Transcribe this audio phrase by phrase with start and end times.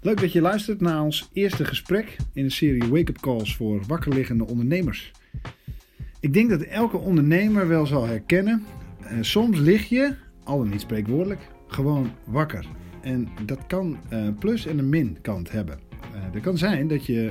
[0.00, 4.46] Leuk dat je luistert naar ons eerste gesprek in de serie Wake-up Calls voor wakkerliggende
[4.46, 5.10] ondernemers.
[6.20, 8.64] Ik denk dat elke ondernemer wel zal herkennen.
[9.00, 10.14] eh, soms lig je,
[10.44, 12.66] al dan niet spreekwoordelijk, gewoon wakker.
[13.00, 15.78] En dat kan een plus en een min kant hebben.
[16.14, 17.30] Uh, er kan zijn dat je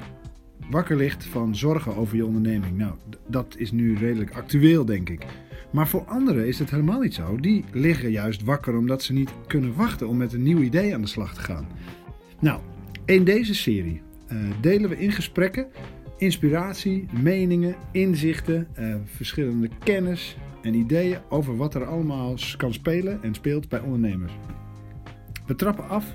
[0.70, 2.78] wakker ligt van zorgen over je onderneming.
[2.78, 2.94] Nou,
[3.28, 5.26] dat is nu redelijk actueel, denk ik.
[5.72, 7.36] Maar voor anderen is het helemaal niet zo.
[7.36, 11.02] Die liggen juist wakker omdat ze niet kunnen wachten om met een nieuw idee aan
[11.02, 11.68] de slag te gaan.
[12.40, 12.60] Nou,
[13.06, 14.02] in deze serie
[14.32, 15.68] uh, delen we in gesprekken
[16.18, 23.34] inspiratie, meningen, inzichten, uh, verschillende kennis en ideeën over wat er allemaal kan spelen en
[23.34, 24.34] speelt bij ondernemers.
[25.46, 26.06] We trappen af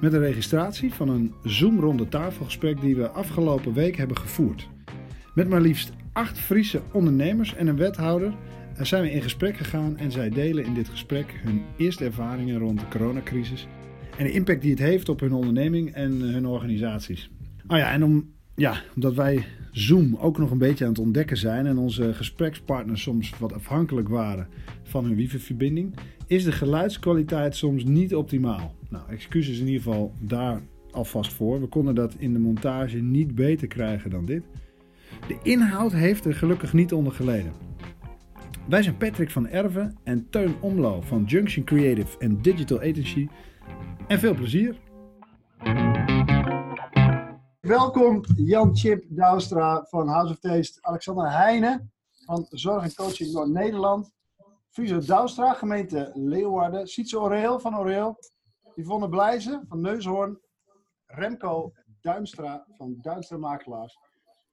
[0.00, 4.68] met een registratie van een Zoom-ronde tafelgesprek die we afgelopen week hebben gevoerd.
[5.34, 8.34] Met maar liefst acht Friese ondernemers en een wethouder
[8.80, 12.80] zijn we in gesprek gegaan en zij delen in dit gesprek hun eerste ervaringen rond
[12.80, 13.66] de coronacrisis
[14.18, 17.30] en de impact die het heeft op hun onderneming en hun organisaties.
[17.66, 21.36] Oh ja, en om, ja, omdat wij Zoom ook nog een beetje aan het ontdekken
[21.36, 24.48] zijn en onze gesprekspartners soms wat afhankelijk waren
[24.82, 25.94] van hun wifi-verbinding,
[26.26, 28.74] is de geluidskwaliteit soms niet optimaal.
[28.88, 31.60] Nou, excuses in ieder geval daar alvast voor.
[31.60, 34.42] We konden dat in de montage niet beter krijgen dan dit.
[35.28, 37.52] De inhoud heeft er gelukkig niet onder geleden.
[38.68, 43.28] Wij zijn Patrick van Erven en Teun Omlo van Junction Creative en Digital Agency.
[44.08, 44.80] En veel plezier!
[47.60, 51.92] Welkom Jan Chip Douwstra van House of Taste, Alexander Heijnen
[52.24, 54.12] van Zorg en Coaching Noord-Nederland,
[54.68, 58.18] Friso Douwstra, gemeente Leeuwarden, Sietse Oreel van Oreel,
[58.74, 60.40] Yvonne Blijzen van Neushoorn,
[61.06, 63.98] Remco Duinstra van Duinstra Makelaars,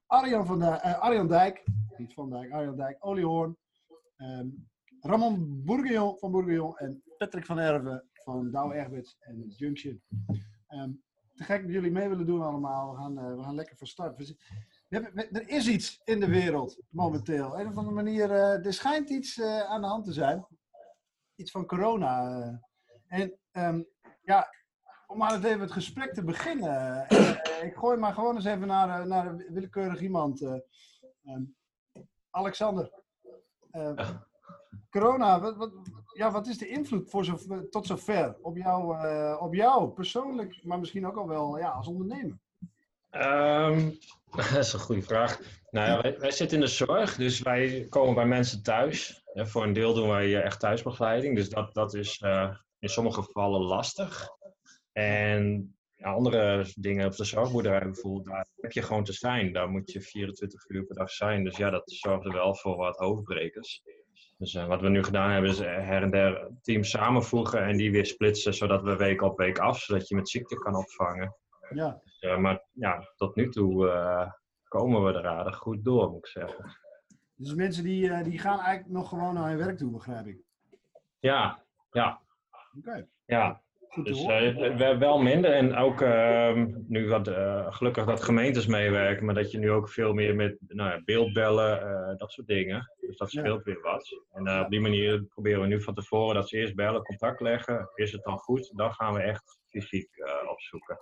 [0.06, 1.64] Arjan, van de, uh, Arjan Dijk,
[1.98, 3.58] niet Van Dijk, Arjan Dijk, Oliehoorn,
[4.18, 4.68] um,
[5.00, 10.02] Ramon Bourguignon van Bourguignon en Patrick van Erven van Douwe Egberts en Junction.
[10.70, 11.04] Um,
[11.36, 12.92] te gek dat jullie mee willen doen allemaal.
[12.92, 14.36] We gaan, uh, we gaan lekker van start.
[14.88, 17.60] We, er is iets in de wereld momenteel.
[17.60, 20.46] Een of andere manier, uh, er schijnt iets uh, aan de hand te zijn.
[21.36, 22.62] Iets van corona.
[23.08, 23.88] En um,
[24.24, 24.50] ja,
[25.08, 27.06] om maar eens even het gesprek te beginnen.
[27.62, 30.42] ik gooi maar gewoon eens even naar, naar een willekeurig iemand.
[30.42, 31.56] Um,
[32.30, 32.92] Alexander.
[34.90, 35.72] corona, wat, wat,
[36.16, 37.38] ja, wat is de invloed voor zo,
[37.70, 41.88] tot zover op jou, uh, op jou persoonlijk, maar misschien ook al wel ja, als
[41.88, 42.38] ondernemer?
[43.12, 43.98] Um,
[44.36, 45.40] dat is een goede vraag.
[45.70, 49.24] Nou ja, wij, zitten in de zorg, dus wij komen bij mensen thuis.
[49.34, 53.22] Ja, voor een deel doen wij echt thuisbegeleiding, dus dat, dat is uh, in sommige
[53.22, 54.30] gevallen lastig.
[54.92, 59.54] En ja, andere dingen op de zorgboerderij bijvoorbeeld, daar heb je gewoon te zijn.
[59.54, 61.44] Daar moet je 24 uur per dag zijn.
[61.44, 63.84] Dus ja, dat zorgt er wel voor wat hoofdbrekers.
[64.38, 67.92] Dus uh, wat we nu gedaan hebben is her en der teams samenvoegen en die
[67.92, 71.36] weer splitsen, zodat we week op week af, zodat je met ziekte kan opvangen.
[71.70, 72.02] Ja.
[72.04, 74.32] Dus, uh, maar ja, tot nu toe uh,
[74.68, 76.78] komen we er aardig goed door, moet ik zeggen.
[77.36, 80.38] Dus mensen die, die gaan eigenlijk nog gewoon naar hun werk toe, begrijp ik?
[81.20, 82.22] Ja, ja.
[82.78, 82.90] Oké.
[82.90, 83.08] Okay.
[83.26, 83.62] Ja,
[84.04, 85.52] dus uh, wel minder.
[85.52, 89.90] En ook uh, nu wat uh, gelukkig dat gemeentes meewerken, maar dat je nu ook
[89.90, 92.92] veel meer met nou ja, beeldbellen, uh, dat soort dingen.
[93.00, 93.74] Dus dat speelt ja.
[93.74, 94.10] weer wat.
[94.32, 97.90] En op die manier proberen we nu van tevoren dat ze eerst bellen, contact leggen.
[97.96, 98.72] Is het dan goed?
[98.76, 100.10] Dan gaan we echt fysiek
[100.50, 101.00] opzoeken.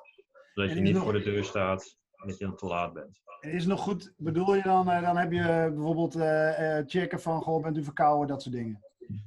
[0.53, 1.03] Zodat je niet nog...
[1.03, 3.21] voor de deur staat en dat je dan te laat bent.
[3.39, 6.15] En is het nog goed, bedoel je dan, dan heb je bijvoorbeeld
[6.89, 8.83] checken van, goh, bent u verkouden, dat soort dingen?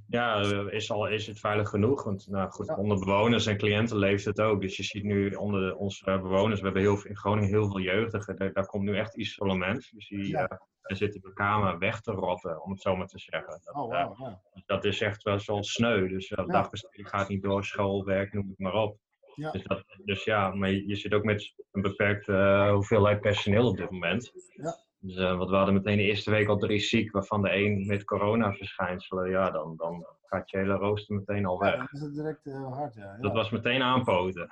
[0.09, 2.05] Ja, is, al, is het veilig genoeg?
[2.05, 2.77] Want nou goed, ja.
[2.77, 4.61] onder bewoners en cliënten leeft het ook.
[4.61, 7.81] Dus je ziet nu onder de, onze bewoners, we hebben heel, in Groningen heel veel
[7.81, 8.37] jeugdigen.
[8.37, 9.91] Daar, daar komt nu echt isolement.
[9.93, 10.51] Dus die ja.
[10.51, 13.61] uh, zitten in de kamer weg te rotten, om het zo maar te zeggen.
[13.65, 14.41] Dat, oh, wow, ja.
[14.55, 16.09] uh, dat is echt wel zo sneu.
[16.09, 18.99] Dus uh, dagbesteding gaat niet door, schoolwerk, noem het maar op.
[19.35, 19.51] Ja.
[19.51, 23.77] Dus, dat, dus ja, maar je, je zit ook met een beperkte hoeveelheid personeel op
[23.77, 24.33] dit moment.
[24.49, 24.85] Ja.
[24.99, 27.87] Dus, uh, want we hadden meteen de eerste week al drie ziek, waarvan de één
[27.87, 29.31] met coronaverschijnselen.
[29.31, 31.73] Ja, dan, dan gaat je hele rooster meteen al weg.
[31.73, 33.03] Ja, dan is het direct uh, hard, ja.
[33.03, 33.17] ja.
[33.21, 34.51] Dat was meteen aanpoten.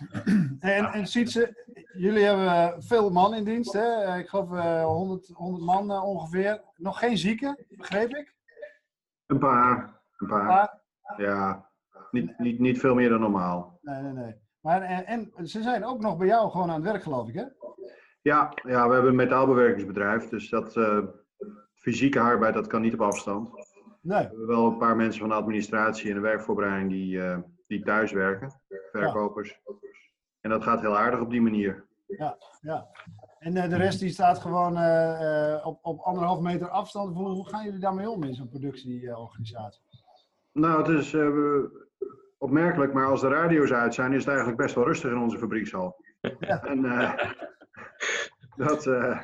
[0.60, 4.18] en, en Sietse, jullie hebben veel man in dienst, hè?
[4.18, 6.62] Ik geloof uh, 100, 100 man uh, ongeveer.
[6.76, 8.34] Nog geen zieken, begreep ik?
[9.26, 10.00] Een paar.
[10.16, 10.40] Een paar.
[10.40, 10.80] Een paar?
[11.16, 11.70] Ja,
[12.10, 13.78] niet, niet, niet veel meer dan normaal.
[13.82, 14.34] Nee, nee, nee.
[14.60, 17.34] Maar, en, en ze zijn ook nog bij jou gewoon aan het werk, geloof ik,
[17.34, 17.44] hè?
[18.28, 20.98] Ja, ja, we hebben een metaalbewerkingsbedrijf, dus dat uh,
[21.74, 23.50] fysieke arbeid dat kan niet op afstand.
[24.00, 24.22] Nee.
[24.22, 27.82] We hebben wel een paar mensen van de administratie en de werkvoorbereiding die, uh, die
[27.82, 28.60] thuis werken,
[28.92, 29.60] verkopers.
[29.64, 29.74] Ja.
[30.40, 31.86] En dat gaat heel aardig op die manier.
[32.06, 32.86] Ja, ja.
[33.38, 34.76] En uh, de rest die staat gewoon
[35.64, 37.14] op, op anderhalf meter afstand.
[37.14, 39.82] Hoe, hoe gaan jullie daarmee om in zo'n productieorganisatie?
[40.52, 41.14] nou, het is,
[42.38, 45.38] opmerkelijk, maar als de radio's uit zijn, is het eigenlijk best wel rustig in onze
[45.38, 45.96] fabriekshal.
[46.62, 47.30] En eh,
[48.56, 49.20] dat, eh,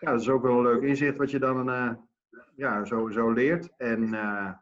[0.00, 1.92] ja, dat is ook wel een leuk inzicht wat je dan eh,
[2.56, 3.68] ja, zo, zo leert.
[3.76, 4.52] En eh,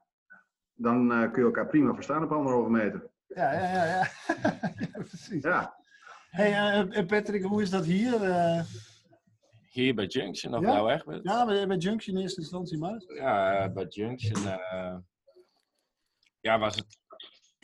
[0.74, 3.10] dan eh, kun je elkaar prima verstaan op anderhalve meter.
[3.26, 3.84] Ja, ja, ja.
[3.84, 4.08] ja.
[4.92, 5.42] Ja, precies.
[5.42, 5.76] Ja,
[6.30, 8.22] Hey, eh, Patrick, hoe is dat hier?
[8.22, 8.62] eh?
[9.70, 10.72] Hier bij Junction, of Ja?
[10.72, 13.02] nou echt ja, bij, bij Junction in eerste instantie maar.
[13.14, 14.46] Ja, bij Junction.
[14.46, 14.96] eh,
[16.40, 16.98] ja, was het.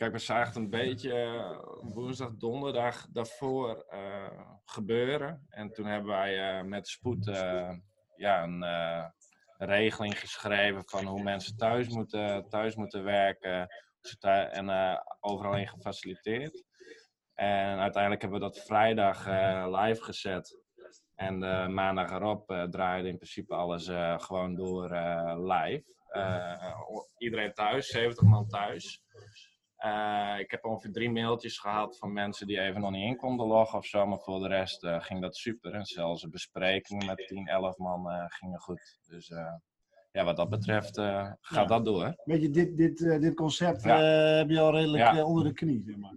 [0.01, 1.59] Kijk, we zagen het een beetje eh,
[1.93, 5.45] woensdag, donderdag daarvoor eh, gebeuren.
[5.49, 7.25] En toen hebben wij eh, met spoed
[8.15, 8.63] ja, een
[9.57, 13.67] regeling geschreven van hoe mensen thuis moeten, thuis moeten werken.
[14.51, 14.69] En
[15.19, 16.63] overal in gefaciliteerd.
[17.33, 19.25] En uiteindelijk hebben we dat vrijdag
[19.79, 20.59] live gezet.
[21.15, 21.37] En
[21.73, 23.89] maandag erop draaide in principe alles
[24.23, 24.89] gewoon door
[25.37, 25.83] live.
[27.17, 29.03] Iedereen thuis, 70 man thuis.
[29.81, 33.47] Eh, ik heb ongeveer drie mailtjes gehad van mensen die even nog niet in konden
[33.47, 34.05] loggen of zo.
[34.05, 35.73] Maar voor de rest eh, ging dat super.
[35.73, 38.99] En zelfs de besprekingen met 10, 11 man eh, gingen goed.
[39.07, 39.53] Dus eh,
[40.11, 41.75] ja, wat dat betreft eh, gaat Ja.
[41.75, 42.15] dat door.
[42.23, 43.99] Weet je, dit, dit, eh, dit concept Ja.
[44.31, 45.23] eh, heb je al redelijk Ja.
[45.25, 46.15] onder de knie, zeg maar.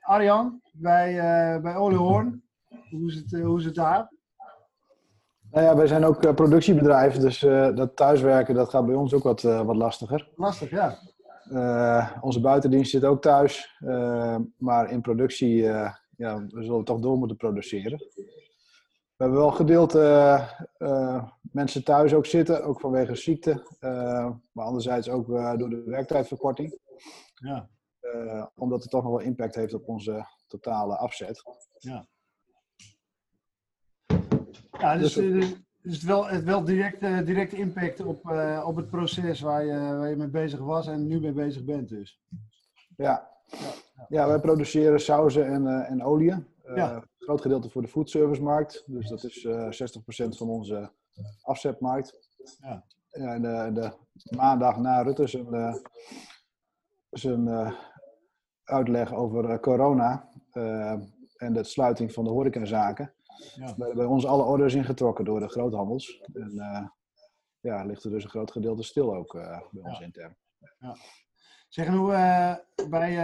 [0.00, 2.42] Arjan, bij, eh bij Olehoorn,
[2.90, 4.12] hoe is het, hoe is het daar?
[5.50, 9.22] Nou ja, wij zijn ook productiebedrijf, dus eh, dat thuiswerken dat gaat bij ons ook
[9.22, 10.28] wat, eh, wat lastiger.
[10.36, 10.98] Lastig, ja.
[11.50, 17.00] Eh, onze buitendienst zit ook thuis, eh, maar in productie uh, ja, we zullen toch
[17.00, 17.98] door moeten produceren.
[17.98, 19.92] We hebben wel gedeeld
[21.52, 23.76] mensen thuis ook zitten, ook vanwege ziekte,
[24.52, 25.26] maar anderzijds ook
[25.58, 26.78] door de werktijdverkorting.
[27.34, 27.70] Ja.
[28.54, 31.42] omdat het toch nog wel impact heeft op onze totale afzet.
[31.78, 32.06] Ja.
[34.78, 38.76] Ja, dus, dus, dus het wel, het wel direct, uh, direct impact op, uh, op
[38.76, 42.20] het proces waar je, waar je mee bezig was en nu mee bezig bent dus.
[42.96, 43.72] Ja, ja,
[44.08, 46.34] ja wij produceren sauzen en, uh, en olie.
[46.74, 47.04] Ja.
[47.18, 48.84] Groot gedeelte voor de foodservicemarkt.
[48.86, 50.92] Dus dat is 60% van onze
[51.42, 52.18] afzetmarkt.
[52.60, 52.84] Ja.
[53.10, 55.80] Ja, en de, de maandag na Rutte zijn,
[57.10, 57.74] zijn
[58.64, 60.28] uitleg over corona
[61.36, 63.12] en de sluiting van de horecazaken.
[63.54, 63.74] Ja.
[63.76, 66.20] Bij, bij ons alle orders ingetrokken door de groothandels.
[66.32, 66.88] En uh,
[67.60, 70.36] ja, ligt er dus een groot gedeelte stil ook uh, bij ons intern.
[70.78, 70.96] Ja.
[71.68, 72.54] Zeg, en hoe uh,
[72.88, 73.14] bij,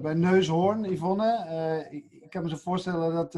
[0.00, 3.34] bij Neushoorn, Yvonne, ik, ik, kan me zo voorstellen dat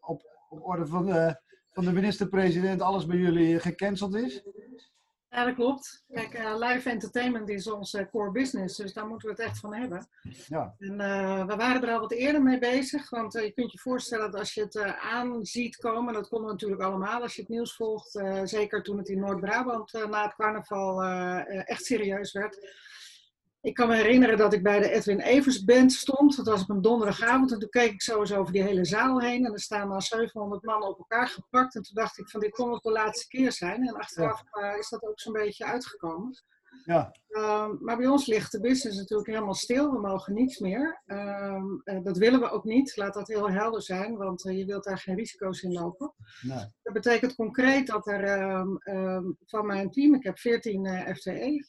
[0.00, 1.36] op, op orde van
[1.70, 4.42] van de minister-president alles bij jullie gecanceld is.
[5.30, 6.04] Ja, dat klopt.
[6.12, 9.74] Kijk, uh, live entertainment is onze core business, dus daar moeten we het echt van
[9.74, 10.08] hebben.
[10.48, 10.74] Ja.
[10.78, 13.78] En uh, we waren er al wat eerder mee bezig, want uh, je kunt je
[13.78, 17.40] voorstellen dat als je het aan ziet komen, dat konden we natuurlijk allemaal als je
[17.40, 21.02] het nieuws volgt, zeker toen het in Noord-Brabant na het carnaval
[21.44, 22.58] echt serieus werd.
[23.62, 26.36] Ik kan me herinneren dat ik bij de Edwin Evers Band stond.
[26.36, 27.52] Dat was op een donderdagavond.
[27.52, 29.44] En toen keek ik zo eens over die hele zaal heen.
[29.44, 31.74] En er staan al 700 man op elkaar gepakt.
[31.74, 33.86] En toen dacht ik van dit kon het de laatste keer zijn.
[33.86, 36.42] En achteraf uh, is dat ook zo'n beetje uitgekomen.
[36.84, 37.14] Ja.
[37.28, 39.92] Uh, maar bij ons ligt de business natuurlijk helemaal stil.
[39.92, 41.02] We mogen niets meer.
[41.06, 41.62] Uh,
[42.02, 42.96] dat willen we ook niet.
[42.96, 44.16] Laat dat heel helder zijn.
[44.16, 46.12] Want eh, je wilt daar geen risico's in lopen.
[46.40, 46.64] Nee.
[46.82, 51.64] Dat betekent concreet dat er ehm, van mijn team, ik heb 14 uh, FTE.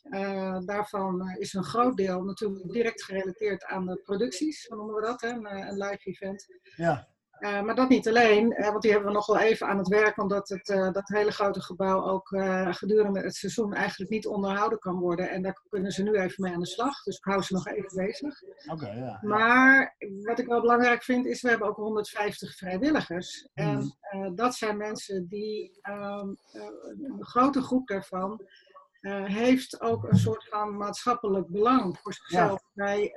[0.65, 4.65] Daarvan eh, is een groot deel natuurlijk direct gerelateerd aan de producties.
[4.67, 5.21] Hoe noemen we dat?
[5.21, 5.29] Hè?
[5.29, 6.45] Een, eh, een live event.
[6.75, 7.07] Ja.
[7.41, 9.87] Uh, maar dat niet alleen, uh, want die hebben we nog wel even aan het
[9.87, 12.27] werk, omdat het, uh, dat hele grote gebouw ook
[12.71, 15.29] gedurende het seizoen eigenlijk niet onderhouden kan worden.
[15.29, 17.67] En daar kunnen ze nu even mee aan de slag, dus ik hou ze nog
[17.67, 18.41] even bezig.
[18.41, 19.19] Oké, okay, ja.
[19.21, 23.47] Maar wat ik wel belangrijk vind, is we hebben ook 150 vrijwilligers.
[23.53, 24.35] En Hmm.
[24.35, 28.41] dat zijn mensen die, um, een grote groep daarvan,
[29.23, 32.85] heeft ook een soort van maatschappelijk belang voor zichzelf ja.
[32.85, 33.11] bij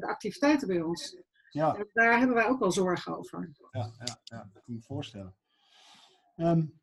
[0.00, 1.16] de activiteiten bij ons.
[1.50, 1.76] Ja.
[1.92, 3.50] Daar hebben wij ook wel zorgen over.
[3.70, 5.34] Ja, ja, ja dat kan me voorstellen.
[6.36, 6.80] Um,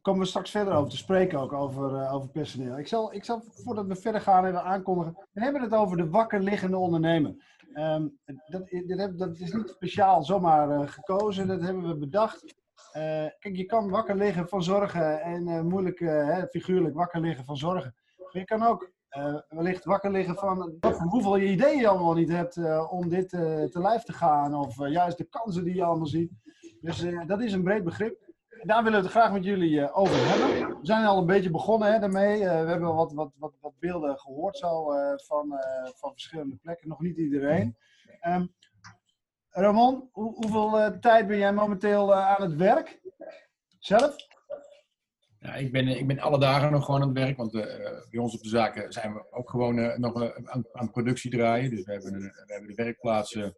[0.00, 2.78] komen we straks verder over te spreken ook over, uh, over personeel.
[2.78, 5.28] Ik zal, ik zal, voordat we verder gaan, even aankondigen.
[5.32, 7.58] We hebben het over de wakker liggende ondernemer.
[7.74, 12.44] Um, dat, dit, dat is niet speciaal zomaar uh, gekozen, dat hebben we bedacht.
[12.44, 17.56] Uh, kijk, je kan wakker liggen van zorgen en moeilijk, hè, figuurlijk wakker liggen van
[17.56, 17.94] zorgen.
[18.16, 22.28] Maar je kan ook uh, wellicht wakker liggen van hoeveel je ideeën je allemaal niet
[22.28, 24.54] hebt uh, om dit uh, te lijf te gaan.
[24.54, 26.32] Of juist de kansen die je allemaal ziet.
[26.80, 28.28] Dus dat is een breed begrip.
[28.62, 30.68] Daar willen we het graag met jullie over hebben.
[30.80, 32.38] We zijn al een beetje begonnen hè, daarmee.
[32.38, 34.84] we hebben wat, wat, wat, wat beelden gehoord zo,
[35.16, 35.54] van,
[35.96, 36.88] van verschillende plekken.
[36.88, 37.76] Nog niet iedereen.
[38.28, 38.54] Um,
[39.50, 43.00] Ramon, hoe, hoeveel tijd ben jij momenteel aan het werk?
[43.78, 44.16] Zelf?
[45.42, 47.62] Ja, ik, ben, ik ben alle dagen nog gewoon aan het werk, want eh,
[48.10, 51.30] bij ons op de zaken zijn we ook gewoon eh, nog eh, aan, aan productie
[51.30, 51.70] draaien.
[51.70, 53.56] Dus we hebben, een- we hebben de werkplaatsen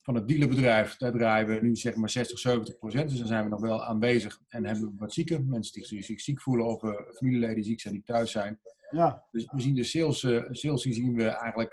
[0.00, 3.08] van het dealerbedrijf, daar draaien we nu zeg maar 60, 70 procent.
[3.08, 6.20] Dus dan zijn we nog wel aanwezig en hebben we wat zieken, mensen die zich
[6.20, 6.80] ziek voelen of
[7.16, 8.60] familieleden die ziek zijn die thuis zijn.
[8.90, 10.20] Ja, Dus we zien de sales,
[10.50, 11.72] sales die zien we eigenlijk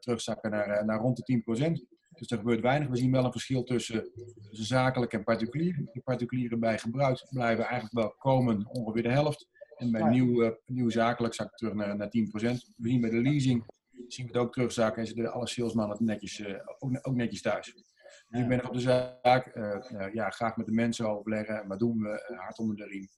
[0.00, 2.00] terugzakken naar, naar rond de 10%.
[2.14, 2.88] Dus er gebeurt weinig.
[2.88, 4.10] We zien wel een verschil tussen,
[4.48, 5.88] tussen zakelijk en particulier.
[5.92, 9.48] De particulieren bij gebruik blijven eigenlijk wel komen ongeveer de helft.
[9.76, 10.08] En bij Ja.
[10.08, 12.72] nieuw, eh, nieuw zakelijk zakt het terug naar, naar 10%.
[12.76, 13.64] We zien bij de leasing
[14.08, 17.72] zien we het ook terugzakken en zitten alle salesmannen netjes, eh, ook, ook netjes thuis.
[17.74, 17.84] Dus
[18.28, 18.38] Ja.
[18.42, 21.68] ik ben nog op de zaak, eh, eh, ja, graag met de mensen overleggen.
[21.68, 22.34] Wat doen we?
[22.36, 23.08] Hard onder de riem.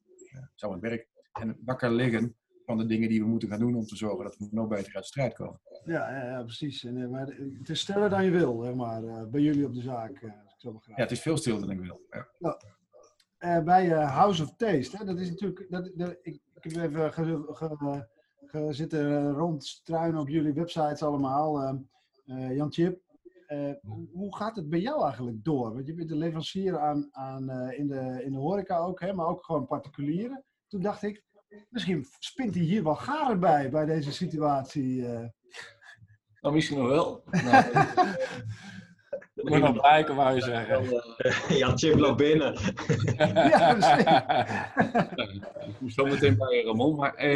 [0.54, 1.08] Zo aan het werk.
[1.32, 4.36] En wakker liggen van de dingen die we moeten gaan doen om te zorgen dat
[4.36, 5.60] we nog beter uit de strijd komen.
[5.84, 6.84] ja, ja, ja precies.
[6.84, 7.26] En, eh, maar
[7.58, 10.22] het is sneller dan je wil, zeg maar, eh, bij jullie op de zaak.
[10.22, 10.80] eh, zo.
[10.86, 12.00] Ja, het is veel stilder dan ik wil.
[12.38, 12.58] Ja.
[13.38, 15.66] Eh, bij eh, House of Taste, hè, dat is natuurlijk.
[15.70, 18.06] Dat, dat- ik, ik heb even ge, ge-
[18.46, 21.60] ge- zitten rondstruinen op jullie websites allemaal.
[21.60, 21.74] eh,
[22.26, 23.00] eh, Jan Chip,
[23.46, 23.72] eh,
[24.12, 25.72] hoe- gaat het bij jou eigenlijk door?
[25.74, 29.12] Want je bent een leverancier aan, aan, eh, in, de, in de horeca ook, hè,
[29.12, 30.44] maar ook gewoon particulieren.
[30.68, 31.22] Toen dacht ik,
[31.70, 35.06] misschien spint hij hier wel garen bij, bij deze situatie.
[35.06, 35.28] eh.
[36.40, 37.22] Nou, misschien nog wel.
[39.34, 41.02] Nou, moet nog blijken, wou je zeggen.
[41.58, 42.52] Jan Chip loopt binnen.
[43.16, 43.74] ja,
[45.78, 46.96] kom zo meteen bij Ramon.
[46.96, 47.32] Maar eh,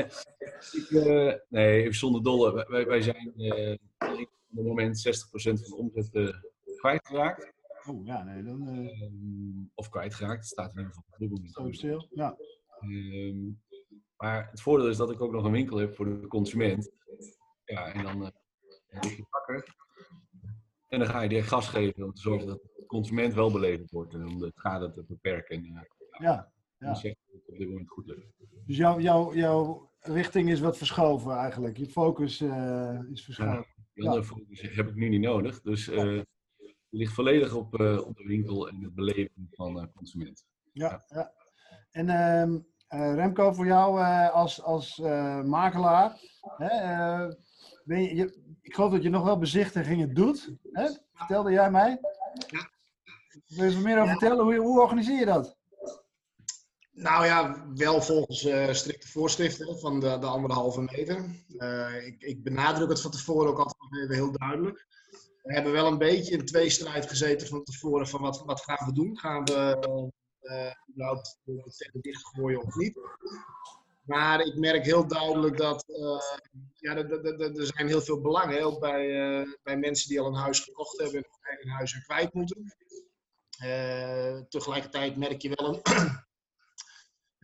[0.72, 2.66] ik, eh, nee, even zonder dolle.
[2.86, 6.28] Wij- zijn eh, op het moment 60% van de omzet eh,
[6.76, 7.52] kwijtgeraakt.
[7.86, 11.74] Oh ja, nee, dan eh Ehm, of kwijtgeraakt, het staat in ieder geval dubbel ik
[11.74, 12.08] stil.
[12.10, 12.36] Ja.
[12.80, 13.36] Ehm,
[14.18, 16.90] maar het voordeel is dat ik ook nog een winkel heb voor de consument.
[17.64, 18.30] Ja, en dan eh,
[19.00, 19.76] lig je wakker.
[20.88, 23.90] En dan ga je direct gas geven om te zorgen dat de consument wel beleverd
[23.90, 24.14] wordt.
[24.14, 25.56] En om de schade te beperken.
[25.56, 25.80] En, uh,
[26.18, 26.94] Ja, ja.
[26.94, 28.26] zeg dat het op dit moment goed lukt.
[28.66, 31.76] Dus jouw, jouw, jouw richting is wat verschoven eigenlijk.
[31.76, 33.54] Je focus eh, is verschoven.
[33.54, 35.60] Ja, die andere focus heb ik nu niet nodig.
[35.60, 36.16] Dus uh,
[36.58, 40.44] het ligt volledig op, uh, op de winkel en het beleven van de consument.
[40.72, 41.32] Ja, ja.
[41.90, 42.06] En
[42.94, 46.20] uh, Remco, voor jou uh, als, als uh, makelaar.
[46.56, 47.22] Hè,
[47.84, 50.52] je, je, ik geloof dat je nog wel bezichtigingen doet.
[50.72, 50.88] Hè?
[51.12, 52.00] Vertelde jij mij?
[52.46, 52.70] Ja.
[53.46, 54.18] Wil je er meer over ja.
[54.18, 54.44] vertellen?
[54.44, 55.56] Hoe, hoe organiseer je dat?
[56.92, 61.24] Nou ja, wel volgens uh, strikte voorschriften van de, de anderhalve meter.
[61.48, 64.86] Uh, ik, ik, benadruk het van tevoren ook altijd even heel duidelijk.
[65.42, 68.92] We hebben wel een beetje in tweestrijd gezeten van tevoren van wat, wat gaan we
[68.92, 69.18] doen?
[69.18, 70.10] Gaan we
[70.90, 72.98] überhaupt de tent dichtgooien of niet?
[74.02, 75.84] Maar ik merk heel duidelijk dat
[76.72, 80.98] ja, er zijn heel veel belangen, ook bij, bij mensen die al een huis gekocht
[80.98, 82.74] hebben en een huis er kwijt moeten.
[84.48, 85.82] tegelijkertijd merk je wel een,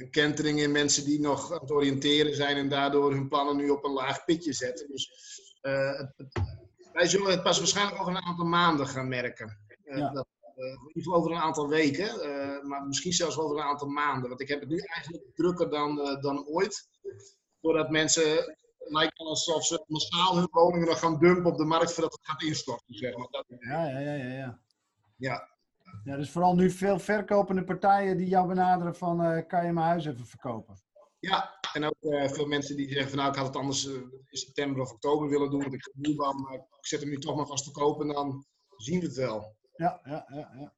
[0.04, 3.70] een kentering in mensen die nog aan het oriënteren zijn en daardoor hun plannen nu
[3.70, 4.88] op een laag pitje zetten.
[4.88, 5.10] Dus
[5.60, 6.40] het, het,
[6.92, 9.58] wij zullen het pas waarschijnlijk over een aantal maanden gaan merken.
[9.84, 10.12] Ja.
[10.12, 12.08] dat, ieder geval over een aantal weken,
[12.68, 14.28] maar misschien zelfs over een aantal maanden.
[14.28, 16.88] Want ik heb het nu eigenlijk drukker dan, dan ooit.
[17.60, 22.12] Doordat mensen lijkt alsof ze massaal hun woningen nog gaan dumpen op de markt voordat
[22.12, 22.94] het gaat instorten.
[22.94, 23.28] Zeg maar.
[23.30, 23.44] dat...
[23.48, 24.60] Ja, ja, ja, ja, ja.
[25.16, 25.52] Ja.
[26.04, 29.86] Ja, dus vooral nu veel verkopende partijen die jou benaderen van uh, kan je mijn
[29.86, 30.82] huis even verkopen?
[31.18, 33.94] Ja, en ook uh, veel mensen die zeggen van nou ik had het anders uh,
[33.94, 37.36] in september of oktober willen doen, want ik nieuwbouw, maar ik zet hem nu toch
[37.36, 38.46] maar vast te kopen en dan
[38.76, 39.56] zien we het wel.
[39.76, 40.50] Ja, ja, ja.
[40.58, 40.72] ja.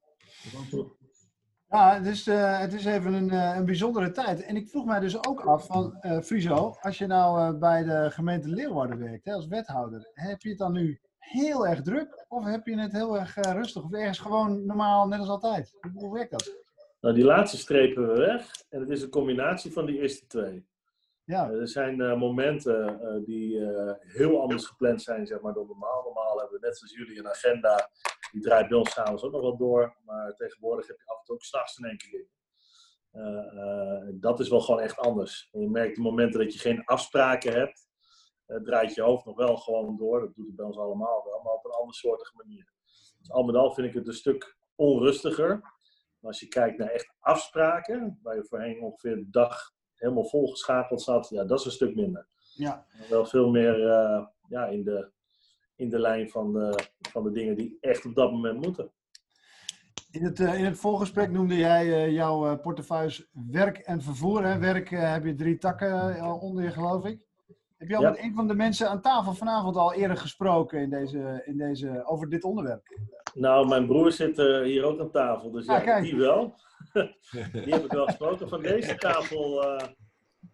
[1.68, 4.42] Ja, het is, uh, het is even een, uh, een bijzondere tijd.
[4.42, 8.10] En ik vroeg mij dus ook af van, uh, Friso, als je nou bij de
[8.10, 12.44] gemeente Leeuwarden werkt hè, als wethouder, heb je het dan nu heel erg druk of
[12.44, 15.72] heb je het heel erg rustig of ergens gewoon normaal, net als altijd?
[15.80, 16.64] Hoe, hoe werkt dat?
[17.00, 20.66] Nou, die laatste strepen we weg en het is een combinatie van die eerste twee.
[21.24, 21.50] Ja.
[21.50, 23.60] er zijn momenten die
[23.98, 26.02] heel anders gepland zijn zeg maar, dan normaal.
[26.02, 27.90] Normaal hebben we net zoals jullie een agenda
[28.32, 29.96] die draait bij ons s'avonds ook nog wel door.
[30.04, 32.34] Maar tegenwoordig heb je af en toe ook s'nachts in één keer dingen.
[33.16, 35.48] Uh, uh, dat is wel gewoon echt anders.
[35.52, 37.88] En je merkt de momenten dat je geen afspraken hebt,
[38.46, 40.20] uh, draait je hoofd nog wel gewoon door.
[40.20, 42.72] Dat doet het bij ons allemaal wel, maar op een andersoortige manier.
[43.18, 45.60] Dus al met al vind ik het een stuk onrustiger.
[46.18, 51.02] Maar als je kijkt naar echt afspraken, waar je voorheen ongeveer de dag helemaal volgeschakeld
[51.02, 52.26] zat, ja, dat is een stuk minder.
[52.54, 52.86] Ja.
[53.08, 53.78] Wel veel meer
[54.48, 55.12] ja, in de
[55.76, 56.78] in de lijn van de,
[57.10, 58.90] van de dingen die echt op dat moment moeten.
[60.10, 64.44] In het, uh, in het voorgesprek noemde jij uh, jouw uh, portefeuille werk en vervoer.
[64.44, 64.58] Hè?
[64.58, 67.24] Werk heb je drie takken onder je, geloof ik.
[67.76, 68.10] Heb je al ja.
[68.10, 72.02] met een van de mensen aan tafel vanavond al eerder gesproken in deze, in deze,
[72.04, 72.82] over dit onderwerp?
[73.34, 76.54] Nou, mijn broer zit hier ook aan tafel, dus ja, ja die wel.
[77.64, 78.48] die heb ik wel gesproken.
[78.48, 79.88] Van deze tafel, eh,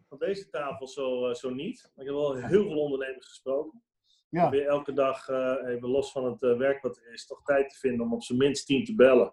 [0.08, 1.90] van deze tafel zo, eh, zo niet.
[1.94, 3.82] Maar ik heb wel heel veel ondernemers gesproken.
[4.32, 4.48] Ja.
[4.48, 7.70] probeer elke dag, eh, even los van het eh, werk wat er is, toch tijd
[7.70, 9.32] te vinden om op zijn minst tien te bellen.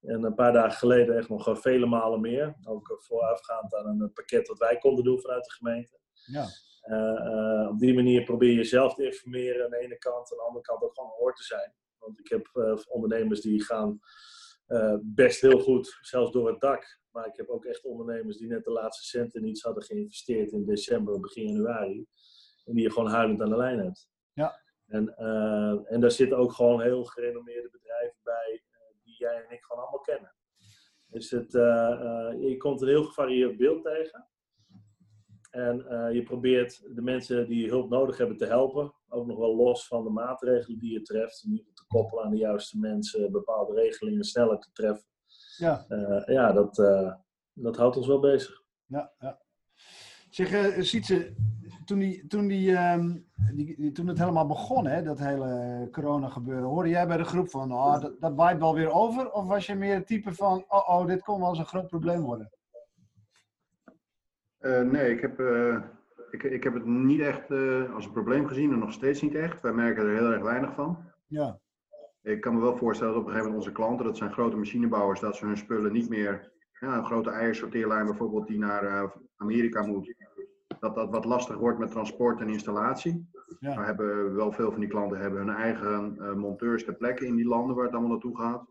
[0.00, 2.56] En een paar dagen geleden echt nog eh, vele malen meer.
[2.64, 5.98] Ook voorafgaand aan een pakket wat wij konden doen vanuit de gemeente.
[6.24, 6.46] Ja.
[7.68, 10.32] Op die manier probeer je jezelf te informeren aan de ene kant.
[10.32, 11.74] Aan de andere kant ook gewoon een oor te zijn.
[11.98, 12.48] Want ik heb
[12.88, 14.00] ondernemers die gaan
[15.00, 17.00] best heel goed, zelfs door het dak.
[17.10, 20.52] Maar ik heb ook echt ondernemers die net de laatste centen in iets hadden geïnvesteerd
[20.52, 22.06] in december begin januari.
[22.64, 24.08] En die je gewoon huilend aan de lijn hebt.
[24.38, 24.60] Ja.
[24.86, 29.54] En, eh, en daar zitten ook gewoon heel gerenommeerde bedrijven bij eh, die jij en
[29.54, 30.34] ik gewoon allemaal kennen.
[31.06, 34.28] Dus het, eh, je komt een heel gevarieerd beeld tegen.
[35.50, 35.76] En
[36.14, 38.94] je probeert de mensen die hulp nodig hebben te helpen.
[39.08, 41.44] Ook nog wel los van de maatregelen die je treft.
[41.44, 43.32] In ieder te koppelen aan de juiste mensen.
[43.32, 45.08] Bepaalde regelingen sneller te treffen.
[45.56, 45.84] Ja.
[46.26, 46.74] Ja, dat,
[47.52, 48.62] dat houdt ons wel bezig.
[48.86, 49.40] Ja, ja.
[50.30, 51.34] Zeg, Sietse,
[51.88, 53.16] toen, die, toen, die, ehm,
[53.54, 57.24] die, die- toen het helemaal begon, hè, dat hele corona gebeuren, hoorde jij bij de
[57.24, 59.30] groep van, oh, dat, dat waait wel weer over?
[59.32, 61.86] Of was je meer het type van, oh, oh dit kon wel eens een groot
[61.86, 62.50] probleem worden?
[64.58, 65.76] Eh, nee, ik heb, eh,
[66.30, 69.34] ik, ik heb het niet echt eh, als een probleem gezien en nog steeds niet
[69.34, 69.60] echt.
[69.60, 70.98] Wij merken er heel erg weinig van.
[71.26, 71.58] Ja,
[72.22, 74.56] Ik kan me wel voorstellen dat op een gegeven moment onze klanten, dat zijn grote
[74.56, 79.86] machinebouwers, dat ze hun spullen niet meer, ja, een grote eiersorteerlijn bijvoorbeeld die naar Amerika
[79.86, 80.14] moet,
[80.80, 83.30] dat dat wat lastig wordt met transport en installatie.
[83.60, 83.74] Ja.
[83.74, 87.36] Maar hebben wel veel van die klanten hebben hun eigen eh, monteurs ter plekke in
[87.36, 88.66] die landen waar het allemaal naartoe gaat.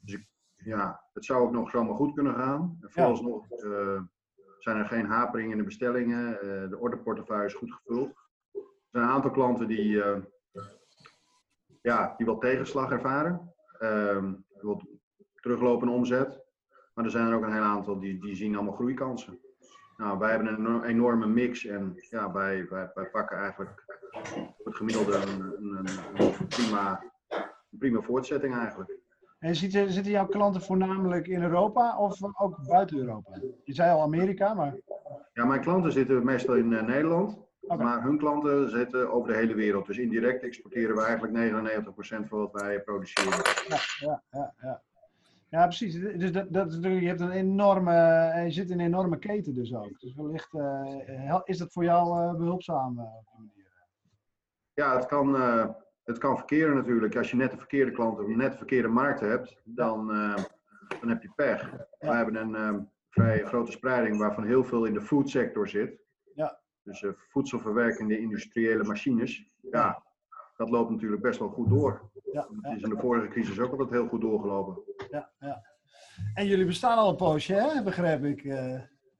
[0.00, 2.78] Dus ik, ja, het zou ook nog zomaar goed kunnen gaan.
[2.80, 4.02] En vooralsnog eh,
[4.58, 6.40] zijn er geen haperingen in de bestellingen.
[6.40, 8.08] eh, de orderportefeuille is goed gevuld.
[8.52, 10.02] Er zijn een aantal klanten die,
[11.82, 13.54] ja, die wat tegenslag ervaren.
[13.78, 14.32] Ehm
[14.64, 14.84] wat
[15.40, 16.42] teruglopende omzet.
[16.94, 19.40] Maar er zijn er ook een heel aantal die, die zien allemaal groeikansen.
[19.96, 23.84] Nou, wij hebben een eno- enorme mix en ja, wij, wij, wij pakken eigenlijk
[24.58, 27.02] op het gemiddelde een, een, een, een prima,
[27.70, 28.98] een prima voortzetting eigenlijk.
[29.38, 33.40] En zitten, zitten jouw klanten voornamelijk in Europa of ook buiten Europa?
[33.64, 34.76] Je zei al Amerika, maar...
[35.32, 37.42] Ja, mijn klanten zitten meestal in eh, Nederland.
[37.76, 39.86] Maar hun klanten zitten over de hele wereld.
[39.86, 41.52] Dus indirect exporteren we eigenlijk
[42.24, 43.42] 99% van wat wij produceren.
[43.68, 44.82] Ja, ja, ja, ja.
[45.54, 45.94] Ja, precies.
[46.00, 47.92] Dus dat, dat, is natuurlijk- je, hebt een enorme,
[48.44, 50.00] je zit in een enorme keten dus ook.
[50.00, 52.98] Dus wellicht eh, is dat voor jou eh, behulpzaam.
[52.98, 53.72] eh, op die manier.
[54.74, 55.68] Ja, het kan, eh,
[56.04, 57.16] het kan verkeren natuurlijk.
[57.16, 60.36] Als je net de verkeerde klanten, of net de verkeerde markten hebt, dan, eh,
[61.00, 61.70] dan heb je pech.
[61.98, 66.00] Wij hebben een eh, vrij grote spreiding waarvan heel veel in de foodsector zit.
[66.34, 66.60] Ja.
[66.82, 69.50] Dus eh, voedselverwerkende industriële machines.
[69.60, 70.02] Ja,
[70.64, 72.10] dat loopt natuurlijk best wel goed door.
[72.32, 74.82] Ja, Het is in de vorige crisis ook altijd heel goed doorgelopen.
[75.10, 75.62] ja, ja.
[76.34, 77.82] En jullie bestaan al een poosje, hè?
[77.82, 78.44] begrijp ik.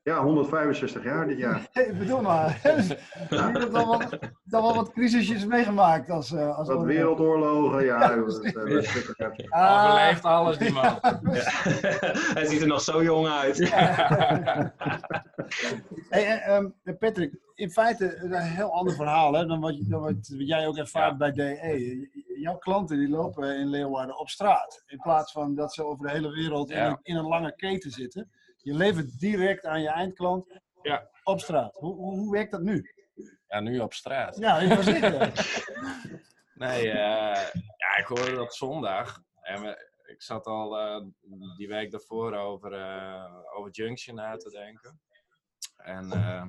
[0.05, 1.69] Ja, 165 jaar dit jaar.
[1.89, 2.61] Ik bedoel maar.
[2.63, 3.99] Je hebt dan wel,
[4.45, 8.15] dan wel wat crisisjes meegemaakt als, eh als Wat wereldoorlogen, ja.
[8.15, 9.51] joh, dat, eh, dat.
[9.51, 9.85] Ah.
[9.85, 10.99] Overleeft alles, die man.
[12.35, 13.59] Hij ziet er nog zo jong uit.
[16.09, 20.17] Hey, eh, ehm, Patrick, in feite een heel ander verhaal hè, dan, wat, dan wat
[20.29, 22.09] jij ook ervaart bij DE.
[22.41, 24.83] Jouw klanten die lopen in Leeuwarden op straat.
[24.87, 26.87] In plaats van dat ze over de hele wereld in, Ja.
[26.89, 28.31] een, in een lange keten zitten.
[28.65, 31.09] Je levert direct aan je eindklant Ja.
[31.23, 31.75] op straat.
[31.77, 32.93] Hoe, hoe, hoe werkt dat nu?
[33.49, 34.37] Ja, nu op straat.
[34.37, 34.87] Ja, ik was.
[36.55, 37.47] Nee, eh,
[37.77, 39.23] ja, ik hoorde dat zondag.
[39.41, 41.05] En we- ik zat al eh,
[41.57, 45.01] die week daarvoor over, eh, over Junction na te denken.
[45.77, 46.45] En eh,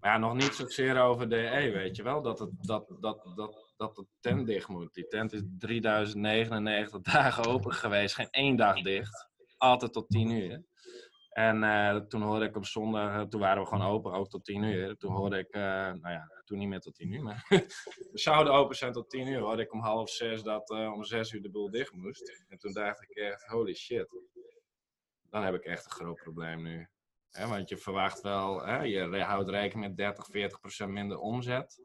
[0.00, 2.22] maar ja, nog niet zozeer over DE, weet je wel.
[2.22, 4.94] Dat, het, dat, dat, dat, dat de tent dicht moet.
[4.94, 8.14] Die tent is 3099 dagen open geweest.
[8.14, 9.28] Geen één dag dicht.
[9.56, 10.64] Altijd tot 10 uur.
[11.36, 14.44] En eh, toen hoorde ik op zondag, eh, toen waren we gewoon open, ook tot
[14.44, 14.96] 10 uur.
[14.96, 17.46] Toen hoorde ik, eh, nou ja, toen niet meer tot 10 uur, maar
[18.12, 19.40] we zouden open zijn tot 10 uur.
[19.40, 22.44] Hoorde ik om half zes dat om 6 uur de boel dicht moest.
[22.48, 24.08] En toen dacht ik echt, holy shit.
[25.30, 26.88] Dan heb ik echt een groot probleem nu.
[27.30, 31.80] Want je verwacht wel, je houdt rekening met 30, 40 procent minder omzet.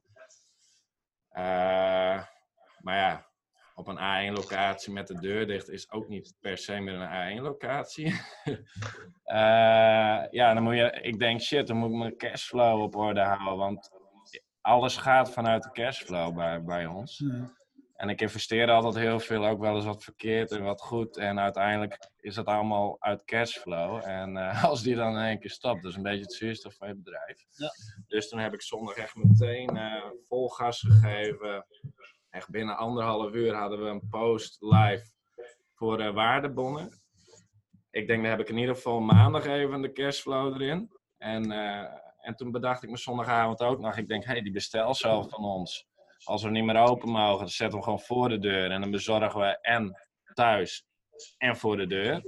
[2.80, 3.31] Maar ja,
[3.76, 8.14] op een A1-locatie met de deur dicht is ook niet per se meer een A1-locatie.
[9.24, 13.22] Eh, ja, dan moet je, ik denk shit, dan moet ik mijn cashflow op orde
[13.22, 13.58] houden.
[13.58, 13.90] Want
[14.62, 17.24] alles gaat vanuit de cashflow bij, bij ons.
[18.02, 21.18] En ik investeer altijd heel veel, ook wel eens wat verkeerd en wat goed.
[21.18, 24.02] En uiteindelijk is dat allemaal uit cashflow.
[24.04, 26.76] En eh, als die dan in één keer stopt, dat is een beetje het zuurstof
[26.76, 27.46] van je bedrijf.
[27.52, 27.70] Ja.
[28.08, 31.66] Dus toen heb ik zondag echt meteen eh, vol gas gegeven.
[32.32, 35.06] Echt binnen anderhalf uur hadden we een post live
[35.74, 36.90] voor eh, waardebonnen.
[37.90, 40.92] ik denk, dan heb ik in ieder geval maandag even de cashflow erin.
[41.18, 44.52] En, eh, en toen bedacht ik me zondagavond ook nog, ik denk, hé, hey, die
[44.52, 45.90] bestelcel van ons.
[46.24, 48.72] Als we niet meer open mogen, dan zetten we gewoon voor de deur.
[48.72, 49.96] En dan bezorgen we en
[50.34, 50.86] thuis
[51.38, 52.22] en voor de deur.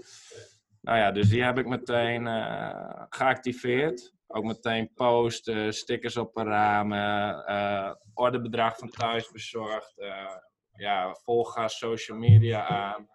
[0.82, 4.13] Nou ja, dus die heb ik meteen uh, geactiveerd.
[4.36, 9.94] Ook meteen posten, stickers op de ramen, uh, orderbedrag van thuis bezorgd.
[9.98, 10.36] Uh,
[10.72, 13.08] ja, volgas social media aan.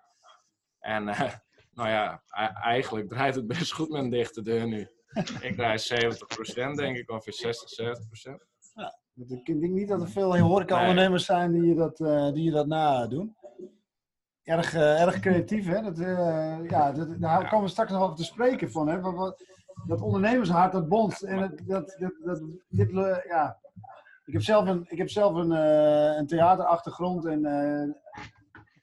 [0.79, 1.05] En
[1.79, 2.23] nou ja,
[2.63, 4.89] eigenlijk draait het best goed met een dichte deur nu.
[5.41, 8.49] ik draai 70% denk ik, of 60, 70%.
[8.75, 8.99] Ja,
[9.45, 13.37] ik denk niet dat er veel horeca-ondernemers zijn die dat, uh, die dat nadoen.
[14.43, 15.83] Erg, uh, erg creatief, hè?
[15.83, 19.01] Dat, uh, ja, dat, daar komen we straks nog over te spreken van, hè?
[19.01, 19.45] Wat, wat,
[19.87, 21.23] dat ondernemershart, dat bond.
[21.23, 22.91] En dat, dat, dat, dit,
[23.29, 23.59] ja.
[24.25, 25.51] Ik heb zelf een, ik heb zelf een,
[26.19, 27.43] een theaterachtergrond en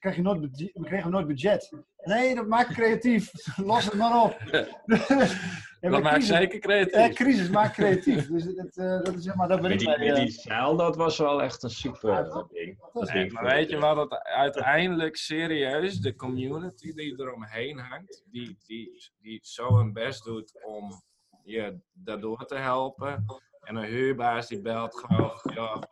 [0.06, 1.72] krijg je nooit, we kregen nooit budget.
[2.04, 3.32] Nee, dat maakt creatief.
[3.72, 4.38] Los het maar op.
[5.86, 6.94] ja, dat maakt zeker creatief.
[6.94, 8.28] Ja, crisis maakt creatief.
[8.28, 10.96] Dus dat, uh, dat is zeg maar, dat ben ik die, bij, die zaal, dat
[10.96, 12.78] was wel echt een super ja, ding.
[13.14, 19.12] Nee, maar weet je wat het uiteindelijk serieus, de community die eromheen hangt, die, die,
[19.20, 21.04] die zo hun best doet om
[21.44, 23.26] je daardoor te helpen.
[23.62, 25.90] En een huurbaas die belt gewoon, ja,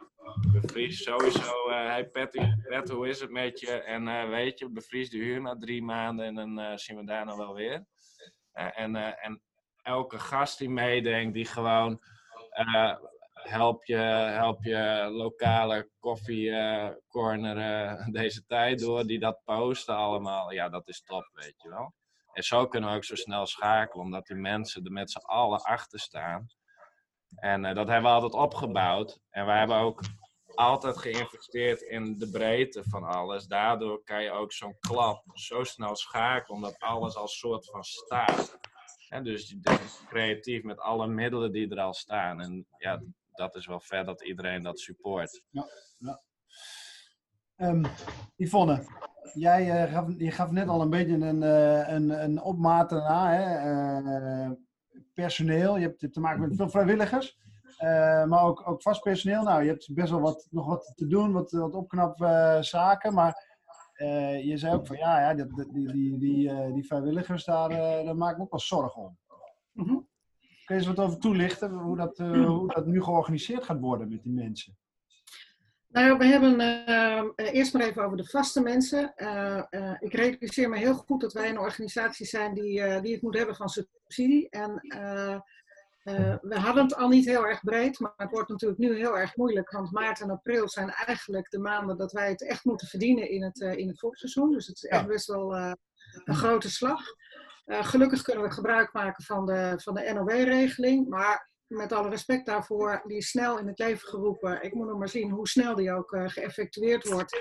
[0.51, 1.69] bevries sowieso.
[1.69, 3.71] Uh, hey Patty, Pat, hoe is het met je?
[3.71, 7.05] En uh, weet je, bevries de huur na drie maanden en dan uh, zien we
[7.05, 7.85] daar nog wel weer.
[8.51, 9.41] en, en
[9.83, 12.01] elke gast die meedenkt, die gewoon
[13.33, 20.51] help, je, help je lokale koffiecorner deze tijd door, die dat posten allemaal.
[20.51, 21.93] Ja, dat is top, weet je wel.
[22.33, 25.61] En zo kunnen we ook zo snel schakelen, omdat die mensen er met z'n allen
[25.61, 26.47] achter staan.
[27.35, 29.19] En dat hebben we altijd opgebouwd.
[29.29, 30.01] En we hebben ook
[30.55, 33.45] altijd geïnvesteerd in de breedte van alles.
[33.45, 38.59] Daardoor kan je ook zo'n klap zo snel schakelen, omdat alles al soort van staat.
[39.13, 42.41] En dus, dus creatief met alle middelen die er al staan.
[42.41, 45.43] En ja, dat is wel vet dat iedereen dat support.
[45.49, 45.65] Ja,
[45.97, 46.21] ja.
[47.57, 47.85] Um,
[48.35, 48.83] Yvonne,
[49.33, 53.33] jij uh, gaf, je gaf net al een beetje een, uh, een, een opmaat erna.
[53.33, 53.71] Hè?
[54.45, 54.51] Uh,
[55.13, 57.41] personeel, je hebt te maken met veel vrijwilligers.
[58.27, 59.43] Maar ook, ook vast personeel.
[59.43, 63.13] Nou, je hebt best wel wat, nog wat te doen, wat, wat opknap uh, zaken.
[63.13, 63.52] Maar
[64.03, 68.17] uh, je zei ook van ja, ja die, die, die, die, die vrijwilligers, daar, daar
[68.17, 69.17] maak ik me ook wel zorgen om.
[69.71, 70.07] Mm -hmm.
[70.65, 74.23] Kun je eens wat over toelichten, hoe dat, hoe dat nu georganiseerd gaat worden met
[74.23, 74.77] die mensen?
[75.87, 76.59] Nou, we hebben
[77.35, 79.13] eerst maar even over de vaste mensen.
[79.99, 83.55] Ik realiseer me heel goed dat wij een organisatie zijn die, die het moet hebben
[83.55, 84.49] van subsidie.
[84.49, 84.81] En
[86.41, 89.35] we hadden het al niet heel erg breed, maar het wordt natuurlijk nu heel erg
[89.35, 89.71] moeilijk.
[89.71, 93.43] Want maart en april zijn eigenlijk de maanden dat wij het echt moeten verdienen in
[93.43, 94.51] het, in het volksseizoen.
[94.51, 97.01] Dus het is echt best wel een grote slag.
[97.65, 101.07] gelukkig kunnen we gebruik maken van de, van de NOW-regeling.
[101.09, 104.63] Maar met alle respect daarvoor, die is snel in het leven geroepen.
[104.63, 107.31] Ik moet nog maar zien hoe snel die ook uh, geëffectueerd wordt.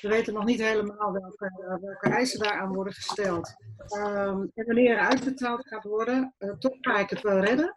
[0.00, 3.54] We weten nog niet helemaal welke, uh, welke eisen daaraan worden gesteld.
[3.96, 7.76] Um, en wanneer er uitbetaald gaat worden, uh, toch ga ik het wel redden.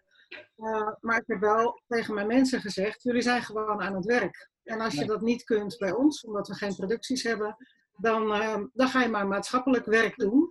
[1.00, 4.50] Maar ik heb wel tegen mijn mensen gezegd, jullie zijn gewoon aan het werk.
[4.64, 7.56] En als je dat niet kunt bij ons, omdat we geen producties hebben,
[7.98, 8.28] dan,
[8.74, 10.50] dan ga je maar maatschappelijk werk doen.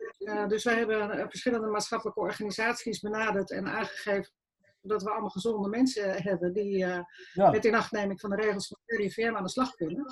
[0.49, 4.33] dus wij hebben verschillende maatschappelijke organisaties benaderd en aangegeven
[4.83, 7.07] dat we allemaal gezonde mensen hebben die ja.
[7.33, 10.05] met inachtneming van de regels van de RIVM aan de slag kunnen.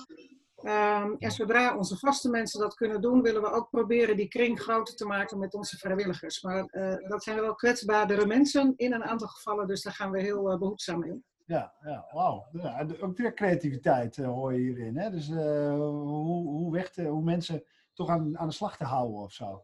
[0.63, 4.61] Um, en zodra onze vaste mensen dat kunnen doen, willen we ook proberen die kring
[4.61, 6.43] groter te maken met onze vrijwilligers.
[6.43, 10.21] Maar uh, dat zijn wel kwetsbaardere mensen in een aantal gevallen, dus daar gaan we
[10.21, 11.25] heel uh, behoedzaam in.
[11.45, 12.47] Ja, ja wauw.
[12.53, 14.99] Ja, ook weer creativiteit hoor je hierin.
[14.99, 15.11] Hè?
[15.11, 19.33] Dus hoe, hoe, weg te, hoe mensen toch aan, aan de slag te houden of
[19.33, 19.63] zo.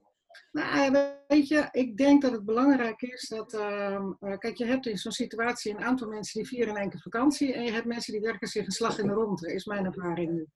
[0.52, 3.54] Nou, weet je, ik denk dat het belangrijk is dat.
[3.54, 7.00] Uh, kijk, je hebt in zo'n situatie een aantal mensen die vieren in één keer
[7.00, 7.54] vakantie.
[7.54, 10.32] En je hebt mensen die werken zich een slag in de ronde, is mijn ervaring
[10.32, 10.48] nu.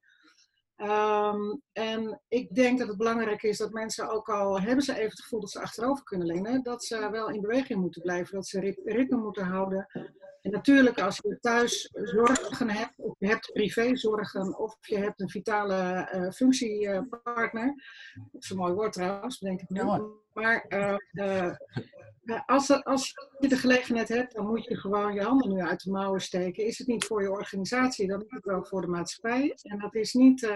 [0.83, 5.11] Um, en ik denk dat het belangrijk is dat mensen, ook al hebben ze even
[5.11, 8.47] het gevoel dat ze achterover kunnen lenen, dat ze wel in beweging moeten blijven, dat
[8.47, 9.87] ze ritme moeten houden.
[10.43, 15.31] En natuurlijk, als je thuis zorgen hebt, of je hebt privézorgen, of je hebt een
[15.31, 17.75] vitale uh, functiepartner.
[18.33, 19.83] dat is een mooi woord trouwens, denk ik nu.
[20.33, 21.55] Maar uh, uh,
[22.47, 25.83] als, er, als je de gelegenheid hebt, dan moet je gewoon je handen nu uit
[25.83, 26.67] de mouwen steken.
[26.67, 29.57] Is het niet voor je organisatie, dan is het wel voor de maatschappij.
[29.63, 30.51] En dat is niet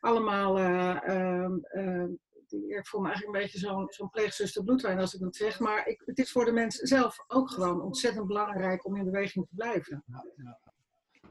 [0.00, 1.58] allemaal ehm,
[2.52, 5.60] ik voel me eigenlijk een beetje zo'n zo'n pleegzuster bloedwijn als ik dat zeg.
[5.60, 9.46] Maar ik, het is voor de mensen zelf ook gewoon ontzettend belangrijk om in beweging
[9.48, 10.04] te blijven.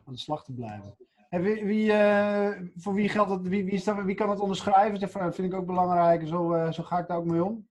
[0.03, 0.95] Aan de slag te blijven.
[1.29, 3.47] En wie, wie uh, voor wie geldt het?
[3.47, 4.99] Wie, wie, dat, wie kan het onderschrijven?
[4.99, 6.27] Dat vind ik ook belangrijk.
[6.27, 7.69] Zo, uh, zo ga ik daar ook mee om.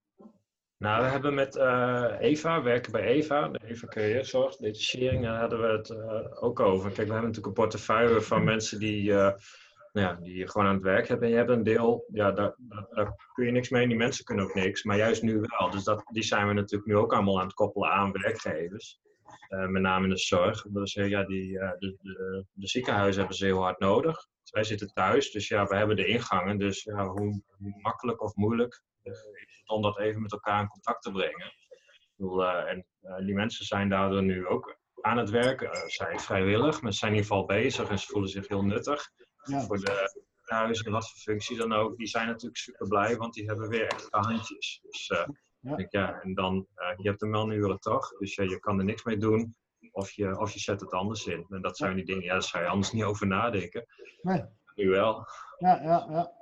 [0.81, 5.61] Nou, we hebben met uh, Eva, werken bij Eva, de Eva Carrièrezorg, detachering, daar hadden
[5.61, 6.91] we het uh, ook over.
[6.91, 9.17] Kijk, we hebben natuurlijk een portefeuille van mensen die, uh,
[9.93, 11.27] nou ja, die gewoon aan het werk hebben.
[11.27, 12.55] En je hebt een deel, ja, daar,
[13.33, 15.71] kun je niks mee, die mensen kunnen ook niks, maar juist nu wel.
[15.71, 19.01] Dus dat, die zijn we natuurlijk nu ook allemaal aan het koppelen aan werkgevers.
[19.49, 20.63] met name in de zorg.
[20.63, 21.97] Dus ja, die, de,
[22.53, 24.27] de, ziekenhuizen hebben ze heel hard nodig.
[24.51, 26.59] Wij zitten thuis, dus ja, we hebben de ingangen.
[26.59, 27.43] Dus ja, hoe
[27.83, 28.83] makkelijk of moeilijk
[29.71, 31.53] om dat even met elkaar in contact te brengen.
[32.17, 36.21] Bedoel, uh, en uh, die mensen zijn daardoor nu ook aan het werken, uh, zijn
[36.21, 39.11] vrijwillig, maar ze zijn in ieder geval bezig en ze voelen zich heel nuttig.
[39.43, 39.61] Ja.
[39.61, 43.35] Voor de huizen en wat voor functie dan ook, die zijn natuurlijk super blij, want
[43.35, 44.81] die hebben weer extra handjes.
[44.83, 45.77] Dus ja.
[45.77, 49.17] Denk, ja, en dan, je hebt een manuren toch, dus je kan er niks mee
[49.17, 49.57] doen.
[49.93, 51.47] Of je, of je zet het anders in.
[51.49, 53.87] En dat zijn die dingen, ja, daar zou je anders niet over nadenken.
[54.21, 54.45] Nee.
[54.75, 55.27] Nu wel.
[55.59, 56.33] Ja, ja, ja.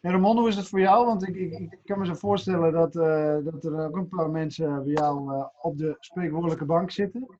[0.00, 1.06] En Ramon, hoe is het voor jou?
[1.06, 4.30] Want ik, ik, ik kan me zo voorstellen dat, uh, dat er ook een paar
[4.30, 7.38] mensen bij jou uh, op de spreekwoordelijke bank zitten.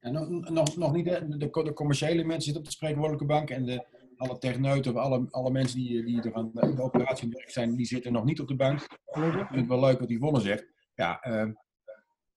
[0.00, 3.64] En nog, nog, nog niet, de, de, commerciële mensen zitten op de spreekwoordelijke bank en
[3.64, 7.76] de, alle techneuten of alle, alle mensen die, die er aan de operatie werk zijn,
[7.76, 8.80] die zitten nog niet op de bank.
[8.80, 10.66] Ik vind het wel leuk wat Yvonne zegt.
[10.94, 11.52] Ja, uh,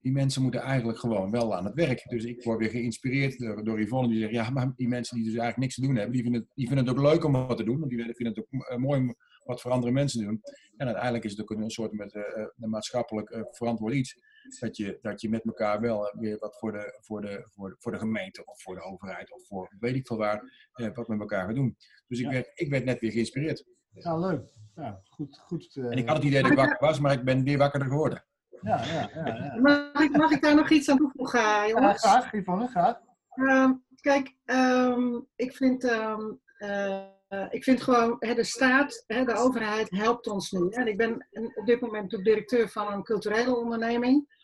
[0.01, 2.03] die mensen moeten eigenlijk gewoon wel aan het werk.
[2.09, 5.25] Dus ik word weer geïnspireerd door, door Yvonne die zegt, ja, maar die mensen die
[5.25, 7.31] dus eigenlijk niks te doen hebben, die vinden het, die vinden het ook leuk om
[7.31, 7.79] wat te doen.
[7.79, 10.41] Want die vinden het ook mooi om wat voor andere mensen te doen.
[10.77, 12.23] En uiteindelijk is het ook een soort met, uh,
[12.57, 14.15] een maatschappelijk uh, verantwoord iets.
[14.59, 17.75] Dat je, dat je met elkaar wel weer wat voor de, voor, de, voor, de,
[17.79, 21.07] voor de gemeente of voor de overheid of voor weet ik veel waar, uh, wat
[21.07, 21.77] met elkaar gaat doen.
[22.07, 22.31] Dus ik, ja.
[22.31, 23.65] werd, ik werd net weer geïnspireerd.
[23.89, 24.57] Ja, leuk.
[24.75, 27.43] Ja, goed, goed, en ik had het idee dat ik wakker was, maar ik ben
[27.43, 28.25] weer wakkerder geworden.
[28.61, 29.55] Ja, ja, ja.
[29.59, 32.03] Mag, ik, mag ik daar nog iets aan toevoegen, jongens?
[32.03, 32.99] Ja, graag, Yvonne, graag.
[33.35, 35.83] Uh, kijk, um, ik vind...
[35.83, 37.03] Um, uh,
[37.49, 40.69] ik vind gewoon, hè, de staat, hè, de overheid helpt ons nu.
[40.69, 44.37] En ik ben op dit moment de directeur van een culturele onderneming.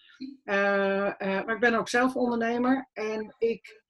[0.44, 2.90] Uh, uh, maar ik ben ook zelf ondernemer.
[2.94, 3.84] En ik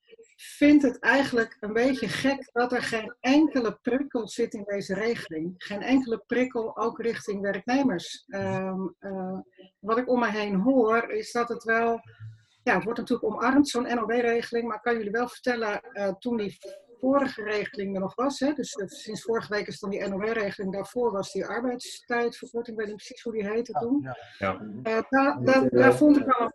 [0.58, 5.54] vind het eigenlijk een beetje gek dat er geen enkele prikkel zit in deze regeling.
[5.58, 8.24] Geen enkele prikkel ook richting werknemers.
[8.28, 9.40] Um, uh,
[9.80, 12.02] wat ik om me heen hoor is dat het wel,
[12.64, 16.38] ja, het wordt natuurlijk omarmd, zo'n NOW-regeling, maar ik kan jullie wel vertellen, uh, toen
[16.38, 16.58] die
[17.00, 20.74] vorige regeling er nog was, hè, dus uh, sinds vorige week is dan die NOW-regeling,
[20.74, 24.00] daarvoor was die arbeidstijdverkorting, ik weet niet precies hoe die heette toen.
[24.02, 24.18] Ja.
[24.38, 25.06] ja.
[25.10, 26.52] daar, daar, daar vond ik wel,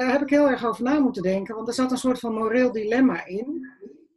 [0.00, 2.34] daar heb ik heel erg over na moeten denken, want er zat een soort van
[2.34, 3.68] moreel dilemma in.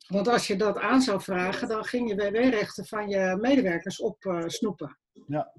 [0.08, 4.98] Want als je dat aan zou vragen, dan ging je WW-rechten van je medewerkers opsnoepen.
[5.28, 5.54] ja.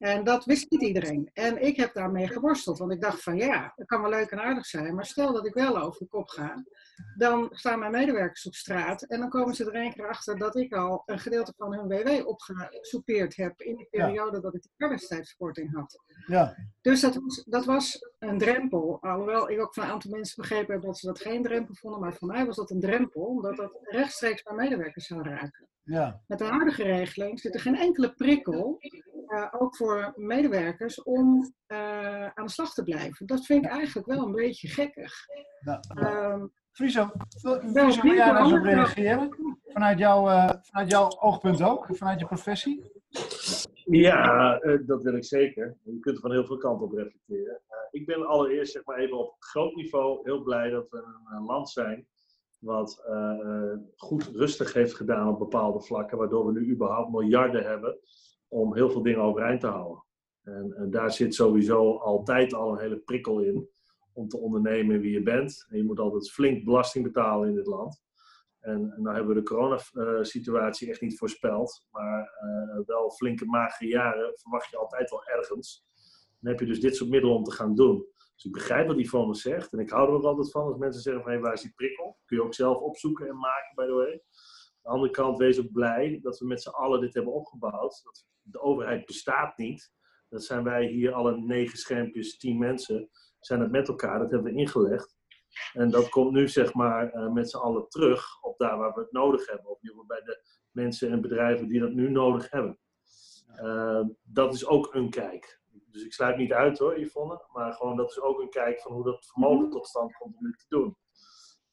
[0.00, 1.30] En dat wist niet iedereen.
[1.32, 2.78] En ik heb daarmee geworsteld.
[2.78, 4.94] Want ik dacht van ja, dat kan wel leuk en aardig zijn.
[4.94, 6.64] Maar stel dat ik wel over de kop ga.
[7.16, 9.02] Dan staan mijn medewerkers op straat.
[9.02, 11.88] En dan komen ze er een keer achter dat ik al een gedeelte van hun
[11.88, 13.60] WW opgesoupeerd heb.
[13.60, 14.42] In de periode ja.
[14.42, 16.02] dat ik de arbeidstijdverkorting had.
[16.26, 16.56] Ja.
[16.80, 18.98] Dus dat was, dat was een drempel.
[19.00, 22.00] Alhoewel ik ook van een aantal mensen begrepen heb dat ze dat geen drempel vonden.
[22.00, 23.22] Maar voor mij was dat een drempel.
[23.22, 25.68] Omdat dat rechtstreeks mijn medewerkers zou raken.
[25.84, 26.20] Ja.
[26.26, 28.78] Met de huidige regeling zit er geen enkele prikkel,
[29.30, 33.26] uh, ook voor medewerkers, om uh, aan de slag te blijven.
[33.26, 35.12] Dat vind ik eigenlijk wel een beetje gekkig.
[35.60, 35.80] Ja.
[36.32, 37.10] Um, Friso,
[37.42, 39.36] wil jij daar zo op reageren?
[39.64, 42.82] Vanuit, jou, uh, vanuit jouw oogpunt ook, vanuit je professie?
[43.84, 45.76] Ja, dat wil ik zeker.
[45.82, 47.60] Je kunt er van heel veel kanten op reflecteren.
[47.90, 51.44] ik ben allereerst zeg maar even op groot niveau heel blij dat we een, een
[51.44, 52.06] land zijn
[52.60, 57.98] wat uh, goed rustig heeft gedaan op bepaalde vlakken, waardoor we nu überhaupt miljarden hebben
[58.50, 60.04] om heel veel dingen overeind te houden.
[60.42, 63.68] En, daar zit sowieso altijd al een hele prikkel in
[64.12, 65.66] om te ondernemen wie je bent.
[65.68, 68.02] En je moet altijd flink belasting betalen in dit land.
[68.60, 73.90] En, en nou hebben we de coronasituatie echt niet voorspeld, maar uh, wel flinke magere
[73.90, 75.84] jaren verwacht je altijd wel ergens.
[76.40, 78.06] Dan heb je dus dit soort middelen om te gaan doen.
[78.34, 79.72] Dus ik begrijp wat Yvonne zegt.
[79.72, 81.72] En ik hou er ook altijd van als mensen zeggen van, hey, waar is die
[81.74, 82.18] prikkel?
[82.24, 84.22] Kun je ook zelf opzoeken en maken, by the way.
[84.82, 88.00] Aan de andere kant, wees ook blij dat we met z'n allen dit hebben opgebouwd.
[88.04, 89.92] Dat de overheid bestaat niet.
[90.28, 94.18] Dat zijn wij hier alle negen schermpjes, tien mensen, zijn het met elkaar.
[94.18, 95.18] Dat hebben we ingelegd.
[95.72, 99.00] En dat komt nu zeg maar uh, met z'n allen terug op daar waar we
[99.00, 99.70] het nodig hebben.
[99.70, 102.78] Of bij de mensen en bedrijven die dat nu nodig hebben.
[103.62, 105.60] Uh, dat is ook een kijk.
[105.90, 107.46] Dus ik sluit niet uit hoor, Yvonne.
[107.52, 110.44] Maar gewoon dat is ook een kijk van hoe dat vermogen tot stand komt om
[110.44, 110.96] dit te doen.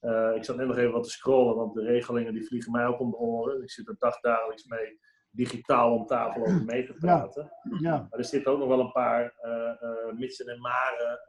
[0.01, 2.85] Uh, ik zat net nog even wat te scrollen, want de regelingen die vliegen mij
[2.85, 3.61] ook om de oren.
[3.61, 7.51] Ik zit er dagdagelijks mee digitaal om tafel over mee te praten.
[7.63, 7.77] Ja.
[7.79, 8.07] ja.
[8.09, 11.19] Maar er zitten ook nog wel een paar uh, uh, mitsen en maren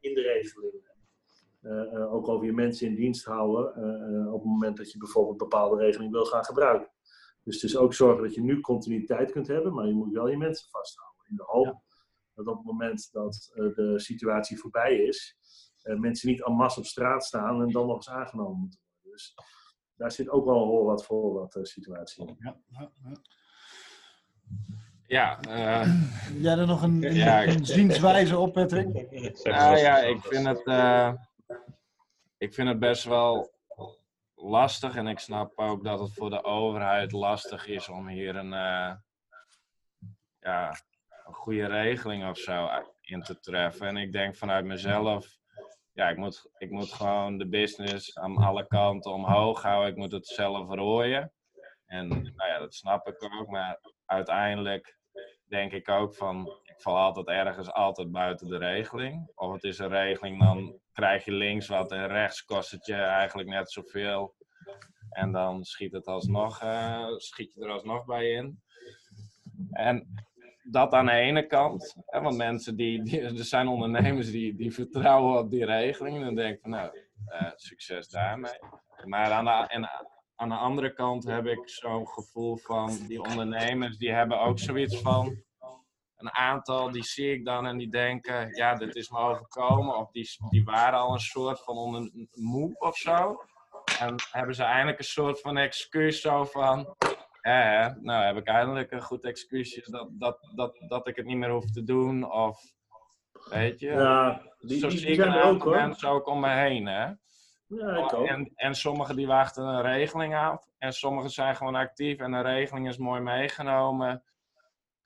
[0.00, 0.90] in de regelingen.
[2.10, 3.66] ook over je mensen in dienst houden
[4.32, 6.90] op het moment dat je bijvoorbeeld een bepaalde regeling wil gaan gebruiken.
[7.44, 10.28] Dus het is ook zorgen dat je nu continuïteit kunt hebben, maar je moet wel
[10.28, 11.26] je mensen vasthouden.
[11.28, 11.82] In de hoop ja
[12.34, 15.41] dat op het moment dat eh, de situatie voorbij is, eh,
[15.82, 19.12] mensen niet en masse op straat staan en dan nog eens aangenomen moeten worden.
[19.12, 19.34] Dus
[19.94, 22.36] daar zit ook wel heel wat voor wat eh, situatie in.
[22.38, 23.12] Ja, ja, ja.
[25.06, 25.92] Ja, eh,
[26.40, 28.92] Jij er nog een, een, Ja, ik- een zienswijze op, Patrick?
[29.44, 31.12] nou ja, ik vind het, eh,
[32.38, 33.50] ik vind het best wel
[34.34, 38.52] lastig en ik snap ook dat het voor de overheid lastig is om hier een,
[38.52, 38.94] eh,
[40.40, 40.68] ja,
[41.26, 42.68] een goede regeling of zo
[43.00, 43.86] in te treffen.
[43.86, 45.38] En ik denk vanuit mezelf,
[45.92, 49.90] ja, ik moet, ik moet gewoon de business aan alle kanten omhoog houden.
[49.90, 51.32] Ik moet het zelf rooien.
[51.86, 53.48] En nou ja, dat snap ik ook.
[53.48, 54.98] Maar uiteindelijk
[55.44, 59.30] denk ik ook van, ik val altijd ergens altijd buiten de regeling.
[59.34, 62.94] Of het is een regeling, dan krijg je links wat en rechts kost het je
[62.94, 64.34] eigenlijk net zoveel.
[65.10, 68.62] En dan schiet het alsnog, eh, schiet je er alsnog bij in.
[69.70, 70.24] En
[70.62, 75.50] dat aan de ene kant, want mensen die, er zijn ondernemers die, die vertrouwen op
[75.50, 76.24] die regeling.
[76.24, 76.90] Dan denk ik van nou,
[77.26, 78.58] eh, succes daarmee.
[79.04, 79.90] Maar aan de, en
[80.36, 85.00] aan de andere kant heb ik zo'n gevoel van die ondernemers, die hebben ook zoiets
[85.00, 85.42] van
[86.16, 89.96] een aantal, die zie ik dan en die denken, ja, dit is me overkomen.
[89.96, 93.44] Of die, die waren al een soort van onder moe of zo.
[93.98, 96.96] En hebben ze eindelijk een soort van excuus zo van,
[97.42, 101.36] eh, nou heb ik eindelijk een goed excuusje dat, dat, dat, dat ik het niet
[101.36, 102.32] meer hoef te doen.
[102.32, 102.60] Of,
[103.50, 105.74] weet je, Ja, die, zo die, zie die ik zijn ook hoor.
[105.74, 107.10] mensen ook om me heen, hè.
[107.66, 108.26] Ja, ik ook.
[108.26, 110.66] En, en sommigen die wachten een regeling af.
[110.78, 114.22] En sommigen zijn gewoon actief en een regeling is mooi meegenomen.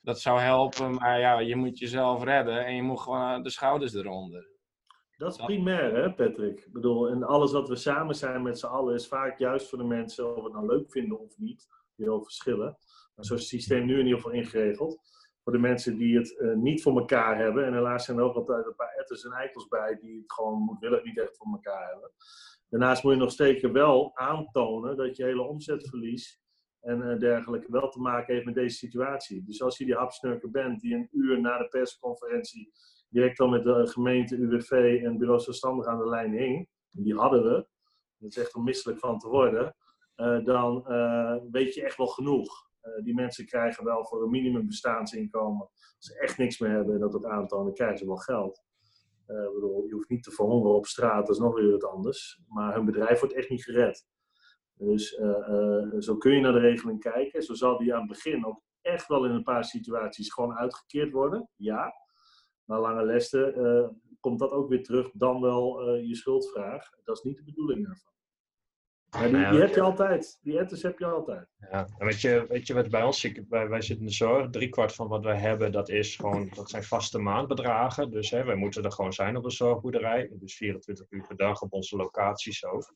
[0.01, 3.94] Dat zou helpen, maar ja, je moet jezelf redden en je moet gewoon de schouders
[3.94, 4.49] eronder.
[5.16, 6.59] Dat is primair, hè, Patrick?
[6.59, 9.79] Ik bedoel, en alles wat we samen zijn met z'n allen is vaak juist voor
[9.79, 12.78] de mensen, of we het nou leuk vinden of niet, over verschillen.
[13.14, 15.00] Maar zo is het systeem nu in ieder geval ingeregeld.
[15.42, 18.37] Voor de mensen die het eh, niet voor elkaar hebben, en helaas zijn er ook
[18.37, 21.88] altijd een paar etters en eikels bij die het gewoon moedwillig niet echt voor elkaar
[21.90, 22.11] hebben.
[22.68, 26.40] Daarnaast moet je nog steeds wel aantonen dat je hele omzetverlies
[26.80, 29.44] en eh, dergelijke wel te maken heeft met deze situatie.
[29.44, 32.72] Dus als je die hapsnurker bent die een uur na de persconferentie
[33.09, 37.42] direct al met de gemeente, UWV en bureau zelfstandig aan de lijn hing, die hadden
[37.42, 37.66] we,
[38.18, 39.76] dat is echt om misselijk van te worden,
[40.44, 42.70] dan eh, weet je echt wel genoeg.
[42.81, 46.94] Eh, die mensen krijgen wel voor een minimum bestaansinkomen, als ze echt niks meer hebben
[46.94, 48.64] en dat ook aantonen, dan krijgen ze wel geld.
[49.26, 52.40] Eh, bedoel, je hoeft niet te verhongeren op straat, dat is nog weer wat anders.
[52.48, 54.07] Maar hun bedrijf wordt echt niet gered.
[54.79, 57.42] Dus eh, eh, zo kun je naar de regeling kijken.
[57.42, 61.12] Zo zal die aan het begin ook echt wel in een paar situaties gewoon uitgekeerd
[61.12, 61.48] worden.
[61.57, 61.94] Ja.
[62.64, 63.88] Maar lange lessen eh,
[64.20, 66.90] komt dat ook weer terug, dan wel eh, je schuldvraag.
[67.05, 68.12] Dat is niet de bedoeling daarvan.
[69.18, 70.38] Die, Nou die heb je altijd.
[70.42, 71.48] Die etters heb je altijd.
[71.70, 74.16] Ja, en weet je, weet je wat bij ons, ik, wij, wij zitten in de
[74.16, 78.11] zorg, driekwart van wat wij hebben, dat, is gewoon, dat zijn vaste maandbedragen.
[78.11, 80.31] Dus hè, wij moeten er gewoon zijn op de zorgboerderij.
[80.33, 82.94] Dus 24 uur per dag op onze locaties ook.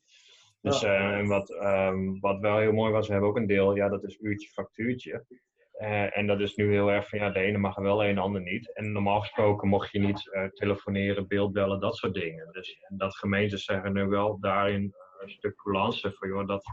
[0.61, 0.95] Dus Ja.
[0.95, 3.89] eh, en wat, ehm, wat wel heel mooi was, we hebben ook een deel, ja,
[3.89, 5.25] dat is uurtje factuurtje.
[5.71, 8.41] Eh, en dat is nu heel erg van, ja, de ene mag wel, een ander
[8.41, 8.73] niet.
[8.75, 12.51] En normaal gesproken mocht je niet eh, telefoneren, beeldbellen, dat soort dingen.
[12.51, 16.63] Dus en dat gemeentes zeggen nu wel daarin een stuk coulance van, joh, dat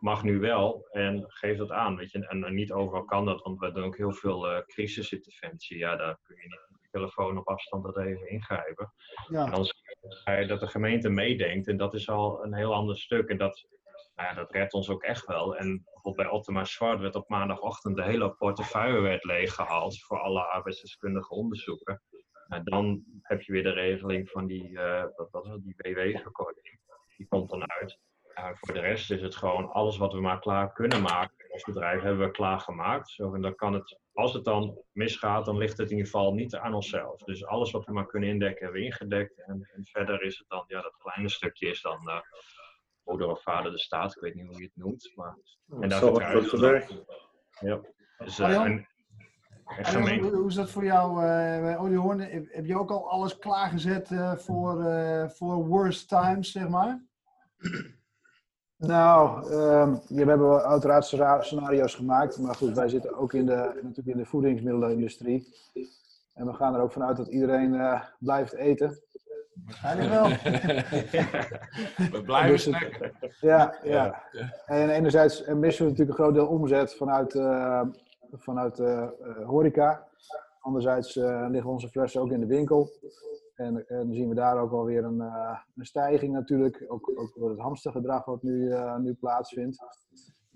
[0.00, 1.96] mag nu wel en geef dat aan.
[1.96, 2.26] Weet je.
[2.26, 5.78] En, en niet overal kan dat, want we doen ook heel veel eh crisisinterventie.
[5.78, 8.92] Ja, daar kun je niet met de telefoon op afstand dat even ingrijpen.
[9.28, 9.44] Ja.
[9.44, 9.66] En dan
[10.00, 13.28] ga je dat de gemeente meedenkt en dat is al een heel ander stuk.
[13.28, 13.66] En dat,
[14.14, 15.56] nou ja, dat redt ons ook echt wel.
[15.56, 20.40] En bijvoorbeeld bij Optima Zwart werd op maandagochtend de hele portefeuille werd leeggehaald voor alle
[20.40, 22.02] arbeidsdeskundige onderzoeken.
[22.46, 26.78] Nou, dan heb je weer de regeling van die, eh wat was het, die WW-verkorting.
[27.16, 27.98] Die komt dan uit.
[28.54, 31.44] Voor de rest is het gewoon alles wat we maar klaar kunnen maken.
[31.44, 33.10] In ons bedrijf hebben we klaar gemaakt.
[33.10, 36.34] Zo, en dan kan het, als het dan misgaat, dan ligt het in ieder geval
[36.34, 37.22] niet aan onszelf.
[37.22, 39.42] Dus alles wat we maar kunnen indekken, hebben we ingedekt.
[39.46, 42.20] En, en verder is het dan, ja, dat kleine stukje is dan eh
[43.04, 44.16] moeder of vader de staat.
[44.16, 45.12] Ik weet niet hoe je het noemt.
[45.14, 45.38] Maar,
[45.80, 46.88] en daar we werk.
[46.88, 47.04] dan.
[47.60, 47.80] Ja.
[48.18, 48.86] Dus, en,
[49.66, 52.20] en gemeente- hoe, is dat voor jou eh, bij Oliehoorn?
[52.20, 57.04] Heb, heb je ook al alles klaargezet eh, voor, eh, voor worst times, zeg maar?
[58.76, 62.38] Nou, ehm, ja, we hebben wel uiteraard scenario- scenario's gemaakt.
[62.38, 63.52] Maar goed, wij zitten ook in de,
[63.82, 65.54] natuurlijk in de voedingsmiddelenindustrie.
[66.34, 69.00] En we gaan er ook vanuit dat iedereen eh, blijft eten.
[69.64, 70.24] Waarschijnlijk wel.
[72.12, 73.12] We blijven Dus het- snacken.
[73.40, 74.22] Ja, ja.
[74.66, 77.82] En enerzijds missen we natuurlijk een groot deel omzet vanuit, eh,
[78.32, 79.08] vanuit eh,
[79.44, 80.06] horeca.
[80.60, 82.90] Anderzijds eh, liggen onze flessen ook in de winkel.
[83.56, 86.84] En, en zien we daar ook alweer een, eh, een stijging natuurlijk.
[86.88, 89.84] Ook, ook door het hamstergedrag wat nu, eh, nu plaatsvindt.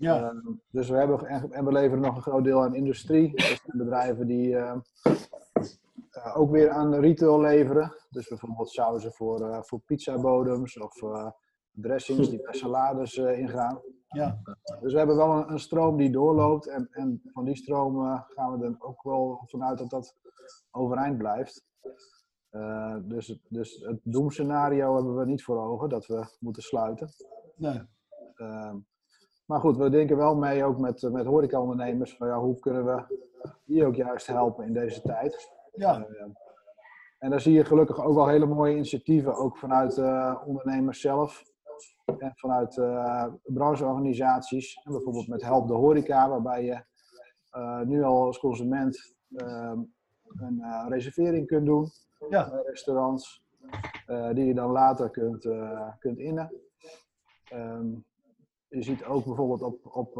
[0.01, 0.29] Ja.
[0.29, 0.35] Eh,
[0.69, 3.31] dus we hebben, en, en we leveren nog een groot deel aan industrie.
[3.35, 4.77] Zijn bedrijven die, eh,
[6.11, 7.95] eh, ook weer aan retail leveren.
[8.09, 10.93] Dus bijvoorbeeld sauzen voor, voor pizzabodems of
[11.71, 13.81] dressings die bij salades ingaan.
[14.07, 14.41] Ja.
[14.81, 16.67] Dus we hebben wel een, een stroom die doorloopt.
[16.67, 20.15] En, en van die stroom gaan we er ook wel vanuit dat dat
[20.71, 21.65] overeind blijft.
[23.03, 27.09] Dus, dus het doemscenario hebben we niet voor ogen, dat we moeten sluiten.
[27.55, 27.81] Nee.
[28.35, 28.77] Ehm,
[29.45, 33.19] maar goed, we denken wel mee ook met, met horecaondernemers van ja, hoe kunnen we
[33.65, 35.51] die ook juist helpen in deze tijd.
[35.73, 36.07] Ja.
[36.09, 36.21] Uh,
[37.19, 41.43] en daar zie je gelukkig ook wel hele mooie initiatieven, ook vanuit uh, ondernemers zelf
[42.17, 44.81] en vanuit uh, brancheorganisaties.
[44.83, 46.83] En bijvoorbeeld met Help de Horeca, waarbij je
[47.85, 49.79] nu al als consument ehm,
[50.37, 51.89] een reservering kunt doen
[52.29, 52.61] ja.
[52.65, 53.43] restaurants,
[54.33, 55.47] die je dan later kunt,
[55.99, 56.51] kunt innen.
[57.53, 58.05] Um,
[58.67, 60.17] je ziet ook bijvoorbeeld op, op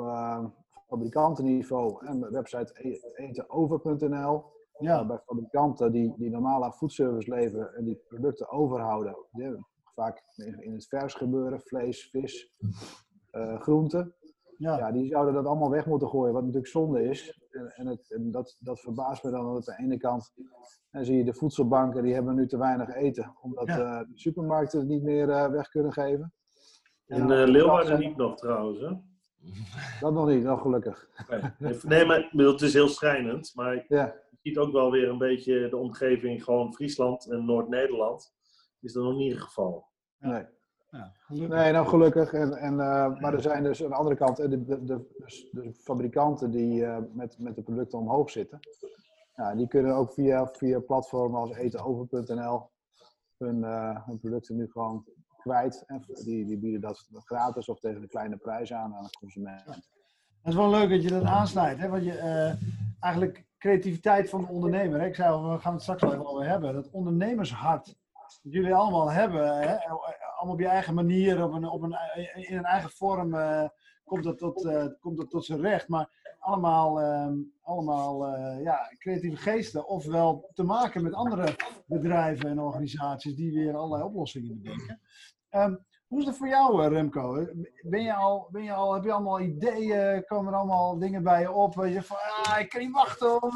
[0.88, 4.44] fabrikantenniveau en website e-, etenover.nl.
[4.78, 5.06] Ja.
[5.06, 10.74] Bij fabrikanten die, die normaal aan foodservice leveren en die producten overhouden, die vaak in
[10.74, 12.54] het vers gebeuren, vlees, vis,
[13.32, 14.16] uh, groenten.
[14.58, 14.78] Ja.
[14.78, 14.92] ja.
[14.92, 17.41] die zouden dat allemaal weg moeten gooien, wat natuurlijk zonde is.
[17.52, 20.34] En, en, het, en dat, dat verbaast me dan dat aan de ene kant
[20.90, 23.78] en zie je de voedselbanken, die hebben nu te weinig eten, omdat Ja.
[24.02, 26.34] uh, de supermarkten het niet meer uh, weg kunnen geven.
[27.06, 28.90] In uh, Leeuwarden niet nog trouwens, hè?
[30.00, 31.10] Dat nog niet, nog gelukkig.
[31.60, 33.52] Nee, nee maar bedoel, het is heel schrijnend.
[33.56, 34.06] Maar Ja.
[34.30, 38.34] je ziet ook wel weer een beetje de omgeving, gewoon Friesland en Noord-Nederland.
[38.80, 39.88] Is er nog niet het geval.
[40.20, 40.46] Nee.
[40.92, 41.12] Ja.
[41.28, 42.34] Nee, nou gelukkig.
[42.34, 45.48] En, en, uh, maar er zijn dus aan de andere kant de, de, de, dus
[45.52, 48.60] de fabrikanten die uh, met, met de producten omhoog zitten.
[49.56, 52.70] Die kunnen ook via, via platformen als etenover.nl
[53.38, 55.06] hun, uh, hun producten nu gewoon
[55.38, 55.84] kwijt.
[55.86, 59.66] En die, die bieden dat gratis of tegen een kleine prijs aan aan de consument.
[59.66, 59.76] Dat
[60.44, 61.80] is wel leuk dat je dat aansnijdt.
[61.80, 61.90] Hè?
[61.90, 62.56] Want je,
[63.00, 65.00] eigenlijk creativiteit van de ondernemer.
[65.00, 65.06] Hè?
[65.06, 66.74] Ik zei al, we gaan het straks wel even over hebben.
[66.74, 67.86] Dat ondernemershart.
[68.44, 69.58] Dat jullie allemaal hebben.
[69.58, 69.78] Hè?
[70.42, 71.96] Allemaal op je eigen manier, op een, op een,
[72.34, 73.34] in een eigen vorm.
[73.34, 73.68] Uh,
[74.04, 75.88] komt, dat tot, uh, komt dat tot zijn recht.
[75.88, 77.28] Maar allemaal, uh,
[77.62, 79.88] allemaal ja, creatieve geesten.
[79.88, 85.00] Ofwel te maken met andere bedrijven en organisaties die weer allerlei oplossingen bedenken.
[85.52, 87.48] Um, hoe is het voor jou, Remco?
[87.82, 90.26] Ben je al, ben je al, heb je allemaal ideeën?
[90.26, 91.76] Komen er allemaal dingen bij je op?
[91.76, 93.56] Waar je van, ah, ik kan niet wachten om,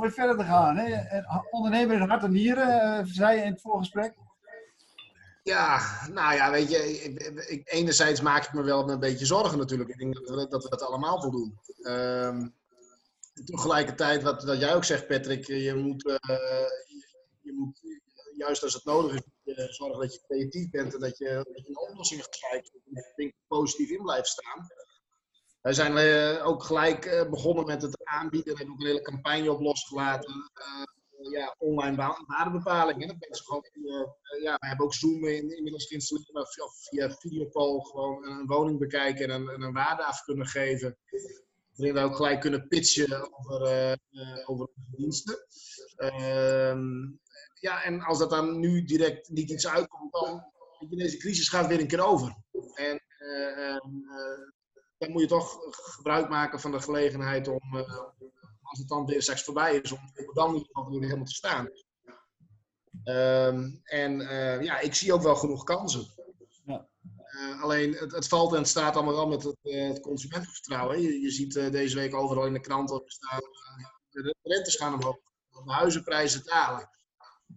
[0.00, 0.76] weer verder te gaan.
[0.76, 0.92] Hè?
[0.92, 4.22] En ondernemer in hart en nieren, zei je in het voorgesprek.
[5.44, 5.80] Ja,
[6.12, 9.90] nou ja, weet je, ik, ik, enerzijds maak ik me wel een beetje zorgen natuurlijk.
[9.90, 11.58] Ik denk dat we dat, we dat allemaal wel doen.
[11.82, 12.54] Um,
[13.44, 16.16] tegelijkertijd, wat, jij ook zegt, Patrick, je moet, uh,
[17.40, 17.80] je, moet
[18.36, 21.78] juist als het nodig is, zorgen dat je creatief bent en dat je, dat een
[21.78, 22.80] oplossing gaat kijken.
[22.94, 24.66] En denk positief in blijft staan.
[25.60, 28.52] Wij zijn uh, ook gelijk uh, begonnen met het aanbieden.
[28.52, 30.50] We hebben ook een hele campagne op losgelaten.
[31.30, 31.96] Ja, online
[32.26, 33.08] waardebepalingen.
[33.08, 33.64] Dat gewoon,
[34.42, 36.32] ja, we hebben ook Zoom in, inmiddels geïnstalleerd.
[36.32, 40.46] Maar via, via videocall gewoon een woning bekijken en een, en een waarde af kunnen
[40.46, 40.98] geven.
[41.74, 43.98] Waarin we ook gelijk kunnen pitchen over,
[44.44, 45.46] over diensten.
[45.96, 47.12] Ehm,
[47.60, 50.52] ja, en als dat dan nu direct niet iets uitkomt, dan
[50.88, 52.36] deze crisis gaat weer een keer over.
[52.74, 53.78] En uh, uh,
[54.98, 58.02] dan moet je toch gebruik maken van de gelegenheid om, uh,
[58.74, 59.98] als het dan weer straks voorbij is, om
[60.32, 61.68] dan weer helemaal te staan.
[63.04, 64.18] Um, en
[64.62, 66.06] ja, ik zie ook wel genoeg kansen.
[66.66, 66.88] Ja.
[67.60, 71.00] alleen het, het, valt en het staat allemaal wel met het, het consumentenvertrouwen.
[71.00, 73.40] Je, je, ziet deze week overal in de kranten staan,
[74.10, 75.16] de rentes gaan omhoog,
[75.50, 76.88] de huizenprijzen dalen.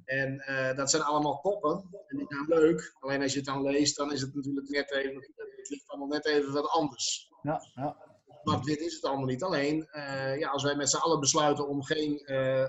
[0.05, 1.89] En uh, dat zijn allemaal koppen.
[2.07, 2.95] En die zijn leuk.
[2.99, 6.07] Alleen als je het dan leest, dan is het natuurlijk net even, het ligt allemaal
[6.07, 7.32] net even wat anders.
[7.41, 8.16] Ja, ja.
[8.48, 9.43] Zwart-wit is het allemaal niet.
[9.43, 12.66] Alleen, uh, ja, als wij met z'n allen besluiten om geen uh,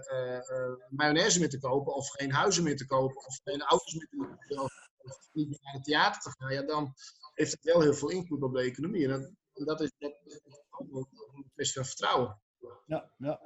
[0.90, 4.16] mayonaise meer te kopen, of geen huizen meer te kopen, of geen auto's meer te
[4.16, 6.94] kopen, of, of niet meer naar het theater te gaan, ja, dan
[7.34, 9.04] heeft het wel heel veel invloed op de economie.
[9.04, 12.40] En dat, en dat is, dat is ook een kwestie van vertrouwen.
[12.86, 13.40] Ja, ja.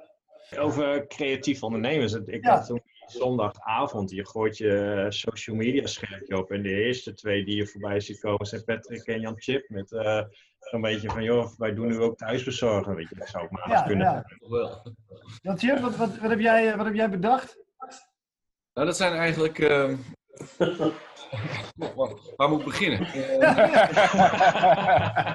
[0.59, 2.13] Over creatief ondernemers.
[2.13, 2.57] Ik Ja.
[2.57, 6.51] had toen zondagavond, je gooit je social media schermpje op.
[6.51, 9.69] En de eerste twee die je voorbij ziet komen zijn Patrick en Jan Chip.
[9.69, 10.23] Met eh,
[10.69, 12.95] zo'n beetje van, joh, wij doen nu ook thuisbezorgen.
[12.95, 14.25] Weet je, dat zou ook maar eens Ja, kunnen.
[15.41, 15.55] ja.
[15.55, 17.57] Chip, wat, wat, wat, heb jij, eh, wat heb jij bedacht?
[18.73, 19.59] Nou, dat zijn eigenlijk.
[19.59, 19.95] ehm,
[21.95, 22.99] Wacht, Waar moet ik beginnen?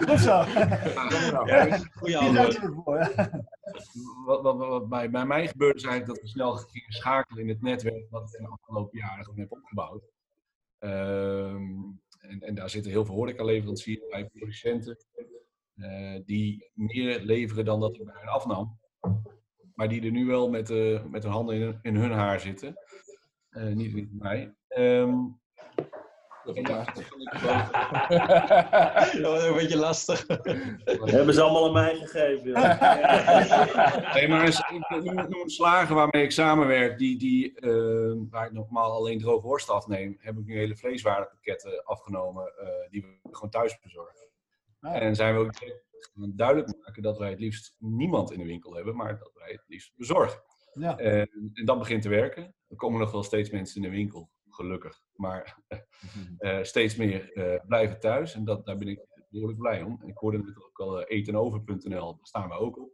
[0.09, 0.45] Goed zo.
[1.47, 2.37] Ja, goeie Hier antwoord.
[2.37, 2.99] zat je ervoor.
[2.99, 3.31] ja.
[4.26, 7.43] wat, wat, wat, wat bij, bij mij gebeurde is eigenlijk dat we snel gingen schakelen
[7.43, 10.03] in het netwerk wat ik in de afgelopen jaren gewoon heb opgebouwd.
[10.79, 11.70] Ehm,
[12.29, 14.97] en, en daar zitten heel veel horecaleveranciers bij, producenten,
[15.74, 18.79] eh, die meer leveren dan dat ik bij hen afnam.
[19.74, 22.74] maar die er nu wel met, uh, met hun handen in, hun- haar zitten.
[23.49, 25.16] Eh, niet, niet bij mij.
[26.57, 26.65] Ehm,
[29.23, 30.27] Dat was een beetje lastig.
[31.05, 32.51] Hebben ze allemaal aan mij gegeven.
[32.51, 32.77] ja.
[34.15, 34.63] Nee, maar
[35.29, 39.71] noem een slager waarmee ik samenwerk, die, die, eh, waar ik normaal alleen droge worst
[39.71, 44.27] afneem, heb ik nu hele vleeswarenpakketten afgenomen eh, die we gewoon thuis bezorgen.
[44.81, 45.53] En zijn we ook
[46.37, 49.65] duidelijk maken dat wij het liefst niemand in de winkel hebben, maar dat wij het
[49.67, 50.41] liefst bezorgen.
[50.75, 50.97] Ja.
[50.99, 52.55] En, en dat begint te werken.
[52.69, 55.01] Er komen nog wel steeds mensen in de winkel, gelukkig.
[55.15, 55.63] Maar
[56.39, 60.03] eh, steeds meer eh, blijven thuis en dat, daar ben ik behoorlijk blij om.
[60.05, 62.91] Ik hoorde net ook al uh, etenover.nl, daar staan we ook op.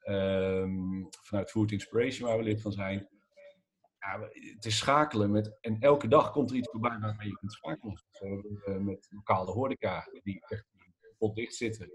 [0.00, 3.08] Ehm, vanuit Food Inspiration, waar we lid van zijn.
[3.98, 7.52] Ja, het is schakelen met, en elke dag komt er iets voorbij waarmee je kunt
[7.52, 8.02] schakelen.
[8.64, 10.66] Eh, met lokale horeca, die echt
[11.18, 11.92] pot dicht zitten,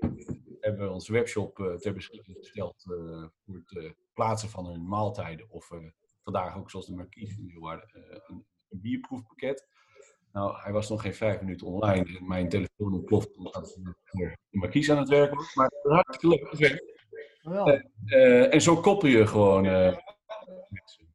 [0.59, 4.87] hebben we onze webshop eh, ter beschikking gesteld eh, voor het eh, plaatsen van hun
[4.87, 5.49] maaltijden.
[5.49, 5.79] Of eh,
[6.21, 8.45] vandaag ook zoals de Marquise in Leeuwarden, eh, een,
[8.75, 9.67] een bierproefpakket.
[10.31, 13.77] Nou, hij was nog geen vijf minuten online en mijn telefoon ontploft omdat
[14.11, 15.55] de Marquise aan het werk was.
[15.55, 16.51] Maar hartstikke leuk.
[16.57, 16.93] werkt.
[17.41, 17.81] Geweldig.
[18.05, 19.97] Eh, en zo koppel je gewoon eh,
[20.69, 21.13] mensen.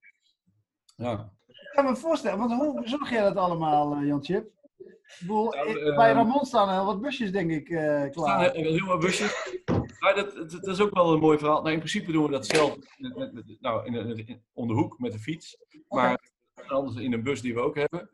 [0.96, 1.32] Ja.
[1.46, 4.44] Ik kan me voorstellen, want hoe zorg jij dat allemaal, eh, Jan Chip?
[4.78, 8.24] Ik bedoel, Nou, eh, bij Ramon staan heel wat busjes, denk ik, eh, Er staan
[8.38, 8.54] klaar.
[8.54, 9.58] heel wat busjes.
[9.98, 11.60] Maar dat, dat, dat is ook wel een mooi verhaal.
[11.60, 14.68] Nou, in principe doen we dat zelf met, met, met- nou, in, de- in, om
[14.68, 15.56] de hoek met de fiets.
[15.88, 16.30] Maar
[16.72, 18.10] anders in een bus die we ook hebben.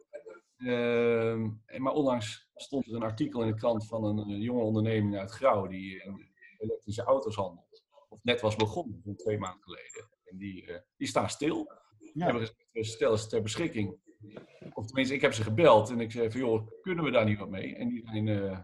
[0.57, 1.51] Ehm,
[1.83, 5.67] maar onlangs stond er een artikel in de krant van een, jonge onderneming uit Grauw
[5.67, 6.29] die in
[6.59, 7.85] elektrische auto's handelt.
[8.09, 10.11] Of net was begonnen, twee maanden geleden.
[10.25, 11.65] En die, eh, die staan stil.
[11.99, 13.99] We hebben gezegd, we stellen ze ter beschikking.
[14.73, 17.39] Of tenminste, ik heb ze gebeld en ik zei van joh, kunnen we daar niet
[17.39, 17.77] wat mee?
[17.77, 18.59] En die zijn, eh,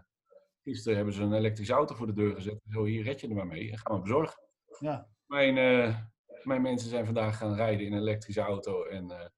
[0.63, 2.61] gisteren hebben ze een elektrische auto voor de deur gezet.
[2.69, 4.41] Zo, hier red je er maar mee en gaan we bezorgen.
[4.79, 5.07] Ja.
[5.25, 5.97] Mijn, eh,
[6.43, 8.83] mijn mensen zijn vandaag gaan rijden in een elektrische auto.
[8.83, 9.31] En,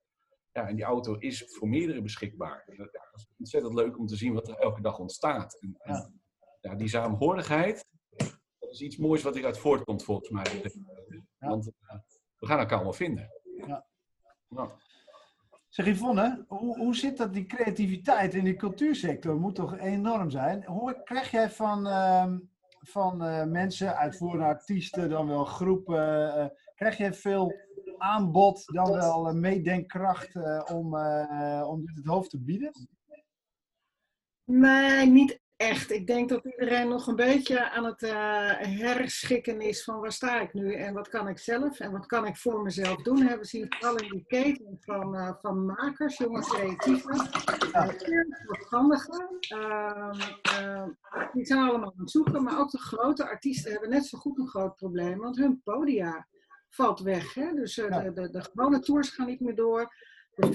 [0.55, 2.63] ja, en die auto is voor meerdere beschikbaar.
[2.77, 5.57] Dat, is ontzettend leuk om te zien wat er elke dag ontstaat.
[5.59, 6.21] En, en,
[6.61, 7.85] ja, die saamhorigheid,
[8.59, 10.71] dat is iets moois wat eruit voortkomt volgens mij.
[11.37, 11.97] Want eh,
[12.37, 13.29] we gaan elkaar allemaal vinden.
[13.67, 13.85] Ja.
[14.47, 14.75] Ja.
[15.67, 19.35] Zeg Yvonne, hoe, hoe zit dat, die creativiteit in die cultuursector?
[19.35, 20.65] Moet toch enorm zijn?
[20.65, 22.39] Hoe krijg jij van, ehm,
[22.79, 26.45] van eh, mensen, uitvoerende artiesten, dan wel groepen, eh,
[26.75, 27.53] krijg jij veel
[28.05, 32.71] aanbod, dan wel eh, meedenkkracht eh, om, eh, om dit het hoofd te bieden?
[34.43, 35.91] Nee, niet echt.
[35.91, 38.01] Ik denk dat iedereen nog een beetje aan het
[38.79, 42.25] herschikken is van waar sta ik nu en wat kan ik zelf en wat kan
[42.25, 43.21] ik voor mezelf doen.
[43.21, 47.89] Hè, We zien vooral in die keten van, van makers, jonge creatieven, uh,
[48.45, 49.37] zelfstandigen.
[49.39, 50.89] Ehm, ehm,
[51.33, 54.39] die zijn allemaal aan het zoeken, maar ook de grote artiesten hebben net zo goed
[54.39, 56.27] een groot probleem, want hun podia
[56.75, 57.33] valt weg.
[57.33, 57.53] Hè?
[57.53, 59.95] Dus eh, de, de, de gewone tours gaan niet meer door,
[60.35, 60.53] de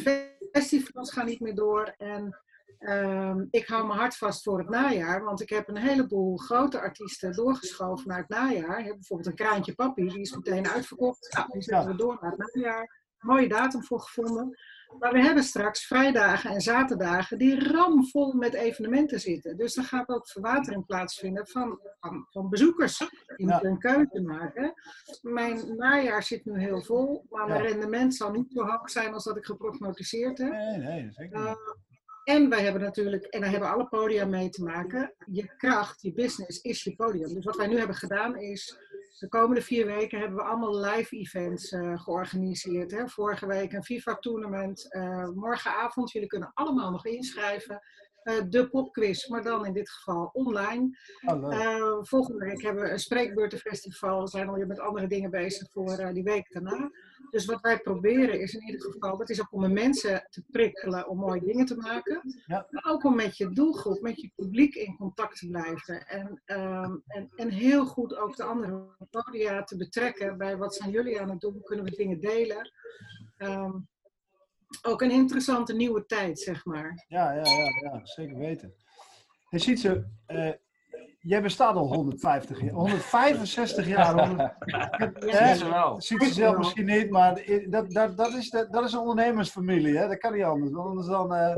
[0.53, 2.39] festivals gaan niet meer door en...
[2.81, 6.81] Ehm, ik hou mijn hart vast voor het najaar, want ik heb een heleboel grote
[6.81, 8.79] artiesten doorgeschoven naar het najaar.
[8.79, 11.33] Ik heb bijvoorbeeld een Kraantje Papi, die is meteen uitverkocht.
[11.33, 13.01] Nou, die zetten we door naar het najaar.
[13.19, 14.59] Mooie datum voor gevonden.
[14.99, 19.57] Maar we hebben straks vrijdagen en zaterdagen die ramvol met evenementen zitten.
[19.57, 22.99] Dus er gaat ook verwatering plaatsvinden van, van, van bezoekers.
[23.37, 24.73] Die moeten een keuze maken.
[25.23, 29.25] Mijn najaar zit nu heel vol, maar mijn rendement zal niet zo hoog zijn als
[29.25, 30.51] dat ik geprognosticeerd heb.
[30.51, 31.47] Nee, nee, zeker niet.
[31.47, 31.55] Uh,
[32.25, 36.13] en wij hebben natuurlijk, en daar hebben alle podia mee te maken, je kracht, je
[36.13, 37.35] business is je podium.
[37.35, 38.79] Dus wat wij nu hebben gedaan is,
[39.21, 42.91] de komende vier weken hebben we allemaal live events uh, georganiseerd.
[42.91, 43.09] Hè.
[43.09, 47.81] Vorige week een FIFA-tournament, uh, morgenavond, jullie kunnen allemaal nog inschrijven.
[48.25, 50.99] Uh, de popquiz, maar dan in dit geval online.
[51.27, 54.21] Oh, volgende week hebben we een spreekbeurtenfestival.
[54.23, 56.91] We zijn alweer met andere dingen bezig voor die week daarna.
[57.31, 61.09] Dus wat wij proberen is in ieder geval, dat is ook om mensen te prikkelen
[61.09, 62.43] om mooie dingen te maken.
[62.47, 62.67] Ja.
[62.71, 66.07] Maar ook om met je doelgroep, met je publiek in contact te blijven.
[66.07, 70.91] En, um, en, en heel goed ook de andere podia te betrekken bij wat zijn
[70.91, 72.71] jullie aan het doen, kunnen we dingen delen.
[73.39, 73.89] Um,
[74.83, 77.05] ook een interessante nieuwe tijd, zeg maar.
[77.09, 78.75] Ja, ja, ja, ja zeker weten.
[79.49, 80.53] Je ziet ze, uh,
[81.21, 84.27] jij bestaat al 150 jaar, 165 jaar.
[84.27, 84.55] 100,
[85.33, 86.01] ja, ze wel.
[86.01, 89.97] Ziet ze zelf misschien niet, maar dat, dat, dat, is, de, dat is een ondernemersfamilie,
[89.97, 90.09] hè?
[90.09, 90.73] dat kan niet anders.
[90.73, 91.57] Want anders dan, uh,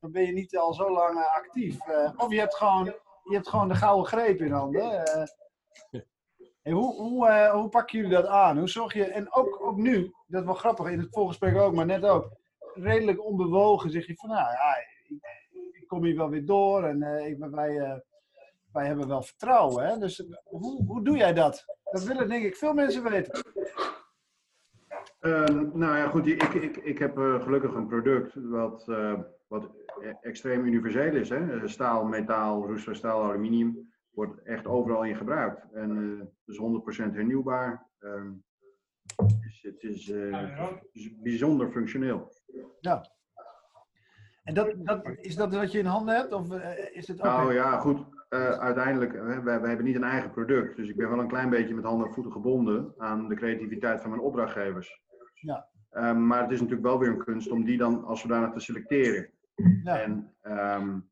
[0.00, 1.88] dan ben je niet al zo lang uh, actief.
[1.88, 2.84] Uh, of je hebt, gewoon,
[3.22, 5.02] je hebt gewoon de gouden greep in handen.
[6.62, 8.58] Hey, hoe, hoe, hoe pakken jullie dat aan?
[8.58, 11.74] Hoe zorg je, en ook, ook nu, dat is wel grappig, in het voorgesprek ook,
[11.74, 12.30] maar net ook,
[12.74, 15.18] redelijk onbewogen zeg je van, nou ja, ik,
[15.72, 18.02] ik kom hier wel weer door en ik, wij
[18.76, 19.86] wij hebben wel vertrouwen.
[19.86, 19.98] Hè?
[19.98, 21.64] Dus hoe, hoe doe jij dat?
[21.84, 23.44] Dat willen denk ik veel mensen weten.
[25.20, 26.26] Ehm, nou ja, goed.
[26.26, 29.70] Ik, ik, ik heb eh, gelukkig een product wat, eh, wat
[30.00, 31.28] e- extreem universeel is.
[31.28, 31.60] Hè?
[31.60, 33.94] Eh, Staal, metaal, roestbaar staal, aluminium.
[34.10, 35.72] Wordt echt overal in gebruikt.
[35.72, 36.58] En eh, het is
[37.10, 37.90] 100% hernieuwbaar.
[37.98, 38.32] Ehm,
[39.16, 40.72] dus het is, eh,
[41.22, 42.32] bijzonder functioneel.
[42.80, 43.14] Ja.
[44.46, 46.32] En dat, dat, is dat wat je in handen hebt?
[46.32, 47.24] Of eh, is het ook...
[47.24, 48.15] Nou ja, goed.
[48.28, 50.76] Eh, uiteindelijk, uh, wij, wij hebben niet een eigen product.
[50.76, 54.00] Dus ik ben wel een klein beetje met handen en voeten gebonden aan de creativiteit
[54.00, 55.02] van mijn opdrachtgevers.
[55.34, 55.66] Ja.
[55.92, 58.60] Um, maar het is natuurlijk wel weer een kunst om die dan als zodanig te
[58.60, 59.30] selecteren.
[59.84, 60.00] Ja.
[60.00, 61.08] En um,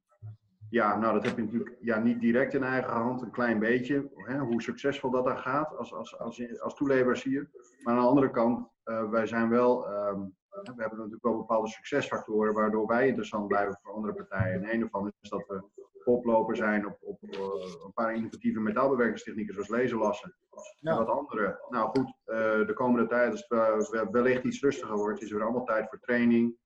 [0.69, 4.11] ja, nou dat heb je natuurlijk ja, niet direct in eigen hand, een klein beetje.
[4.15, 7.51] Hè, hoe succesvol dat dan gaat als, als, als, als toeleverancier.
[7.83, 11.69] Maar aan de andere kant, uh, wij zijn wel, um, we hebben natuurlijk wel bepaalde
[11.69, 14.63] succesfactoren waardoor wij interessant blijven voor andere partijen.
[14.63, 15.63] En een daarvan is dat we
[16.05, 17.39] koploper zijn op, op uh,
[17.85, 20.35] een paar innovatieve metaalbewerkingstechnieken zoals laserlassen.
[20.81, 20.91] Ja.
[20.91, 21.65] En wat andere.
[21.69, 25.65] Nou goed, uh, de komende tijd, als het wellicht iets rustiger wordt, is er allemaal
[25.65, 26.57] tijd voor training.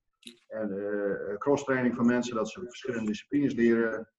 [0.47, 4.09] En uh, cross-training van mensen, dat ze verschillende disciplines leren.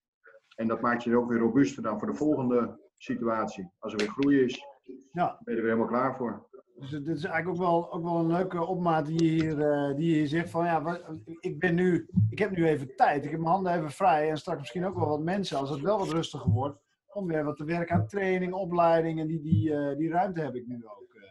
[0.56, 3.72] En dat maakt je ook weer robuuster dan voor de volgende situatie.
[3.78, 4.64] Als er weer groei is,
[5.12, 5.38] ja.
[5.44, 6.48] ben je er weer helemaal klaar voor.
[6.80, 9.96] Dus dit is eigenlijk ook wel, ook wel een leuke opmaat die je hier, uh,
[9.96, 11.00] die je hier zegt van ja,
[11.40, 14.38] ik ben nu, ik heb nu even tijd, ik heb mijn handen even vrij en
[14.38, 16.78] straks misschien ook wel wat mensen als het wel wat rustiger wordt,
[17.12, 20.54] om weer wat te werken aan training, opleiding en die, die, uh, die ruimte heb
[20.54, 21.14] ik nu ook.
[21.14, 21.22] Uh.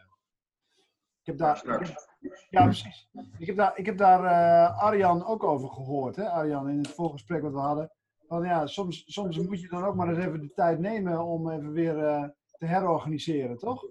[1.20, 3.10] Ik heb daar, ik heb, ja precies.
[3.38, 4.26] Ik heb daar, ik heb daar
[4.70, 7.92] Arjan ook over gehoord, hè Arjan, in het voorgesprek wat we hadden.
[8.28, 11.50] Van ja, soms, soms moet je dan ook maar eens even de tijd nemen om
[11.50, 11.96] even weer
[12.58, 13.86] te herorganiseren, toch?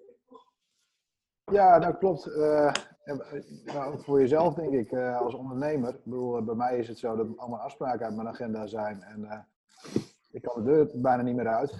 [1.50, 2.26] Ja, dat klopt.
[2.26, 2.72] Uh,
[3.64, 5.88] nou, ook voor jezelf denk ik, uh, als ondernemer.
[5.94, 9.02] Ik bedoel, bij mij is het zo dat allemaal afspraken uit mijn agenda zijn.
[9.02, 9.38] En uh,
[10.30, 11.74] ik kan de deur bijna niet meer uit.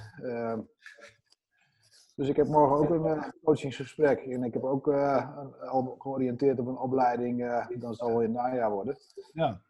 [2.16, 4.19] dus ik heb morgen ook een coachingsgesprek.
[4.19, 4.89] En ik heb ook
[5.69, 7.66] al georiënteerd op een opleiding.
[7.79, 8.97] dan zal het in het najaar worden.
[9.33, 9.61] Ja.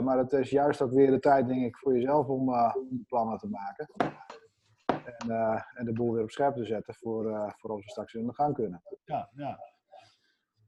[0.00, 3.38] maar het is juist ook weer de tijd, denk ik, voor jezelf om, om plannen
[3.38, 3.88] te maken.
[5.16, 7.90] En, uh, en, de boel weer op scherp te zetten voor, uh, voor als we
[7.90, 8.82] straks in de gang kunnen.
[9.04, 9.58] Ja, ja.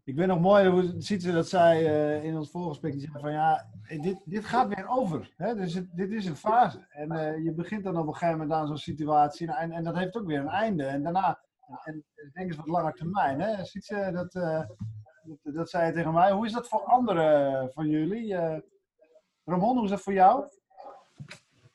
[0.05, 2.93] Ik weet nog mooi hoe Sietse dat zei uh, in ons voorgesprek.
[2.93, 3.71] Die zei van ja,
[4.01, 5.33] dit, dit gaat weer over.
[5.37, 5.55] Hè?
[5.55, 6.87] Dus het, dit is een fase.
[6.89, 9.53] En je begint dan op een gegeven moment aan zo'n situatie.
[9.53, 10.85] En, en dat heeft ook weer een einde.
[10.85, 11.41] En daarna,
[11.85, 13.41] en ik denk eens wat langer termijn.
[13.41, 13.65] Hè?
[13.65, 16.33] Sietse, dat, dat, dat zei je tegen mij.
[16.33, 18.37] Hoe is dat voor anderen van jullie?
[19.45, 20.49] Ramon, hoe is dat voor jou?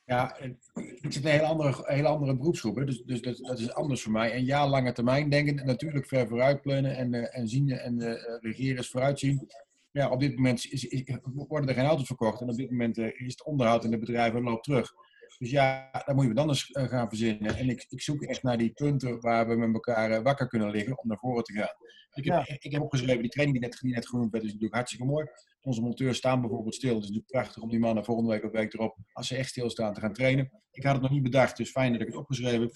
[0.06, 2.84] Ja, ik zit een hele andere, hele andere beroepsgroep, hè?
[2.84, 4.32] dus, dus dat, dat, is anders voor mij.
[4.32, 8.12] En ja, lange termijn denken, natuurlijk ver vooruit plannen en, uh, en zien en uh,
[8.40, 9.50] regeren is vooruitzien.
[9.90, 11.04] Ja, op dit moment is,
[11.48, 13.98] worden er geen auto's verkocht en op dit moment uh, is het onderhoud in de
[13.98, 14.92] bedrijven loopt terug.
[15.38, 17.56] Dus ja, daar moet je wat anders gaan verzinnen.
[17.56, 20.98] En ik, ik zoek echt naar die punten waar we met elkaar wakker kunnen liggen
[20.98, 21.74] om naar voren te gaan.
[22.12, 22.56] Ik heb, ja.
[22.58, 25.26] ik heb opgeschreven, die training die net, die net genoemd werd, is natuurlijk hartstikke mooi.
[25.60, 26.94] Onze monteurs staan bijvoorbeeld stil.
[26.94, 29.48] Het is natuurlijk prachtig om die mannen volgende week of week erop, als ze echt
[29.48, 30.50] stilstaan, te gaan trainen.
[30.70, 32.70] Ik had het nog niet bedacht, dus fijn dat ik het opgeschreven heb.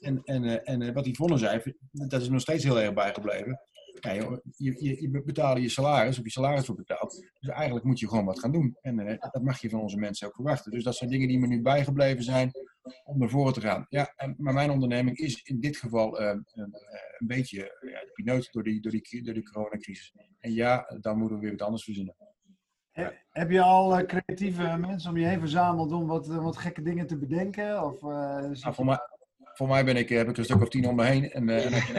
[0.00, 3.60] En, en, en wat Yvonne zei, dat is nog steeds heel erg bijgebleven.
[4.00, 7.30] Je, je, je betaalt je salaris, of je salaris wordt betaald.
[7.40, 8.76] Dus eigenlijk moet je gewoon wat gaan doen.
[8.80, 10.70] En uh, dat mag je van onze mensen ook verwachten.
[10.70, 12.50] Dus dat zijn dingen die me nu bijgebleven zijn
[13.04, 13.86] om naar voren te gaan.
[13.88, 16.44] Ja, en, maar mijn onderneming is in dit geval uh, een,
[17.18, 20.14] een, beetje ja, de pineut door die, door, die, door die coronacrisis.
[20.38, 22.14] En ja, dan moeten we weer wat anders verzinnen.
[23.30, 27.06] Heb je al uh, creatieve mensen om je heen verzameld om wat, wat gekke dingen
[27.06, 27.84] te bedenken?
[27.84, 28.98] Of, nou, voor, mij,
[29.60, 31.30] voor mij ben ik, heb ik een stuk of tien om me heen.
[31.30, 31.92] En, en als je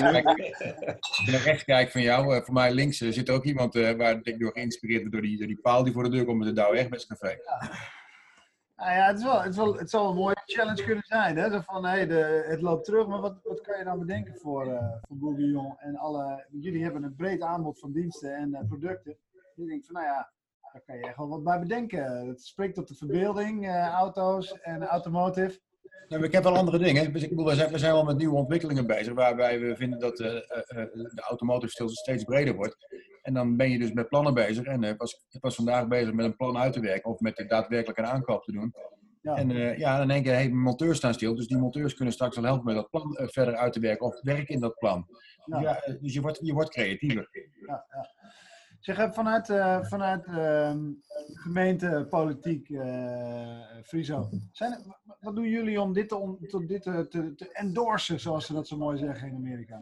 [0.00, 4.52] naar rechts rechts kijkt van jou, voor mij links zit ook iemand waar ik door
[4.52, 6.78] geïnspireerd ben door die, door die paal die voor de deur komt met de Douwe
[6.78, 7.28] Egberts Café.
[7.28, 7.70] Ja.
[8.76, 11.36] Nou ja, het, is wel, het, is wel, het zal een mooie challenge kunnen zijn.
[11.36, 11.50] Hè?
[11.50, 14.66] Zo van, hey, de, het loopt terug, maar wat, wat kan je nou bedenken voor,
[14.66, 15.78] uh, voor Bourguignon?
[15.78, 19.16] En alle, jullie hebben een breed aanbod van diensten en uh, producten.
[19.32, 20.32] Dus ik denk van, nou ja,
[20.72, 22.26] daar kan je echt wel wat bij bedenken.
[22.26, 25.60] Het spreekt tot de verbeelding, uh, auto's en automotive.
[26.08, 27.12] Ik heb wel andere dingen.
[27.12, 29.98] Dus ik bedoel, we, zijn, we zijn wel met nieuwe ontwikkelingen bezig, waarbij we vinden
[29.98, 32.76] dat de automotive stil steeds breder wordt.
[33.22, 34.64] En dan ben je dus met plannen bezig.
[34.64, 37.44] En ik was, ik was vandaag bezig met een plan uit te werken of met
[37.48, 38.74] daadwerkelijk een aankoop te doen.
[39.22, 39.36] Ja.
[39.36, 41.34] En ja, dan denk je, hey, monteurs staan stil.
[41.34, 44.20] Dus die monteurs kunnen straks wel helpen met dat plan verder uit te werken of
[44.22, 45.06] werken in dat plan.
[45.44, 45.60] Ja.
[45.60, 47.28] Ja, dus je wordt, je wordt creatiever.
[47.66, 48.10] Ja, ja.
[48.84, 50.24] Zeg, vanuit, uh, vanuit
[51.32, 52.66] gemeentepolitiek,
[53.82, 58.52] Friso, zijn, wat doen jullie om dit, te, om, dit te, te, endorsen, zoals ze
[58.52, 59.80] dat zo mooi zeggen in Amerika?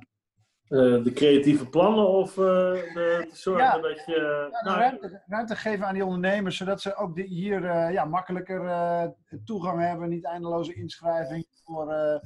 [0.69, 3.79] Uh, de creatieve plannen of uh, de, te zorgen ja.
[3.79, 4.49] dat je...
[4.53, 9.15] Ja, nou, ruimte, ruimte, geven aan die ondernemers, zodat ze ook hier uh, ja, makkelijker
[9.45, 12.21] toegang hebben, niet eindeloze inschrijving voor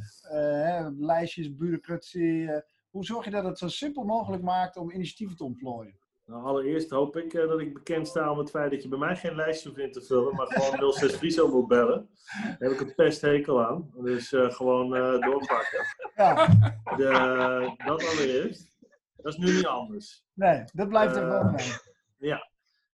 [0.98, 2.50] lijstjes, bureaucratie.
[2.90, 6.04] hoe zorg je dat het zo simpel mogelijk maakt om initiatieven te ontplooien?
[6.26, 8.98] Nou, allereerst hoop ik uh, dat ik bekend sta om het feit dat je bij
[8.98, 12.08] mij geen lijstje hoeft in te vullen, maar gewoon 06 Friso moet bellen.
[12.42, 13.90] Daar heb ik een pesthekel aan.
[13.94, 15.84] Dus uh, gewoon uh, doorpakken.
[16.14, 16.46] Ja.
[16.96, 18.74] De, dat allereerst.
[19.16, 20.24] Dat is nu niet anders.
[20.32, 21.72] Nee, dat blijft er wel mee.
[22.18, 22.50] Ja.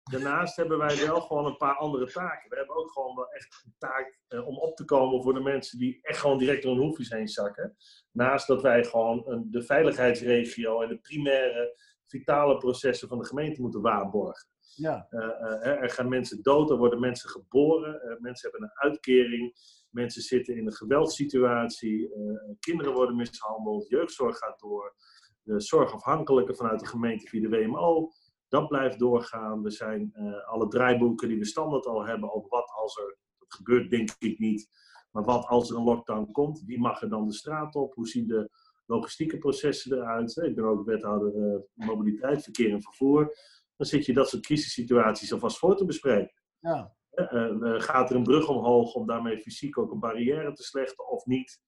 [0.03, 2.49] Daarnaast hebben wij wel gewoon een paar andere taken.
[2.49, 5.77] We hebben ook gewoon wel echt een taak om op te komen voor de mensen
[5.77, 7.75] die echt gewoon direct door hun hoefjes heen zakken.
[8.11, 11.77] Naast dat wij gewoon een, de veiligheidsregio en de primaire
[12.10, 14.47] vitale processen van de gemeente moeten waarborgen.
[14.76, 15.07] Ja.
[15.10, 19.53] Uh, uh, er gaan mensen dood, er worden mensen geboren, uh, mensen hebben een uitkering,
[19.89, 22.12] mensen zitten in een geweldssituatie,
[22.60, 24.95] kinderen worden mishandeld, jeugdzorg gaat door,
[25.41, 28.12] de zorgafhankelijke vanuit de gemeente via de WMO,
[28.47, 29.66] dat blijft doorgaan.
[29.66, 30.14] Er zijn
[30.45, 34.39] alle draaiboeken die we standaard al hebben over wat als er, dat gebeurt denk ik
[34.39, 34.70] niet,
[35.12, 38.07] maar wat als er een lockdown komt, wie mag er dan de straat op, hoe
[38.07, 38.49] zien de
[38.89, 40.37] logistieke processen eruit.
[40.37, 43.35] Ik ben ook wethouder uh, mobiliteit, verkeer en vervoer.
[43.75, 46.41] Dan zit je dat soort crisissituaties alvast voor te bespreken.
[46.59, 46.97] Ja.
[47.15, 51.25] Uh, gaat er een brug omhoog om daarmee fysiek ook een barrière te slechten of
[51.25, 51.61] niet?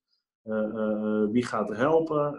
[1.32, 2.38] wie gaat er helpen?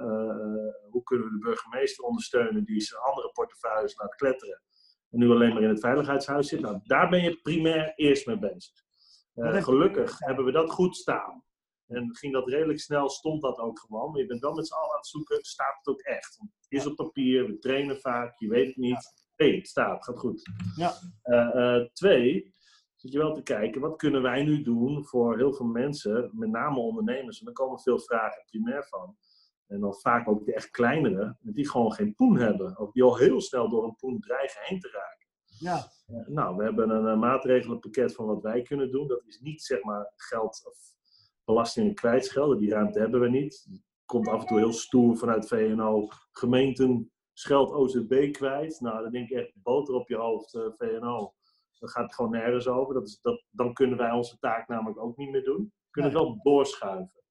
[0.90, 4.62] hoe kunnen we de burgemeester ondersteunen die zijn andere portefeuilles laat kletteren?
[5.10, 6.60] En nu alleen maar in het veiligheidshuis zit.
[6.60, 8.72] Nou, daar ben je primair eerst mee bezig.
[9.62, 11.44] gelukkig hebben we dat goed staan.
[11.92, 14.10] En ging dat redelijk snel, stond dat ook gewoon.
[14.10, 16.36] Maar je bent wel met z'n allen aan het zoeken, staat het ook echt?
[16.36, 19.30] Want het is op papier, we trainen vaak, je weet het niet.
[19.34, 20.42] Hé, hey, het staat, gaat goed.
[20.76, 20.92] Ja.
[21.24, 22.54] Uh, uh, twee,
[22.96, 26.50] zit je wel te kijken, wat kunnen wij nu doen voor heel veel mensen, met
[26.50, 27.38] name ondernemers.
[27.38, 29.16] En daar komen veel vragen primair van.
[29.66, 32.78] En dan vaak ook de echt kleinere, die gewoon geen poen hebben.
[32.78, 35.28] Of die al heel snel door een poen dreigen heen te raken.
[35.58, 35.92] Ja.
[36.06, 39.08] Uh, nou, we hebben een maatregelenpakket van wat wij kunnen doen.
[39.08, 40.78] Dat is niet zeg maar geld of
[41.44, 42.58] belastingen kwijtschelden.
[42.58, 43.66] Die ruimte hebben we niet.
[44.04, 46.08] Komt af en toe heel stoer vanuit VNO.
[46.32, 48.80] Gemeenten scheld OZB kwijt.
[48.80, 51.34] Nou, dan denk ik echt boter op je hoofd, uh, eh, VNO.
[51.78, 52.94] Dan gaat het gewoon nergens over.
[52.94, 55.62] Dat is, dat, dan kunnen wij onze taak namelijk ook niet meer doen.
[55.62, 57.22] We kunnen wel doorschuiven.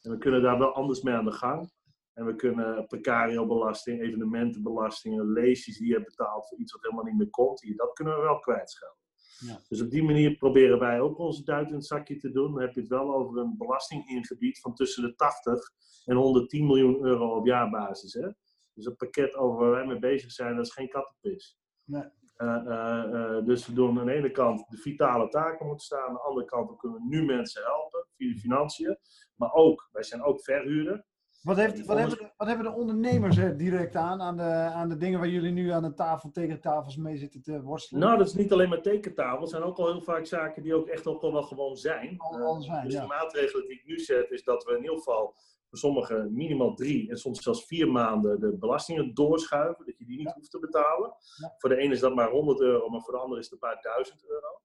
[0.00, 1.70] En we kunnen daar wel anders mee aan de gang.
[2.12, 7.16] En we kunnen precario-belasting, evenementenbelastingen, leesjes die je hebt betaald voor iets wat helemaal niet
[7.16, 9.01] meer komt, dat kunnen we wel kwijtschelden.
[9.46, 9.60] Ja.
[9.68, 12.52] Dus op die manier proberen wij ook onze duit in het zakje te doen.
[12.52, 15.70] Dan heb je het wel over een belastingingebied van tussen de 80
[16.04, 18.12] en 110 miljoen euro op jaarbasis.
[18.12, 18.28] Hè?
[18.74, 21.58] Dus het pakket over waar wij mee bezig zijn, dat is geen kattenpis.
[21.84, 22.04] Nee.
[22.36, 26.08] Uh, uh, uh, dus we doen aan de ene kant de vitale taken moeten staan,
[26.08, 28.98] aan de andere kant kunnen we nu mensen helpen via de financiën.
[29.34, 31.04] Maar ook, wij zijn ook verhuurder.
[31.42, 34.88] Wat, heeft, wat, hebben, de, wat hebben de ondernemers er direct aan, aan de, aan
[34.88, 38.02] de dingen waar jullie nu aan de tafel, tekentafels mee zitten te worstelen?
[38.02, 39.40] Nou, dat is niet alleen maar tekentafels.
[39.40, 42.18] Het zijn ook al heel vaak zaken die ook echt ook al wel gewoon zijn.
[42.18, 43.00] Al, zijn dus ja.
[43.00, 45.34] de maatregelen die ik nu zet, is dat we in ieder geval
[45.68, 50.18] voor sommigen minimaal drie en soms zelfs vier maanden de belastingen doorschuiven, dat je die
[50.18, 51.14] niet hoeft te betalen.
[51.40, 51.54] Ja.
[51.58, 53.68] Voor de ene is dat maar 100 euro, maar voor de andere is het een
[53.68, 54.60] paar duizend euro.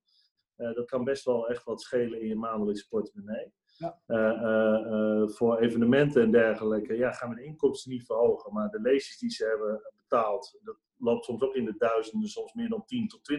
[0.58, 3.54] Uh, dat kan best wel echt wat schelen in je maandelijkse portemonnee.
[3.78, 4.00] Ja.
[4.08, 8.54] Uh, uh, voor evenementen en dergelijke, ja, gaan we de inkomsten niet verhogen.
[8.54, 12.54] Maar de leesjes die ze hebben betaald, dat loopt soms ook in de duizenden, soms
[12.54, 13.32] meer dan 10.000 tot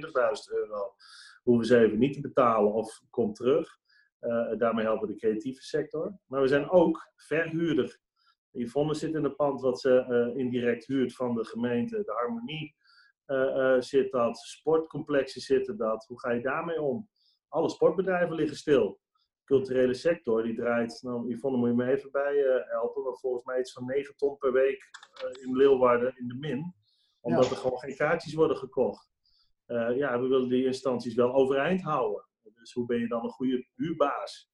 [0.51, 0.95] 20.000 euro.
[1.43, 3.79] Hoeven ze even niet te betalen of komt terug.
[4.59, 6.19] daarmee helpen we de creatieve sector.
[6.27, 8.01] Maar we zijn ook verhuurder.
[8.53, 12.75] Yvonne zit in een pand wat ze indirect huurt van de gemeente, de Harmonie.
[13.83, 16.05] zit dat, sportcomplexen zitten dat.
[16.07, 17.09] Hoe ga je daarmee om?
[17.49, 19.01] Alle sportbedrijven liggen stil
[19.49, 23.45] culturele sector, die draait, nou Yvonne moet je me even bij uh, helpen, maar volgens
[23.45, 24.89] mij iets van 9 ton per week
[25.25, 26.75] uh, in Leeuwarden in de min.
[27.21, 27.51] Omdat ja.
[27.51, 29.11] er gewoon geen kaartjes worden gekocht.
[29.67, 32.27] Uh, ja, we willen die instanties wel overeind houden.
[32.55, 34.51] Dus hoe ben je dan een goede huurbaas?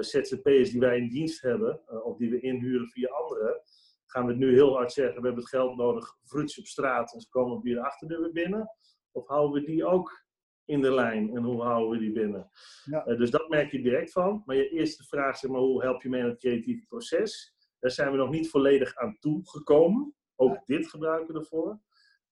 [0.00, 3.62] ZZP'ers die wij in dienst hebben, of die we inhuren via anderen,
[4.06, 7.14] gaan we het nu heel hard zeggen, we hebben het geld nodig, fruits op straat
[7.14, 8.70] en ze komen via de achterdeur weer binnen?
[9.12, 10.26] Of houden we die ook
[10.68, 12.50] in de lijn en hoe houden we die binnen?
[12.84, 13.06] Ja.
[13.06, 14.42] Uh, dus dat merk je direct van.
[14.46, 17.56] Maar je eerste vraag, zeg maar, hoe help je mee in het creatieve proces?
[17.78, 20.14] Daar zijn we nog niet volledig aan toegekomen.
[20.36, 20.62] Ook ja.
[20.66, 21.80] dit gebruiken we ervoor.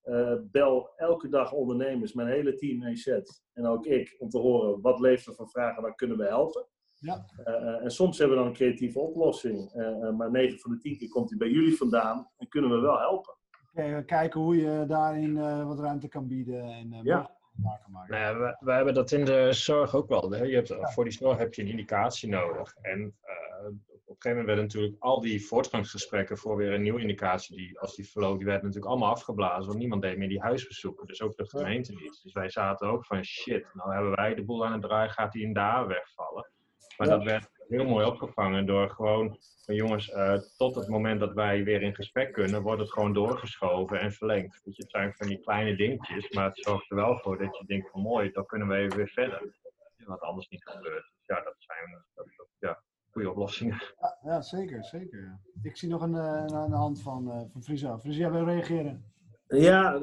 [0.04, 3.06] Uh, bel elke dag ondernemers, mijn hele team EZ
[3.52, 6.66] en ook ik, om te horen wat leeft er van vragen, waar kunnen we helpen.
[6.98, 7.26] Ja.
[7.46, 9.72] Uh, en soms hebben we dan een creatieve oplossing,
[10.16, 12.98] maar 9 van de 10 keer komt die bij jullie vandaan en kunnen we wel
[12.98, 13.34] helpen.
[13.72, 16.62] Okay, kijken hoe je daarin wat ruimte kan bieden.
[16.62, 17.92] En, ja maken.
[17.92, 20.30] Nou ja, we, we, hebben dat in de zorg ook wel.
[20.30, 20.42] Hè?
[20.42, 20.88] Je hebt, ja.
[20.88, 22.74] Voor die zorg heb je een indicatie nodig.
[22.82, 23.66] En uh,
[24.06, 27.80] op een gegeven moment werden natuurlijk al die voortgangsgesprekken voor weer een nieuwe indicatie, die,
[27.80, 31.06] als die verloop, die werden natuurlijk allemaal afgeblazen, want niemand deed meer die huisbezoeken.
[31.06, 32.20] Dus ook de gemeente niet.
[32.22, 35.32] Dus wij zaten ook van shit, nou hebben wij de boel aan het draaien, gaat
[35.32, 36.50] die in daar wegvallen.
[36.96, 37.16] Maar ja.
[37.16, 41.64] dat werd heel mooi opgevangen door gewoon van jongens, eh, tot het moment dat wij
[41.64, 44.60] weer in gesprek kunnen, wordt het gewoon doorgeschoven en verlengd.
[44.64, 47.56] Weet je, het zijn van die kleine dingetjes, maar het zorgt er wel voor dat
[47.58, 49.54] je denkt van mooi, dan kunnen we even weer verder.
[49.96, 51.12] Wat anders niet gebeurt.
[51.14, 53.82] Dus ja, dat zijn dat, dat, ja, goede oplossingen.
[54.00, 55.40] Ja, ja, zeker, zeker.
[55.62, 57.98] Ik zie nog een, eh, een, een hand van, eh van Friso.
[57.98, 59.12] Friso, jij wil reageren?
[59.48, 60.00] Ja,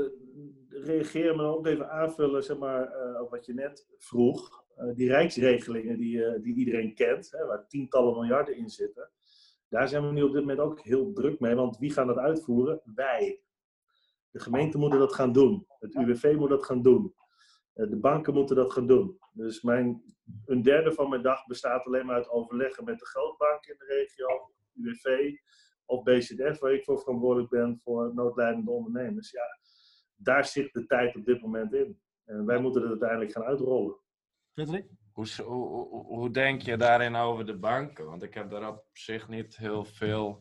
[0.69, 4.63] reageren, maar ook even aanvullen zeg maar, eh, op wat je net vroeg.
[4.75, 9.11] Eh, die rijksregelingen die, eh, die iedereen kent, hè, waar tientallen miljarden in zitten.
[9.69, 12.17] Daar zijn we nu op dit moment ook heel druk mee, want wie gaan dat
[12.17, 12.81] uitvoeren?
[12.95, 13.41] Wij.
[14.31, 15.65] De gemeenten moeten dat gaan doen.
[15.79, 17.15] Het UWV moet dat gaan doen.
[17.73, 19.17] De banken moeten dat gaan doen.
[19.31, 20.03] Dus mijn,
[20.45, 23.85] een derde van mijn dag bestaat alleen maar uit overleggen met de grootbanken in de
[23.85, 25.35] regio, UWV
[25.85, 29.31] of BZF, waar ik voor verantwoordelijk ben voor noodlijdende ondernemers.
[29.31, 29.57] Ja,
[30.23, 31.99] daar zit de tijd op dit moment in.
[32.25, 33.95] En wij moeten het uiteindelijk gaan uitrollen.
[34.53, 34.85] Frederik?
[35.11, 38.05] Hoe, hoe, hoe, denk je daarin over de banken?
[38.05, 40.39] Want ik heb daar op zich niet heel veel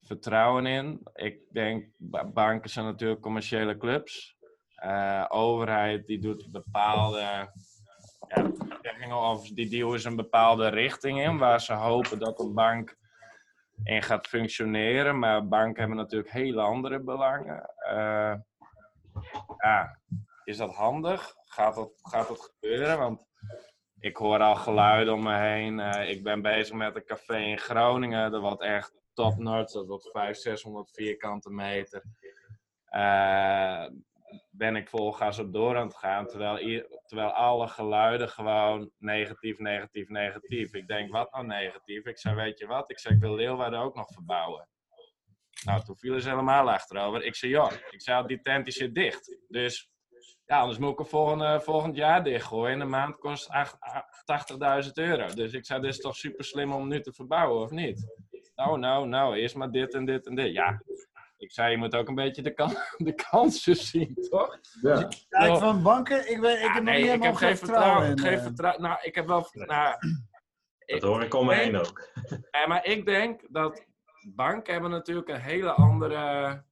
[0.00, 1.00] vertrouwen in.
[1.12, 4.38] Ik denk, ba- banken zijn natuurlijk commerciële clubs.
[4.74, 7.50] Eh, overheid die doet bepaalde
[8.28, 12.96] ja, of die duwen ze een bepaalde richting in waar ze hopen dat een bank
[13.84, 15.18] in gaat functioneren.
[15.18, 17.70] Maar banken hebben natuurlijk hele andere belangen.
[17.76, 18.34] Eh,
[19.56, 20.00] ja,
[20.44, 21.34] is dat handig?
[21.44, 22.98] Gaat dat, gaat dat gebeuren?
[22.98, 23.26] Want
[23.98, 25.80] ik hoor al geluiden om me heen.
[25.80, 28.30] Eh, ik ben bezig met een café in Groningen.
[28.30, 29.72] Dat wordt echt top notch.
[29.72, 32.02] Dat wordt 500, 600 vierkante meter.
[32.84, 33.86] Eh,
[34.50, 36.26] ben ik vol op door aan het gaan.
[36.26, 40.74] Terwijl, terwijl alle geluiden gewoon negatief, negatief, negatief.
[40.74, 42.04] Ik denk, wat nou negatief?
[42.04, 42.90] Ik zei, weet je wat?
[42.90, 44.68] Ik zei, ik wil Leeuwarden ook nog verbouwen.
[45.64, 47.24] Nou, toen vielen ze helemaal achterover.
[47.24, 49.38] Ik zei, ja, ik zei, die tent die zit dicht.
[49.48, 49.90] Dus
[50.46, 52.72] ja, anders moet ik hem volgende, volgend jaar dichtgooien.
[52.72, 54.22] En de maand kost acht- acht-
[54.86, 55.26] 80.000 euro.
[55.34, 58.06] Dus ik zei, dit is toch super slim om nu te verbouwen, of niet?
[58.54, 60.52] Nou, nou, nou, eerst maar dit en dit en dit.
[60.52, 60.82] Ja,
[61.36, 64.58] ik zei, je moet ook een beetje de, kan de kansen zien, toch?
[64.82, 65.08] Ja.
[65.28, 68.06] Kijk, van banken, ik, ben, ik Ja, heb nog niet ik helemaal heb geen vertrouwen
[68.06, 68.10] vertrouwen.
[68.10, 68.18] in.
[68.18, 68.42] Geen eh.
[68.42, 68.82] vertrouwen.
[68.82, 69.48] Nou, ik heb wel.
[69.52, 69.96] Nou,
[70.86, 72.08] Dat hoor ik om me heen ook.
[72.50, 73.84] Ja, maar ik denk dat
[74.28, 76.62] banken hebben natuurlijk een hele andere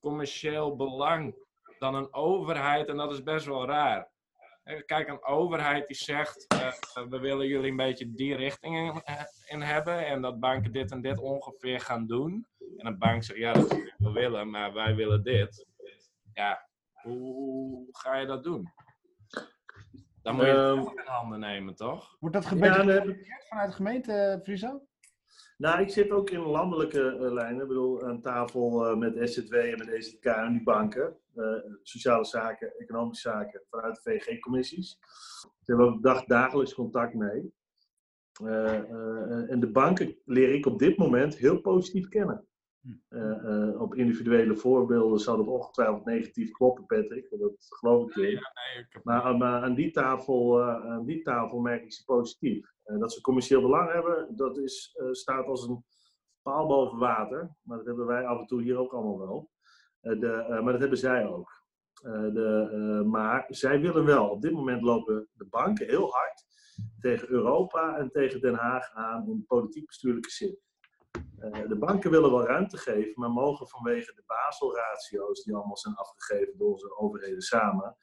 [0.00, 1.34] commercieel belang
[1.78, 2.88] dan een overheid.
[2.88, 4.12] En dat is best wel raar.
[4.86, 6.72] Kijk, een overheid die zegt, eh,
[7.08, 10.06] we willen jullie een beetje die richting in, eh, in hebben.
[10.06, 12.46] En dat banken dit en dit ongeveer gaan doen.
[12.76, 15.66] En een bank zegt, ja, dat we willen, maar wij willen dit.
[16.32, 16.68] Ja,
[17.02, 18.72] hoe ga je dat doen?
[20.22, 22.16] Dan moet je het Ehm, zelf in handen nemen, toch?
[22.20, 24.86] Wordt dat Ja, ik- vanuit de gemeente, Friso?
[25.56, 27.62] Nou, ik zit ook in landelijke eh, lijnen.
[27.62, 31.16] Ik bedoel, aan tafel eh, met SZW en met EZK en die banken.
[31.34, 34.98] eh, sociale zaken, economische zaken, vanuit de VG-commissies.
[35.42, 37.52] Daar hebben we ook dag, dagelijks contact mee.
[39.48, 42.46] En de banken leer ik op dit moment heel positief kennen.
[43.08, 47.30] Eh, op individuele voorbeelden zal het ongetwijfeld negatief kloppen, Patrick.
[47.30, 48.40] Dat geloof ik in.
[49.02, 52.73] Maar aan, maar aan, die tafel, aan die tafel merk ik ze positief.
[52.84, 55.84] Eh, dat ze commercieel belang hebben, dat is, eh, staat als een
[56.42, 57.56] paal boven water.
[57.62, 59.50] Maar dat hebben wij af en toe hier ook allemaal wel.
[60.00, 61.62] Eh, de, maar dat hebben zij ook.
[62.02, 64.28] De, maar zij willen wel.
[64.28, 66.44] Op dit moment lopen de banken heel hard
[67.00, 70.58] tegen Europa en tegen Den Haag aan in politiek-bestuurlijke zin.
[71.68, 76.58] De banken willen wel ruimte geven, maar mogen vanwege de Basel-ratio's die allemaal zijn afgegeven
[76.58, 77.96] door onze overheden samen,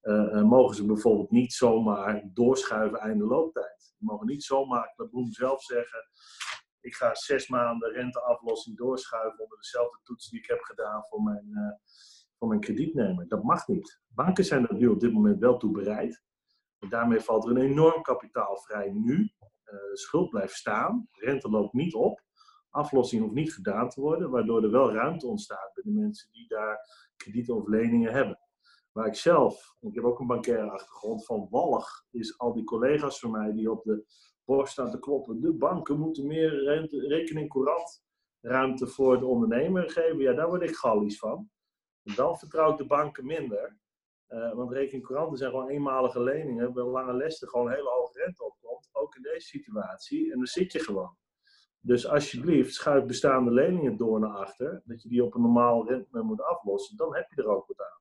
[0.00, 3.82] eh, eh, mogen ze bijvoorbeeld niet zomaar doorschuiven einde looptijd.
[3.98, 6.08] Ze mogen niet zomaar, Klaboem zelf zeggen,
[6.80, 11.50] ik ga zes maanden renteaflossing doorschuiven onder dezelfde toets die ik heb gedaan voor mijn,
[11.52, 11.72] eh,
[12.38, 13.28] voor mijn kredietnemer.
[13.28, 14.00] Dat mag niet.
[14.08, 16.22] Banken zijn er nu op dit moment wel toe bereid.
[16.78, 19.32] En daarmee valt er een enorm kapitaal vrij nu.
[19.64, 22.22] De schuld blijft staan, de rente loopt niet op.
[22.70, 26.48] Aflossing hoeft niet gedaan te worden, waardoor er wel ruimte ontstaat bij de mensen die
[26.48, 26.78] daar
[27.16, 28.38] kredieten of leningen hebben.
[28.98, 33.18] Waar ik zelf, ik heb ook een bankaire achtergrond, van wallig is al die collega's
[33.18, 34.04] van mij die op de
[34.44, 35.40] borst staan te kloppen.
[35.40, 36.64] De banken moeten meer
[37.08, 38.02] rekening courant
[38.40, 40.18] ruimte voor de ondernemer geven.
[40.18, 41.50] Ja, daar word ik gallies van.
[42.02, 43.78] Dan vertrouw ik de banken minder.
[44.26, 48.44] Eh, want rekening couranten zijn gewoon eenmalige leningen, waar lange lessen gewoon hele hoge rente
[48.44, 48.88] opkomt.
[48.92, 50.32] Ook in deze situatie.
[50.32, 51.16] En dan zit je gewoon.
[51.80, 54.82] Dus alsjeblieft, schuif bestaande leningen door naar achter.
[54.84, 56.96] Dat je die op een normaal rente moet aflossen.
[56.96, 57.97] Dan heb je er ook wat aan.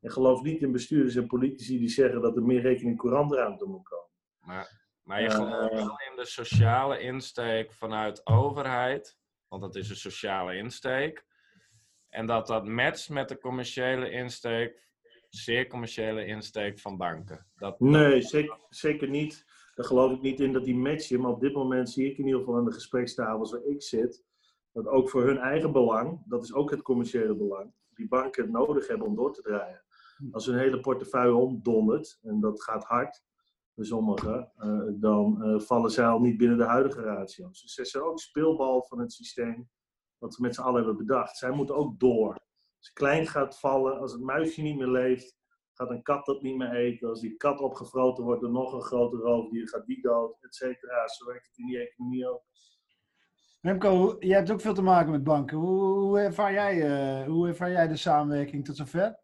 [0.00, 3.88] En geloof niet in bestuurders en politici die zeggen dat er meer rekening courantruimte moet
[3.88, 4.06] komen.
[4.38, 9.16] Maar, maar je Eh, gelooft wel in de sociale insteek vanuit overheid,
[9.48, 11.24] want dat is een sociale insteek.
[12.08, 14.86] En dat dat matcht met de commerciële insteek,
[15.28, 17.46] zeer commerciële insteek van banken.
[17.54, 19.44] Dat, Nee, zeker, zeker niet.
[19.74, 21.20] daar geloof ik niet in dat die matchen.
[21.20, 24.24] Maar op dit moment zie ik in ieder geval aan de gesprekstafels waar ik zit,
[24.72, 28.52] dat ook voor hun eigen belang, dat is ook het commerciële belang, die banken het
[28.52, 29.82] nodig hebben om door te draaien.
[30.32, 33.22] Als hun hele portefeuille omdondert, en dat gaat hard
[33.74, 37.62] bij sommigen, eh, dan eh, vallen zij al niet binnen de huidige ratio's.
[37.62, 39.70] Dus ze zijn ook speelbal van het systeem
[40.18, 41.36] wat we met z'n allen hebben bedacht.
[41.36, 42.36] Zij moeten ook door.
[42.78, 45.36] Als klein gaat vallen, als het muisje niet meer leeft,
[45.72, 47.08] gaat een kat dat niet meer eten.
[47.08, 51.08] Als die kat opgefroten wordt door nog een grote roofdier, gaat die dood, et cetera.
[51.08, 52.42] Zo werkt het in die economie ook.
[53.60, 55.56] Remco, jij hebt ook veel te maken met banken.
[55.56, 59.18] Hoe, hoe, ervaar, jij, eh, hoe ervaar jij de samenwerking tot zover?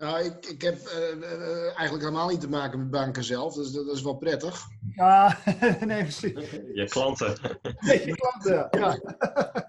[0.00, 3.70] Nou, ik, ik heb eh, eh, eigenlijk helemaal niet te maken met banken zelf, dus
[3.70, 4.66] dat, dat is wel prettig.
[4.94, 5.38] Ja,
[5.86, 6.50] nee, precies.
[6.74, 7.36] Je klanten.
[8.06, 9.00] Je klanten, ja.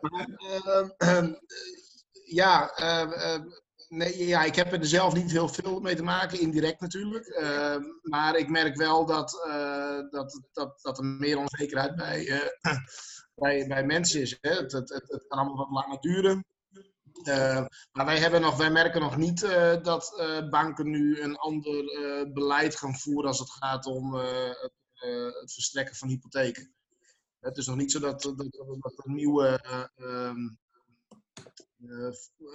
[0.02, 0.28] Maar,
[0.66, 1.34] ehm, ehm,
[2.26, 3.44] ja, ehm,
[3.90, 7.28] nee, ja, ik heb er zelf niet heel veel mee te maken, indirect natuurlijk.
[7.28, 12.76] Ehm, maar ik merk wel dat, eh, dat, dat, dat er meer onzekerheid bij, eh,
[13.42, 14.38] bij, bij mensen is.
[14.42, 14.52] Hè.
[14.52, 16.46] Het, het, het, het kan allemaal wat langer duren.
[17.24, 21.36] Eh, maar wij, hebben nog, wij merken nog niet eh, dat eh, banken nu een
[21.36, 21.84] ander
[22.34, 24.72] beleid gaan voeren als het gaat om het,
[25.40, 26.74] het verstrekken van hypotheken.
[27.42, 28.38] Het is nog niet zo dat, dat,
[28.80, 30.50] dat er nieuwe eh, ehm,
[31.78, 32.12] eh,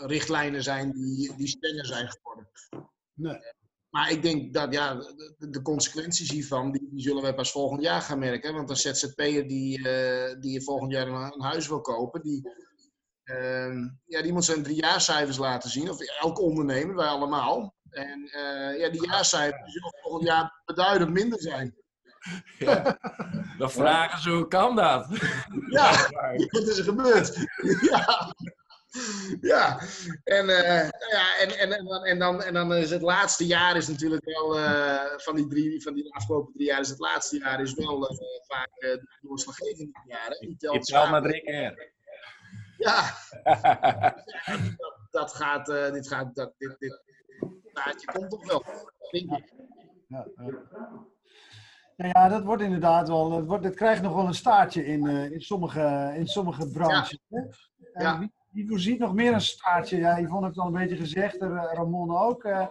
[0.07, 2.49] richtlijnen zijn die, die strenger zijn geworden.
[3.13, 3.39] Nee.
[3.91, 7.83] Maar ik denk dat ja, de, de consequenties hiervan, die, die zullen wij pas volgend
[7.83, 8.55] jaar gaan merken.
[8.55, 9.89] Want een ZZP'er die,
[10.41, 12.51] die volgend jaar een, een huis wil kopen, die,
[14.07, 15.91] ja, die moet zijn driejaarcijfers laten zien.
[15.91, 17.75] Of elke ondernemer, wij allemaal.
[17.91, 21.75] En eh, ja, die jaarcijfers zullen volgend jaar beduidend minder zijn.
[23.59, 25.07] Dan vragen ze hoe kan dat?
[25.71, 25.91] Ja,
[26.51, 27.47] wat is er gebeurd?
[27.81, 28.35] ja.
[29.41, 29.81] Ja,
[30.25, 33.47] en, eh, nou ja, en, en, en, dan, en, dan, en dan is het laatste
[33.47, 36.99] jaar is natuurlijk wel, eh, van, die drie, van die afgelopen drie jaar, is het
[36.99, 38.17] laatste jaar is wel eh,
[38.47, 40.49] vaak uh, de doorslaggevende jaren.
[40.49, 41.95] Je telt maar drie keer.
[42.79, 43.11] Ja,
[44.77, 47.03] dat, dat gaat, eh, dit gaat, dat, dit, dit
[47.73, 48.65] plaatje komt toch wel,
[49.11, 49.53] denk ik.
[50.09, 50.45] Ja, ja.
[51.97, 53.33] Nou ja, dat wordt inderdaad wel.
[53.33, 57.19] Het, wordt, het krijgt nog wel een staartje in, eh, in, sommige, in sommige branches.
[57.29, 57.41] hè?
[58.03, 58.19] Ja.
[58.19, 59.97] Wie, wie voorziet nog meer een staartje?
[59.97, 62.45] Ja, Yvonne heeft het al een beetje gezegd, eh, Ramon ook.
[62.45, 62.67] eh,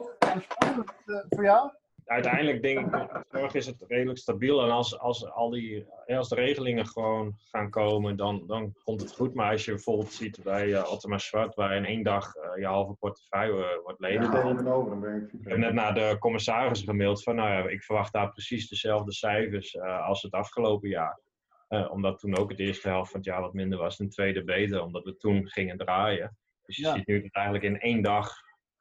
[1.29, 1.71] voor jou?
[2.05, 4.63] Uiteindelijk denk ik, zorg is het redelijk stabiel.
[4.63, 9.11] En als, als, al die, als de regelingen gewoon gaan komen, dan, dan komt het
[9.15, 9.33] goed.
[9.33, 12.65] Maar als je bijvoorbeeld ziet bij uh, Ottomar Zwart, waar in één dag eh, je
[12.65, 14.33] halve portefeuille eh, wordt ledig.
[14.33, 17.69] Ja, over, dan ben ik Ik heb net naar de commissaris gemaild van, nou ja,
[17.69, 21.19] ik verwacht daar precies dezelfde cijfers eh, als het afgelopen jaar.
[21.67, 24.13] Eh, omdat toen ook het eerste helft van het jaar wat minder was, en het
[24.13, 26.37] tweede beter, omdat we toen gingen draaien.
[26.65, 26.93] Dus je Ja.
[26.95, 28.31] ziet nu dat eigenlijk in één dag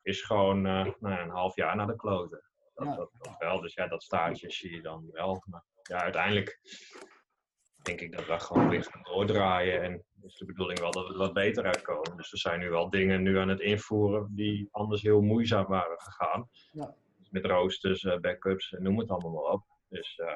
[0.02, 2.42] is gewoon eh, nou ja, een half jaar naar de kloten.
[2.74, 2.96] Dat, Ja.
[2.96, 5.42] dat, dat wel, dus ja, dat staartje zie je dan wel.
[5.46, 6.60] Maar ja, uiteindelijk
[7.82, 9.82] denk ik dat we gewoon weer gaan doordraaien.
[9.82, 12.16] En is de bedoeling wel dat we er wat beter uitkomen.
[12.16, 16.00] Dus we zijn nu wel dingen nu aan het invoeren die anders heel moeizaam waren
[16.00, 16.48] gegaan.
[16.72, 16.94] Ja.
[17.30, 19.64] Met roosters, eh, backups, en noem het allemaal maar op.
[19.88, 20.34] Dus eh,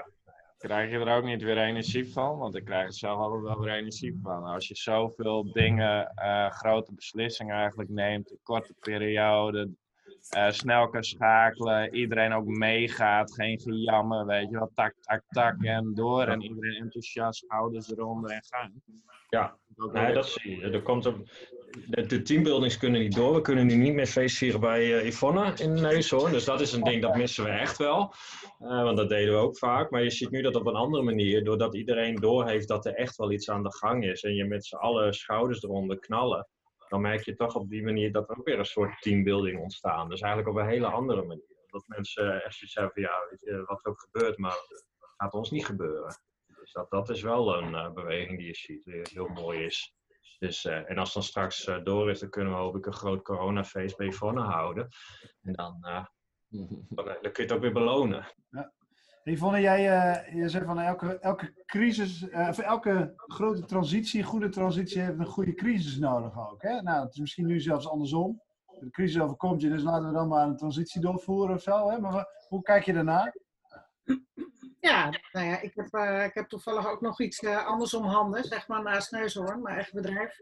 [0.59, 2.39] Krijg je er ook niet weer energie van?
[2.39, 4.45] Want ik krijg er zelf altijd wel weer energie van.
[4.45, 9.71] Als je zoveel dingen, eh, grote beslissingen eigenlijk neemt, in korte periode,
[10.29, 15.63] eh, snel kan schakelen, iedereen ook meegaat, geen gejammer, weet je wel, tak, tak, tak
[15.63, 16.23] en door.
[16.23, 18.83] En iedereen enthousiast, schouders eronder en gaan.
[19.29, 19.57] ja,
[19.93, 20.71] nee, dat zie je.
[20.71, 21.29] Er komt een,
[21.87, 23.35] de, de teambuildings kunnen niet door.
[23.35, 26.33] We kunnen nu niet meer feestvieren bij eh, Yvonne in Neushoorn.
[26.33, 28.13] Dus dat is een ding, dat missen we echt wel.
[28.59, 29.91] Eh, want dat deden we ook vaak.
[29.91, 33.17] Maar je ziet nu dat op een andere manier, doordat iedereen doorheeft dat er echt
[33.17, 34.23] wel iets aan de gang is.
[34.23, 36.47] En je met z'n allen schouders eronder knallen.
[36.89, 40.09] Dan merk je toch op die manier dat er ook weer een soort teambuilding ontstaan.
[40.09, 41.57] Dus eigenlijk op een hele andere manier.
[41.67, 44.87] Dat mensen echt zoiets hebben van ja, weet je, wat er ook gebeurt, maar het
[45.17, 46.21] gaat ons niet gebeuren.
[46.47, 49.97] Dus dat, dat is wel een eh, beweging die je ziet, die heel mooi is.
[50.39, 52.87] Dus, eh, en als het dan straks eh, door is, dan kunnen we hoop ik
[52.87, 54.89] een groot coronafeest bij Yvonne houden.
[55.43, 56.05] En dan, eh,
[56.49, 56.87] dan,
[57.23, 58.27] dan kun je het ook weer belonen.
[59.25, 64.49] Yvonne, jij, eh, jij zei van elke, elke crisis, eh, of elke grote transitie, goede
[64.49, 66.63] transitie, heeft een goede crisis nodig ook.
[66.63, 66.83] Hè?
[66.83, 68.43] Nou, het is misschien nu zelfs andersom.
[68.81, 71.91] De crisis overkomt je, dus laten we dan maar een transitie doorvoeren of zo.
[71.91, 72.01] Hè?
[72.01, 73.33] Maar hoe kijk je daarna?
[74.81, 78.45] Ja, nou ja, ik heb, eh, ik heb toevallig ook nog iets anders om handen,
[78.45, 80.39] zeg maar, naast Neushoorn, mijn eigen bedrijf.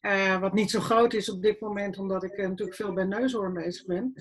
[0.00, 3.04] Eh, wat niet zo groot is op dit moment, omdat ik eh, natuurlijk veel bij
[3.04, 4.12] Neushoorn bezig ben.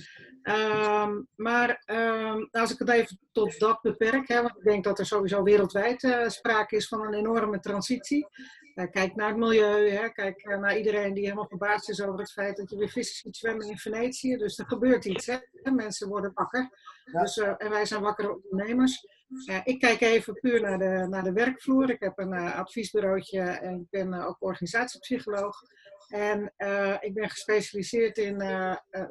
[0.42, 5.00] Ehm, maar ehm, als ik het even tot dat beperk, hè, want ik denk dat
[5.00, 8.28] er sowieso wereldwijd eh, sprake is van een enorme transitie.
[8.92, 12.58] Kijk naar het milieu, hè, kijk naar iedereen die helemaal verbaasd is over het feit
[12.58, 14.38] dat je weer vissen ziet zwemmen in Venetië.
[14.38, 15.72] Dus er gebeurt iets, hè.
[15.72, 16.70] mensen worden wakker.
[17.04, 19.08] Dus, en wij zijn wakkere ondernemers.
[19.64, 21.90] Ik kijk even puur naar de, naar de werkvloer.
[21.90, 25.62] Ik heb een uh, en ik ben uh, ook organisatiepsycholoog.
[26.08, 26.54] En
[27.00, 28.40] ik ben gespecialiseerd in,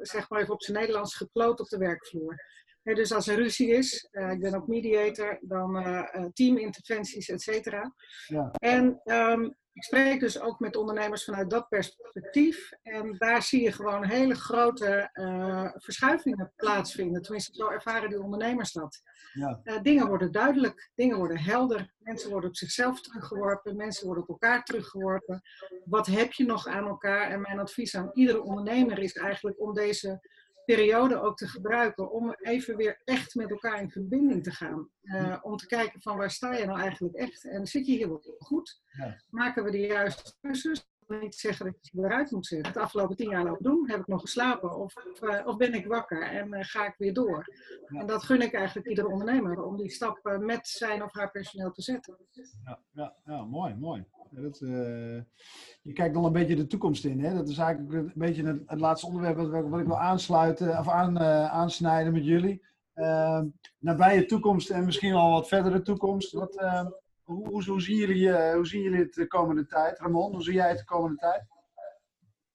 [0.01, 2.43] zeg maar even op zijn Nederlands, geploot op de werkvloer.
[2.95, 5.83] Dus als er ruzie is, ik ben ook mediator, dan
[6.33, 7.93] teaminterventies, et cetera.
[8.27, 8.51] Ja.
[8.51, 12.69] En um, ik spreek dus ook met ondernemers vanuit dat perspectief.
[12.81, 17.21] En daar zie je gewoon hele grote uh, verschuivingen plaatsvinden.
[17.21, 19.01] Tenminste, zo ervaren die ondernemers dat.
[19.33, 19.59] Ja.
[19.63, 21.93] Uh, dingen worden duidelijk, dingen worden helder.
[21.97, 25.41] Mensen worden op zichzelf teruggeworpen, mensen worden op elkaar teruggeworpen.
[25.85, 27.31] Wat heb je nog aan elkaar?
[27.31, 30.19] En mijn advies aan iedere ondernemer is eigenlijk om deze
[30.75, 34.89] periode ook te gebruiken om even weer echt met elkaar in verbinding te gaan.
[35.03, 38.07] Uh, om te kijken van waar sta je nou eigenlijk echt en zit je hier
[38.07, 38.81] wel goed?
[38.87, 39.21] Ja.
[39.29, 40.88] Maken we de juiste keuzes?
[41.09, 42.71] Niet zeggen dat je eruit moet zitten.
[42.71, 43.89] Het afgelopen tien jaar lopen doen.
[43.89, 44.77] Heb ik nog geslapen?
[44.77, 47.45] Of, uh, of ben ik wakker en uh, ga ik weer door?
[47.87, 47.99] Ja.
[47.99, 49.63] En dat gun ik eigenlijk iedere ondernemer.
[49.63, 52.17] Om die stap uh, met zijn of haar personeel te zetten.
[52.63, 54.05] Ja, ja, ja mooi, mooi.
[54.31, 54.57] Dat,
[55.81, 57.23] je kijkt dan een beetje de toekomst in.
[57.23, 57.33] Hè?
[57.33, 60.89] Dat is eigenlijk een beetje het, het laatste onderwerp wat, wat, ik wil aansluiten of
[60.89, 62.65] aan, aansnijden met jullie.
[63.79, 66.31] nabije toekomst en misschien al wat verdere toekomst.
[66.31, 66.55] Wat,
[67.29, 69.99] hoe, hoe, hoe, zien jullie, uh, hoe zien jullie het de komende tijd?
[69.99, 71.43] Ramon, hoe zie jij het de komende tijd?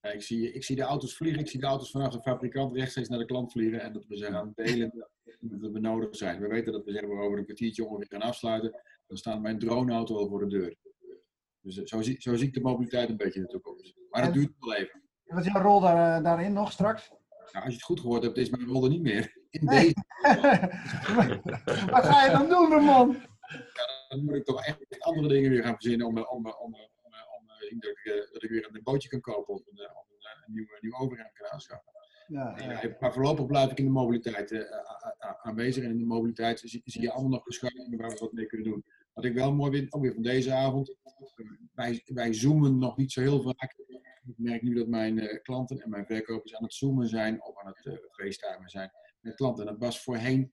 [0.00, 1.40] Ja, ik, zie, ik zie de auto's vliegen.
[1.40, 3.80] Ik zie de auto's vanaf de fabrikant rechtstreeks naar de klant vliegen.
[3.80, 5.08] En dat we zijn aan het delen
[5.40, 6.40] dat we nodig zijn.
[6.40, 8.80] We weten dat we zeggen, we over een kwartiertje ongeveer gaan afsluiten.
[9.06, 10.76] Dan staat mijn droneauto al voor de deur.
[11.60, 13.94] Dus eh, zo zie, zo zie ik de mobiliteit een beetje in de toekomst.
[14.10, 15.02] Maar dat duurt wel even.
[15.24, 17.08] En wat is jouw rol daar, eh, daarin nog straks?
[17.52, 19.36] Nou, als je het goed gehoord hebt, is mijn rol er niet meer.
[19.50, 19.94] In deze.
[21.90, 23.16] wat ga je dan doen, Ramon?
[24.16, 26.74] Dan moet ik toch echt andere dingen weer gaan verzinnen om, om, om, om,
[27.70, 30.52] om dat, ik, dat ik weer een bootje kan kopen of een, of een, een
[30.52, 31.92] nieuw, nieuw overhemd kan aanschaffen.
[32.26, 32.94] Ja.
[33.00, 34.66] Maar voorlopig blijf ik in de mobiliteit
[35.42, 35.84] aanwezig.
[35.84, 38.70] En in de mobiliteit zie, zie, je allemaal nog verschuivingen waar we wat mee kunnen
[38.70, 38.84] doen.
[39.12, 40.96] Wat ik wel mooi vind, ook weer van deze avond.
[41.72, 43.76] Wij, wij zoomen nog niet zo heel vaak.
[44.26, 47.66] Ik merk nu dat mijn klanten en mijn verkopers aan het zoomen zijn of aan
[47.66, 48.90] het uh, facetimen zijn
[49.20, 49.66] met klanten.
[49.66, 50.52] En dat was voorheen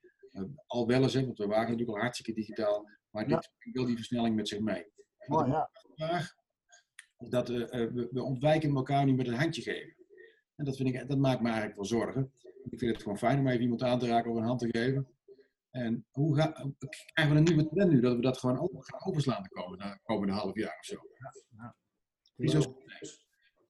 [0.67, 2.89] al wel eens, hè, want we waren natuurlijk al hartstikke digitaal.
[3.11, 3.71] Maar dit ja.
[3.71, 4.85] wil die versnelling met zich mee.
[5.27, 5.47] Oh,
[5.95, 6.21] ja.
[7.17, 9.95] Dat uh, we, we, ontwijken elkaar nu met een handje geven.
[10.55, 12.33] En dat, vind ik, dat maakt me eigenlijk wel zorgen.
[12.69, 14.69] Ik vind het gewoon fijn om even iemand aan te raken of een hand te
[14.71, 15.07] geven.
[15.71, 16.51] En hoe ga,
[17.13, 19.99] krijgen we een nieuwe trend nu dat we dat gewoon over, gaan overslaan de komende,
[20.03, 20.95] komende half jaar of zo?
[21.49, 21.75] Ja.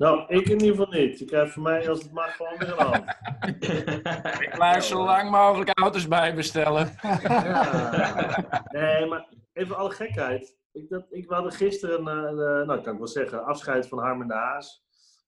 [0.01, 1.21] Nou, ik in ieder geval niet.
[1.21, 3.05] Ik krijg voor mij, als het mag, gewoon weer een hand.
[4.45, 6.91] ik blijf zo lang mogelijk auto's bijbestellen.
[7.01, 8.65] ja.
[8.71, 10.57] Nee, maar even alle gekheid.
[10.71, 13.99] Ik, dat, ik, we hadden gisteren, uh, uh, nou kan ik wel zeggen, afscheid van
[13.99, 14.83] Harmen de Haas.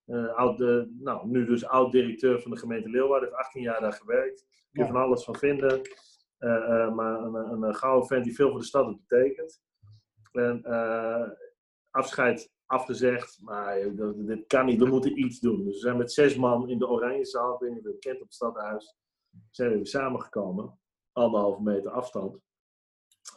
[0.06, 0.60] Uh, oud,
[1.00, 3.30] nou, nu dus oud-directeur van de gemeente Leeuwarden.
[3.30, 4.42] Heeft 18 jaar daar gewerkt.
[4.42, 4.92] Ik kan ja.
[4.92, 5.82] van alles van vinden.
[6.96, 9.62] maar een, een, een gouden vent die veel voor de stad heeft betekend.
[10.32, 10.64] En
[11.92, 13.40] afscheid afgezegd.
[13.42, 15.64] Maar dit kan niet, we moeten iets doen.
[15.64, 18.16] Dus we zijn met zes man in de Oranjezaal, ik weet niet of je kent
[18.22, 18.96] op het stadhuis,
[19.52, 20.80] zijn we samengekomen.
[21.12, 22.40] Anderhalve meter afstand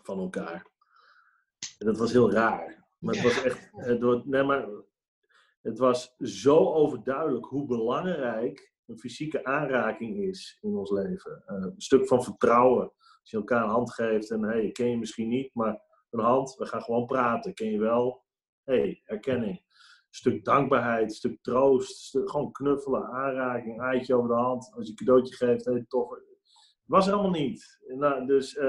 [0.02, 0.70] van elkaar.
[1.78, 2.84] En dat was heel raar.
[2.98, 4.68] Maar het was echt, het, nee, maar
[5.62, 11.42] het was zo overduidelijk hoe belangrijk een fysieke aanraking is in ons leven.
[11.46, 12.92] Uh, een stuk van vertrouwen.
[13.20, 16.54] Als je elkaar een hand geeft en hey, ken je misschien niet, maar een hand,
[16.54, 17.54] we gaan gewoon praten.
[17.54, 18.24] Ken je wel?
[18.66, 19.64] Hey, erkenning.
[20.10, 24.72] Stuk dankbaarheid, stuk troost, stuk, gewoon knuffelen, aanraking, aaitje over de hand.
[24.74, 26.18] Als je een cadeautje geeft, hey, tof.
[26.84, 27.80] Was allemaal niet.
[27.88, 28.62] Nou, dus uh,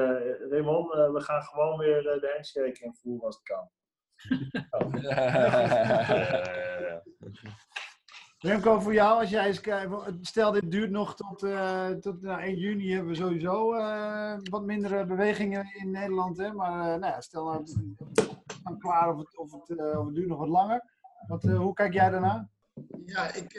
[0.49, 3.69] Raymond, uh, we gaan gewoon weer uh, de handshake en voelen als het kan.
[8.40, 11.40] Remco, voor jou, als jij eens kijkt, stel dit duurt nog tot,
[12.02, 13.72] tot nou, 1 juni, hebben we sowieso
[14.49, 16.38] wat mindere bewegingen in Nederland.
[16.38, 16.53] Hè?
[16.53, 17.64] Maar uh, nou stel nou,
[18.77, 20.84] klaar of het, of, het, of het duurt nog wat langer.
[21.27, 22.49] Wat, hoe kijk jij daarna?
[23.06, 23.53] Ja, ik,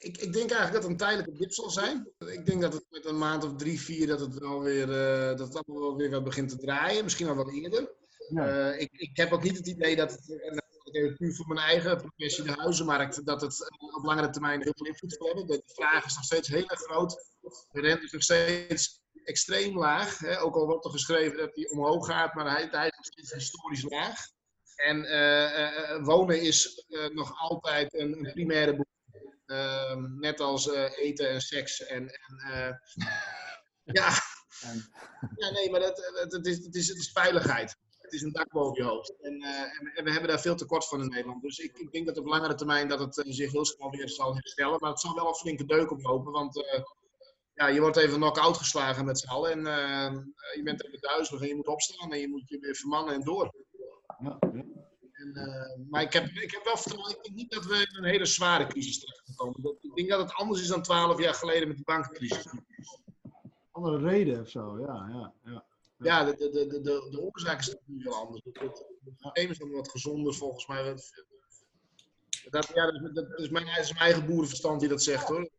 [0.00, 2.08] ik, ik denk eigenlijk dat het een tijdelijke dip zal zijn.
[2.18, 4.86] Ik denk dat het met een maand of drie, vier, dat het wel weer,
[5.36, 7.04] dat het allemaal wel weer wat begint te draaien.
[7.04, 7.94] Misschien al wat eerder.
[8.28, 8.72] Ja.
[8.72, 10.28] ik, ik heb ook niet het idee dat het
[10.90, 14.86] ik puur voor mijn eigen professie, de huizenmarkt, dat het op langere termijn heel veel
[14.86, 15.46] invloed zal hebben.
[15.46, 17.34] De vraag is nog steeds heel erg groot.
[17.70, 20.18] De rente is nog steeds extreem laag.
[20.18, 20.40] Hè?
[20.40, 23.32] Ook al wordt er geschreven dat hij omhoog gaat, maar hij, hij is nog steeds
[23.32, 24.18] historisch laag.
[24.76, 28.94] En uh, uh, wonen is nog altijd een, een primaire behoefte.
[29.46, 31.86] Ehm, net als eten en seks.
[31.86, 32.80] En, en
[33.84, 34.10] ja.
[35.36, 37.76] ja, nee, maar dat, dat, het, is, is, het is veiligheid
[38.06, 39.14] het is een dak boven je hoofd.
[39.20, 39.60] En, uh,
[39.94, 41.42] en, we hebben daar veel tekort van in Nederland.
[41.42, 44.08] Dus ik, ik denk dat op langere termijn dat het uh, zich heel snel weer
[44.08, 44.78] zal herstellen.
[44.80, 46.32] Maar het zal wel een flinke deuk oplopen.
[46.32, 46.64] Want uh,
[47.56, 49.50] ja, je wordt even knock-out geslagen met z'n allen.
[49.50, 50.14] En eh,
[50.56, 53.24] je bent even duizelig en je moet opstaan en je moet je weer vermannen en
[53.24, 53.54] door.
[54.18, 54.38] Ja.
[55.12, 57.16] En, eh, maar ik heb, ik heb wel vertrouwen.
[57.16, 59.76] Ik denk niet dat we in een hele zware crisis terechtkomen.
[59.80, 62.46] Ik denk dat het anders is dan twaalf jaar geleden met de bankencrisis.
[63.70, 65.08] Andere reden of zo, ja.
[65.12, 65.64] ja, ja.
[65.98, 68.42] Ja, de, de, de, de, de oorzaak is nu heel anders.
[68.52, 68.84] Het,
[69.16, 70.96] systeem is dan wat gezonder volgens mij.
[72.50, 75.50] Dat, ja, dat, dat is, mijn, dat is mijn eigen boerenverstand die dat zegt hoor.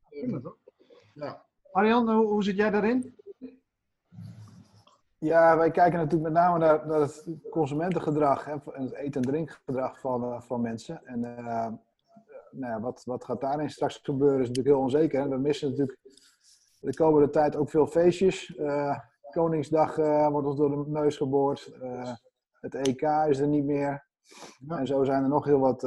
[1.14, 1.47] Ja.
[1.78, 3.16] Arjan, hoe, hoe zit jij daarin?
[5.18, 9.28] Ja, wij kijken natuurlijk met name naar, naar het consumentengedrag hè, en het eten- en
[9.28, 11.06] drinkgedrag van, eh, van mensen.
[11.06, 11.68] En eh,
[12.52, 15.22] nou ja, wat, wat gaat daarin straks gebeuren is natuurlijk heel onzeker.
[15.22, 15.28] Hè.
[15.28, 15.99] We missen natuurlijk
[16.80, 18.56] de komende tijd ook veel feestjes.
[18.56, 18.99] Eh,
[19.32, 19.95] Koningsdag
[20.32, 21.72] wordt ons door de neus geboord.
[22.60, 24.06] Het EK is er niet meer.
[24.68, 25.82] En zo zijn er nog heel wat,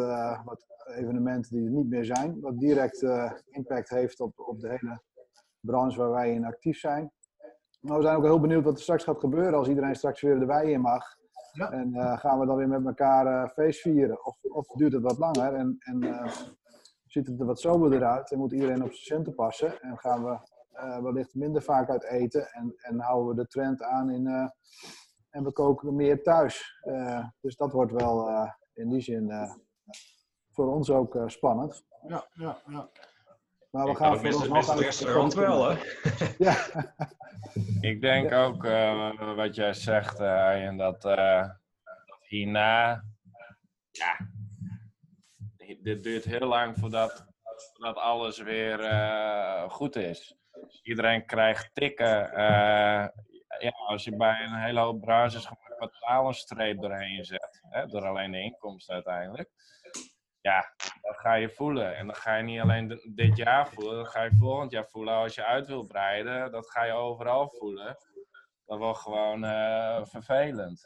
[0.45, 2.41] wat evenementen die er niet meer zijn.
[2.41, 3.03] Wat direct
[3.51, 5.01] impact heeft op, op de hele
[5.61, 7.13] branche waar wij in actief zijn.
[7.81, 10.39] Maar we zijn ook heel benieuwd wat er straks gaat gebeuren als iedereen straks weer
[10.39, 11.19] de wei in mag.
[11.53, 14.25] En eh, gaan we dan weer met elkaar eh, feest vieren?
[14.25, 16.33] Of, of duurt het wat langer en, en eh,
[17.07, 19.81] ziet het er wat soberder uit en moet iedereen op zijn centen passen?
[19.81, 20.39] En gaan we
[21.03, 24.27] wellicht minder vaak uit eten en, en houden we de trend aan in,
[25.31, 26.83] en we koken meer thuis.
[27.41, 29.31] Dus dat wordt wel in die zin
[30.51, 31.85] voor ons ook spannend.
[32.07, 32.89] Ja, ja, ja.
[33.71, 35.77] Maar we Ik gaan mis- vooralsnog mis het restaurant wel, hè?
[36.39, 36.57] Ja.
[37.81, 41.49] Ik denk ook eh, wat jij zegt, eh, Arjen, dat, eh,
[42.07, 43.05] dat hierna.
[43.91, 44.17] Ja,
[45.83, 47.27] dit duurt heel lang voordat,
[47.73, 50.37] voordat alles weer eh, goed is.
[50.83, 52.33] Iedereen krijgt tikken.
[52.33, 53.09] eh,
[53.59, 58.07] ja, als je bij een hele hoop branches gewoon een streep doorheen zet, hè, door
[58.07, 59.51] alleen de inkomsten uiteindelijk.
[60.41, 61.97] Ja, dat ga je voelen.
[61.97, 65.15] En dat ga je niet alleen dit jaar voelen, dat ga je volgend jaar voelen.
[65.15, 67.97] Als je uit wil breiden, dat ga je overal voelen.
[68.67, 70.83] Dat wordt gewoon eh, vervelend.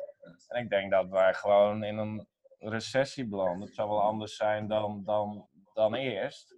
[0.49, 2.29] En ik denk dat wij gewoon in een
[2.59, 3.67] recessie belanden.
[3.67, 6.57] Het zal wel anders zijn dan, dan, dan eerst.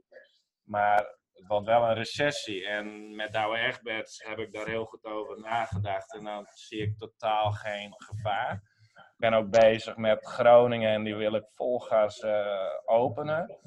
[0.63, 0.97] Maar
[1.33, 2.67] het wordt wel een recessie.
[2.67, 6.15] En met Douwe Egberts heb ik daar heel goed over nagedacht.
[6.15, 8.76] En dan zie ik totaal geen gevaar.
[9.17, 13.59] Ik ben ook bezig met Groningen en die wil ik vol gas eh, openen.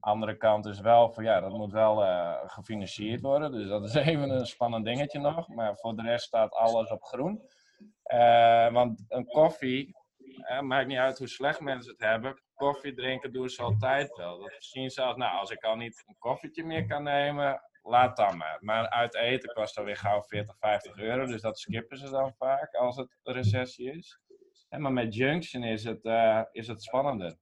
[0.00, 3.52] Andere kant is wel ja, dat moet wel eh, gefinancierd worden.
[3.52, 5.48] Dus dat is even een spannend dingetje nog.
[5.48, 7.42] Maar voor de rest staat alles op groen.
[8.02, 9.96] Eh, want een koffie,
[10.60, 12.42] maakt niet uit hoe slecht mensen het hebben.
[12.54, 14.38] Koffie drinken doen ze altijd wel.
[14.38, 18.16] Dat zien ze als, nou, als ik al niet een koffietje meer kan nemen, laat
[18.16, 18.58] dan maar.
[18.60, 21.26] Maar uit eten kost dan weer gauw 40, 50 euro.
[21.26, 24.18] Dus dat skippen ze dan vaak als het recessie is.
[24.78, 27.36] Maar met Junction is het, eh, is het spannender.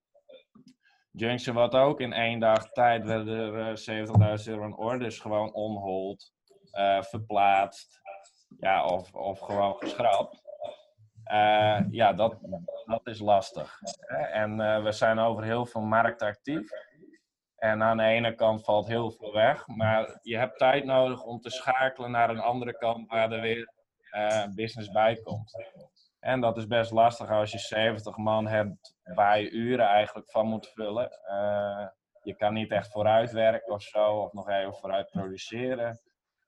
[1.11, 5.53] Junction wordt ook in één dag tijd werden er eh, 70.000 euro aan orders gewoon
[5.53, 6.33] onhold,
[6.71, 8.01] eh, verplaatst
[8.59, 10.43] ja, of, of gewoon geschrapt.
[11.25, 12.39] Eh, ja, dat,
[12.87, 13.79] dat is lastig.
[14.33, 16.71] En eh, we zijn over heel veel markten actief.
[17.57, 21.41] En aan de ene kant valt heel veel weg, maar je hebt tijd nodig om
[21.41, 23.73] te schakelen naar een andere kant waar er weer
[24.11, 25.53] eh, business bij komt.
[26.23, 30.47] En dat is best lastig als je 70 man hebt waar je uren eigenlijk van
[30.47, 31.11] moet vullen.
[31.11, 31.87] Eh,
[32.23, 35.89] je kan niet echt vooruit werken of zo, of nog even vooruit produceren.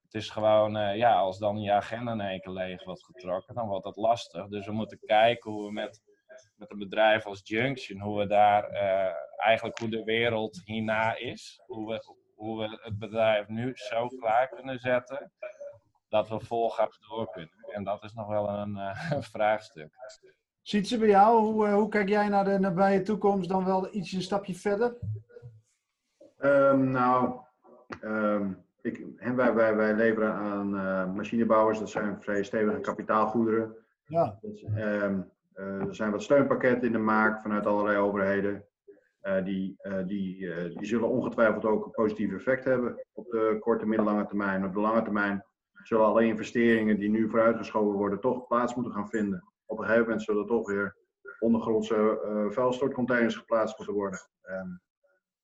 [0.05, 3.55] Het is gewoon, eh, ja, als dan je agenda in één keer leeg wordt getrokken,
[3.55, 4.49] dan wordt dat lastig.
[4.49, 6.03] Dus we moeten kijken hoe we met,
[6.57, 11.61] met een bedrijf als Junction, hoe we daar eh, eigenlijk hoe de wereld hierna is.
[11.67, 15.33] Hoe we, hoe we het bedrijf nu zo klaar kunnen zetten
[16.09, 16.73] dat we vol
[17.09, 17.64] door kunnen.
[17.75, 19.93] En dat is nog wel een eh, vraagstuk.
[20.63, 21.41] Ziet ze bij jou?
[21.41, 23.49] Hoe, eh, hoe kijk jij naar de nabije toekomst?
[23.49, 24.97] Dan wel iets een stapje verder?
[26.39, 27.41] Ehm, nou,
[28.01, 28.53] ehm,
[28.83, 33.77] ik, en wij, wij, wij leveren aan eh, machinebouwers, dat zijn vrij stevige kapitaalgoederen.
[34.07, 34.39] Ja.
[34.41, 35.21] Dus, ehm,
[35.53, 38.65] eh, er zijn wat steunpakketten in de maak vanuit allerlei overheden.
[39.25, 43.57] Eh, die, eh, die, eh, die zullen ongetwijfeld ook een positief effect hebben op de
[43.61, 44.65] korte, middellange termijn.
[44.65, 45.45] Op de lange termijn
[45.87, 49.45] zullen alle investeringen die nu vooruitgeschoven worden toch plaats moeten gaan vinden.
[49.67, 50.97] Op een gegeven moment zullen toch weer
[51.39, 54.21] ondergrondse eh vuilstortcontainers geplaatst moeten worden.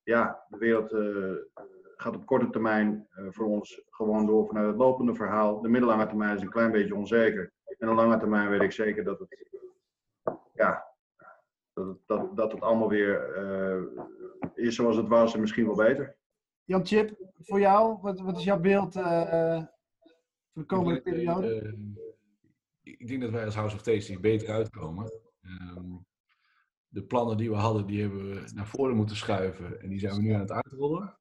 [0.02, 1.62] Ja, de wereld eh,
[1.96, 5.60] gaat op korte termijn eh, voor ons gewoon door vanuit het lopende verhaal.
[5.60, 7.52] De middellange termijn is een klein beetje onzeker.
[7.78, 9.48] En de lange termijn weet ik zeker dat het,
[10.52, 10.86] ja,
[11.72, 13.36] dat dat, dat het allemaal weer
[14.54, 16.16] is zoals het was en misschien wel beter.
[16.64, 18.94] Jan Chip, voor jou, wat, wat is jouw beeld
[20.52, 21.60] voor de komende Ik denk, periode?
[21.60, 21.72] eh,
[22.82, 25.12] ik denk dat wij als House of Tasting beter uitkomen.
[25.40, 25.96] Ehm,
[26.88, 29.80] de plannen die we hadden, die hebben we naar voren moeten schuiven.
[29.80, 31.18] En die zijn we nu aan het uitrollen.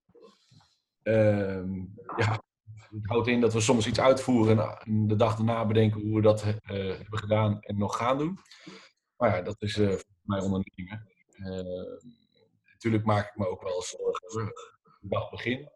[1.02, 1.76] Ehm,
[2.18, 2.44] ja,
[2.90, 6.22] het houdt in dat we soms iets uitvoeren en de dag daarna bedenken hoe we
[6.22, 6.54] dat uh,
[6.98, 8.40] hebben gedaan en nog gaan doen.
[9.18, 11.08] Maar ja, dat is uh, voor mij ondernemingen.
[11.36, 12.00] Uh,
[12.72, 14.54] natuurlijk maak ik me ook wel zorgen
[15.02, 15.70] dag begin.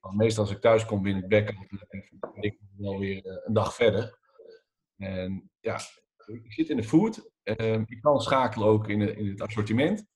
[0.00, 1.54] Want meestal als ik thuis kom binnen het bek,
[2.20, 4.18] ben ik wel weer een dag verder.
[4.96, 5.80] En ja,
[6.26, 7.30] ik zit in de food.
[7.42, 10.06] Ehm, ik kan schakelen ook in, in het assortiment.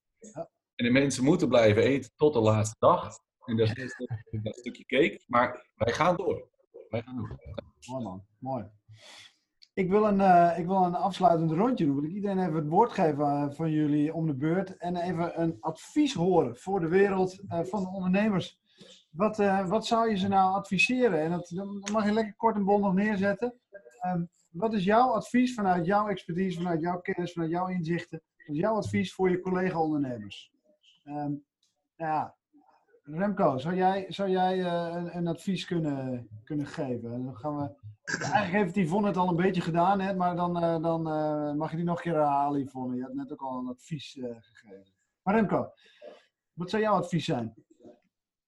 [0.74, 3.18] En de mensen moeten blijven eten tot de laatste dag.
[3.44, 3.94] En dat is
[4.42, 5.22] dat stukje cake.
[5.26, 6.48] Maar wij gaan door.
[6.88, 7.36] Wij gaan door.
[7.86, 8.70] Mooi man, mooi.
[9.74, 11.94] Ik wil, een, uh, ik wil een afsluitend rondje doen.
[11.94, 14.76] Wil ik iedereen even het woord geven van jullie om de beurt.
[14.76, 18.61] En even een advies horen voor de wereld uh, van de ondernemers.
[19.12, 19.36] Wat,
[19.66, 21.20] wat zou je ze nou adviseren?
[21.20, 21.50] En dat,
[21.92, 23.54] mag je lekker kort en bondig neerzetten.
[24.00, 28.22] Ehm, wat is jouw advies vanuit jouw expertise, vanuit jouw kennis, vanuit jouw inzichten?
[28.36, 30.52] Wat is jouw advies voor je collega-ondernemers?
[31.04, 31.44] Um,
[31.96, 32.36] ja,
[33.02, 37.24] Remco, zou jij, zou jij uh, een, advies kunnen, kunnen geven?
[37.24, 37.74] Dan gaan we,
[38.04, 41.02] eigenlijk heeft Yvonne het al een beetje gedaan, hè, maar dan, uh, dan
[41.56, 42.96] mag je die nog een keer herhalen, Yvonne.
[42.96, 44.92] Je had net ook al een advies gegeven.
[45.22, 45.70] Maar Remco,
[46.52, 47.54] wat zou jouw advies zijn?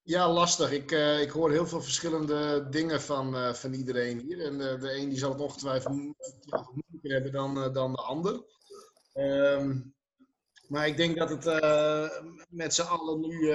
[0.07, 0.71] Ja, lastig.
[0.71, 4.41] Ik, uh, ik hoor heel veel verschillende dingen van, uh, van iedereen hier.
[4.41, 8.43] En de, de een die zal het ongetwijfeld moeilijker hebben dan, dan de ander.
[9.13, 9.95] Um,
[10.67, 11.45] maar ik denk dat het
[12.49, 13.51] met z'n allen nu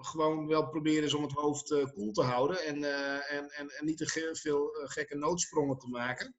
[0.00, 2.64] gewoon wel proberen is om het hoofd koel te houden.
[2.64, 2.84] En,
[3.28, 6.34] en, en, en niet te veel gekke noodsprongen te maken.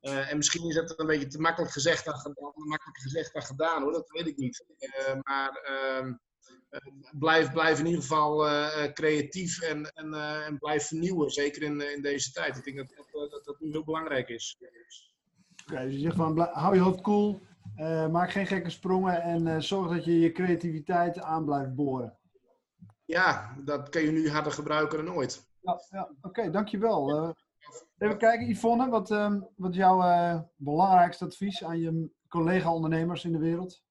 [0.00, 3.92] en misschien is dat een beetje te makkelijk gezegd dan, makkelijk gezegd dan gedaan hoor,
[3.92, 4.64] dat weet ik niet.
[5.22, 6.14] maar ehm,
[7.18, 11.94] blijf, blijf in ieder geval uh, creatief en, en, uh, en blijf vernieuwen, zeker in,
[11.94, 12.56] in deze tijd.
[12.56, 14.58] Ik denk dat dat, dat, dat nu heel belangrijk is.
[14.60, 17.40] Oké, okay, dus je zegt van hou je hoofd koel,
[17.76, 22.18] cool, uh, maak geen gekke sprongen en zorg dat je je creativiteit aan blijft boren.
[23.04, 25.48] Ja, dat kun je nu harder gebruiken dan ooit.
[25.60, 27.34] Ja, ja oké, okay, dankjewel.
[27.98, 29.08] even kijken, Yvonne, wat,
[29.56, 33.82] wat is jouw belangrijkste advies aan je collega-ondernemers in de wereld?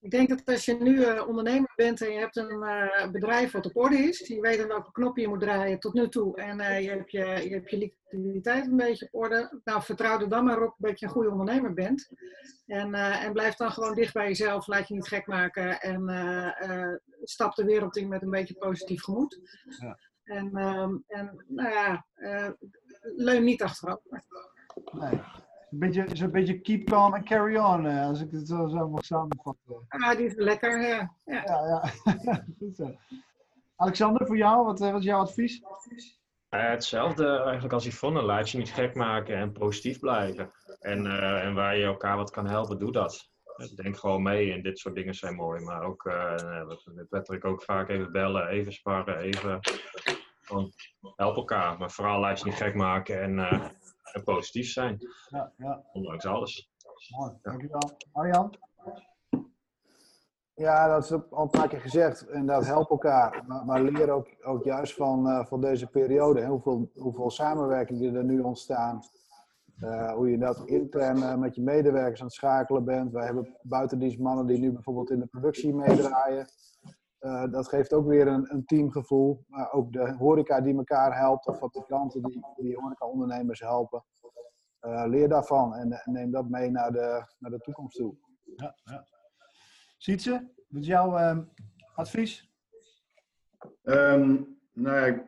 [0.00, 3.52] Ik denk dat als je nu uh, ondernemer bent en je hebt een uh, bedrijf
[3.52, 6.36] wat op orde is, je weet aan welke knop je moet draaien tot nu toe
[6.36, 10.20] en uh, je, hebt je, je hebt je liquiditeit een beetje op orde, nou vertrouw
[10.20, 12.10] er dan maar op dat je een goede ondernemer bent.
[12.66, 16.02] En, en blijf dan gewoon dicht bij jezelf, laat je niet gek maken en
[17.22, 19.40] stap de wereld in met een beetje positief gemoed.
[19.80, 19.98] Ja.
[20.24, 22.06] En, um, en nou ja,
[23.16, 24.24] leun niet achterover.
[24.90, 25.20] Nee
[25.70, 28.68] een beetje, is een beetje keep calm and carry on, eh, als ik het zo,
[28.68, 29.84] zo mag samenvatten.
[29.88, 31.14] Ah, die is lekker, ja.
[31.24, 31.92] Ja, ja.
[32.22, 32.44] ja.
[32.58, 32.96] Goed zo.
[33.76, 35.62] Alexander, voor jou, wat, eh, wat is jouw advies?
[36.50, 40.50] Uh, hetzelfde eigenlijk als Yvonne, laat je niet gek maken en positief blijven.
[40.80, 43.30] En, uh, en waar je elkaar wat kan helpen, doe dat.
[43.74, 45.60] Denk gewoon mee en dit soort dingen zijn mooi.
[45.60, 49.60] Maar ook, uh, met Patrick ook vaak even bellen, even sparren, even...
[50.48, 50.72] Gewoon
[51.16, 51.78] help elkaar.
[51.78, 53.38] Maar vooral laat je niet gek maken en
[54.12, 54.98] en positief zijn.
[55.28, 55.84] Ja, ja.
[55.92, 56.70] Ondanks alles.
[57.18, 57.96] Mooi, dankjewel.
[58.12, 58.54] Arjan?
[60.54, 62.26] Ja, dat is al een paar keer gezegd.
[62.26, 63.44] En dat helpt elkaar.
[63.46, 66.40] Maar, maar leer ook, ook juist van, uh, van deze periode.
[66.40, 69.02] Hè, hoeveel, hoeveel samenwerkingen er nu ontstaan.
[69.80, 73.12] Uh, hoe je dat intern uh, met je medewerkers aan het schakelen bent.
[73.12, 76.46] Wij hebben buitendienstmannen die nu bijvoorbeeld in de productie meedraaien.
[77.20, 79.44] Uh, dat geeft ook weer een, een teamgevoel.
[79.46, 84.04] Maar ook de horeca die elkaar helpt, of fabrikanten die, die horeca-ondernemers helpen.
[84.80, 88.16] Uh, leer daarvan en, en, neem dat mee naar de, naar de toekomst toe.
[88.56, 89.06] Ja, ja.
[89.96, 91.38] Sietse, wat is jouw uh,
[91.94, 92.52] advies?
[93.82, 95.26] Um, nou ja,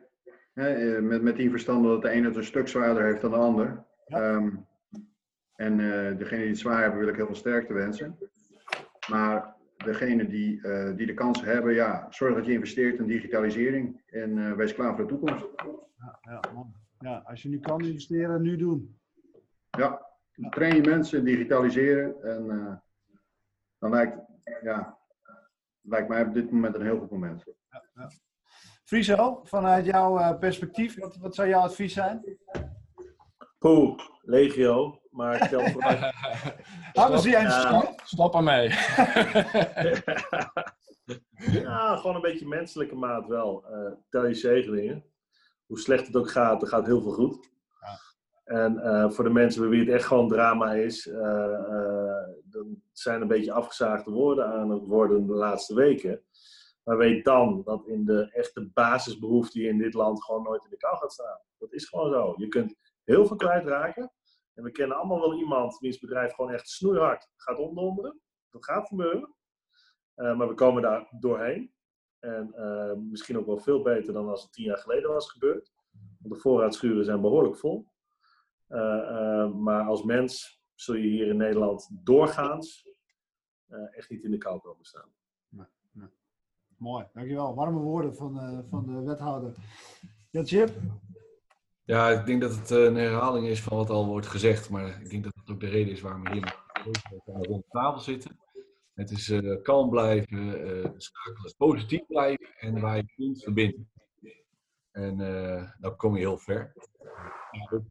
[0.53, 3.37] eh, met, met die verstande dat de ene het een stuk zwaarder heeft dan de
[3.37, 3.85] ander.
[4.05, 4.33] Ja.
[4.33, 4.67] Um,
[5.55, 8.17] en uh, degene die het zwaar hebben, wil ik heel veel sterkte wensen.
[9.09, 14.01] Maar degene die, uh, die de kans hebben, ja, zorg dat je investeert in digitalisering
[14.05, 15.45] en uh, wees klaar voor de toekomst.
[15.55, 16.41] Ja, ja,
[16.99, 18.99] ja, als je nu kan investeren, nu doen.
[19.69, 20.07] Ja,
[20.49, 22.73] train je mensen, digitaliseren en uh,
[23.79, 24.17] dan lijkt,
[24.61, 24.97] ja,
[25.81, 27.43] lijkt mij op dit moment een heel goed moment.
[27.69, 28.09] Ja, ja.
[28.83, 32.37] Friso, vanuit jouw perspectief, wat, wat zou jouw advies zijn?
[33.59, 35.00] Poeh, legio.
[35.11, 35.83] Maar stel voor.
[36.91, 37.49] Stop, zie jij
[38.03, 38.69] stop ermee.
[41.61, 43.65] ja, gewoon een beetje menselijke maat wel.
[43.71, 45.05] Uh, tel je zegelingen.
[45.65, 47.49] Hoe slecht het ook gaat, er gaat heel veel goed.
[47.79, 47.99] Ja.
[48.43, 51.13] En uh, voor de mensen bij wie het echt gewoon drama is, uh,
[52.43, 56.23] dan zijn een beetje afgezaagde woorden aan het worden de laatste weken.
[56.83, 60.77] Maar weet dan dat in de echte basisbehoeften in dit land gewoon nooit in de
[60.77, 61.39] kou gaat staan.
[61.57, 62.33] Dat is gewoon zo.
[62.37, 64.11] Je kunt heel veel kwijtraken.
[64.53, 68.21] En we kennen allemaal wel iemand wiens bedrijf gewoon echt snoeihard gaat omdonderen.
[68.49, 69.35] Dat gaat gebeuren.
[70.15, 71.73] Uh, maar we komen daar doorheen.
[72.19, 75.73] En uh, misschien ook wel veel beter dan als het tien jaar geleden was gebeurd.
[76.17, 77.87] De voorraadschuren zijn behoorlijk vol.
[78.67, 82.89] Eh, eh, maar als mens zul je hier in Nederland doorgaans
[83.67, 85.09] eh, echt niet in de kou komen staan.
[86.77, 87.55] Mooi, dankjewel.
[87.55, 89.53] Warme woorden van, eh, van de wethouder.
[90.29, 90.69] Ja, Chip?
[91.83, 94.69] Ja, ik denk dat het eh, een herhaling is van wat al wordt gezegd.
[94.69, 96.55] Maar ik denk dat dat ook de reden is waarom we hier
[97.23, 98.39] rond de tafel zitten.
[98.93, 103.91] Het is eh, kalm blijven, eh, schakelen, positief blijven en waar je kunt verbinden.
[104.91, 106.73] En eh, dan kom je heel ver.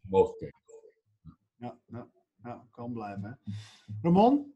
[0.02, 0.54] Mogelijkheid.
[1.56, 2.08] Ja, ja,
[2.42, 3.24] ja, kan blijven.
[3.24, 3.52] Hè.
[4.02, 4.54] Ramon?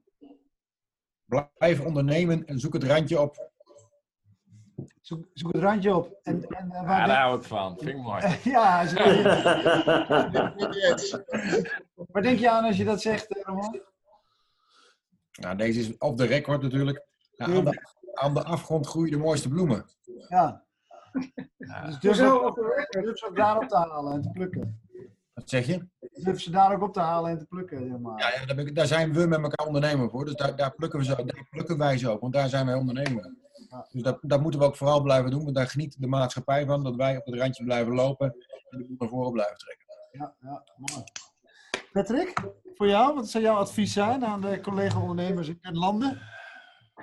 [1.25, 3.53] Blijf ondernemen en zoek het randje op.
[5.01, 6.19] Zoek, zoek het randje op.
[6.23, 7.77] En, en, eh, Ja, waar daar hou ik van.
[7.79, 8.21] Vind ik mooi.
[8.21, 8.97] denk- ja, zo-
[12.13, 13.81] waar denk je aan als je dat zegt, eh, Ramon?
[15.33, 17.05] Nou, deze is op de record natuurlijk.
[17.35, 17.81] Ja, aan, de,
[18.15, 19.85] aan de afgrond groeien de mooiste bloemen.
[20.29, 20.63] Ja.
[21.85, 22.55] Dus durf, Hoezo op
[22.91, 24.81] durf ze ook daar op te halen en te plukken.
[25.35, 25.87] Wat zeg je?
[26.13, 28.19] Durf ze daar ook op te halen en te plukken, zeg maar.
[28.19, 30.25] Ja, ja daar, ben ik- daar zijn we met elkaar ondernemer voor.
[30.25, 33.35] Dus daar, daar, plukken we zo, daar plukken wij zo, want daar zijn wij ondernemer.
[33.93, 36.85] Dus dat, dat moeten we ook vooral blijven doen, want daar geniet de maatschappij van.
[36.85, 38.27] Dat wij op het randje blijven lopen
[38.71, 39.87] en de boel naar voren blijven trekken.
[40.11, 41.05] Ja, ja, mooi.
[41.93, 42.41] Patrick,
[42.75, 46.21] voor jou, wat zou jouw advies zijn aan de collega-ondernemers in landen?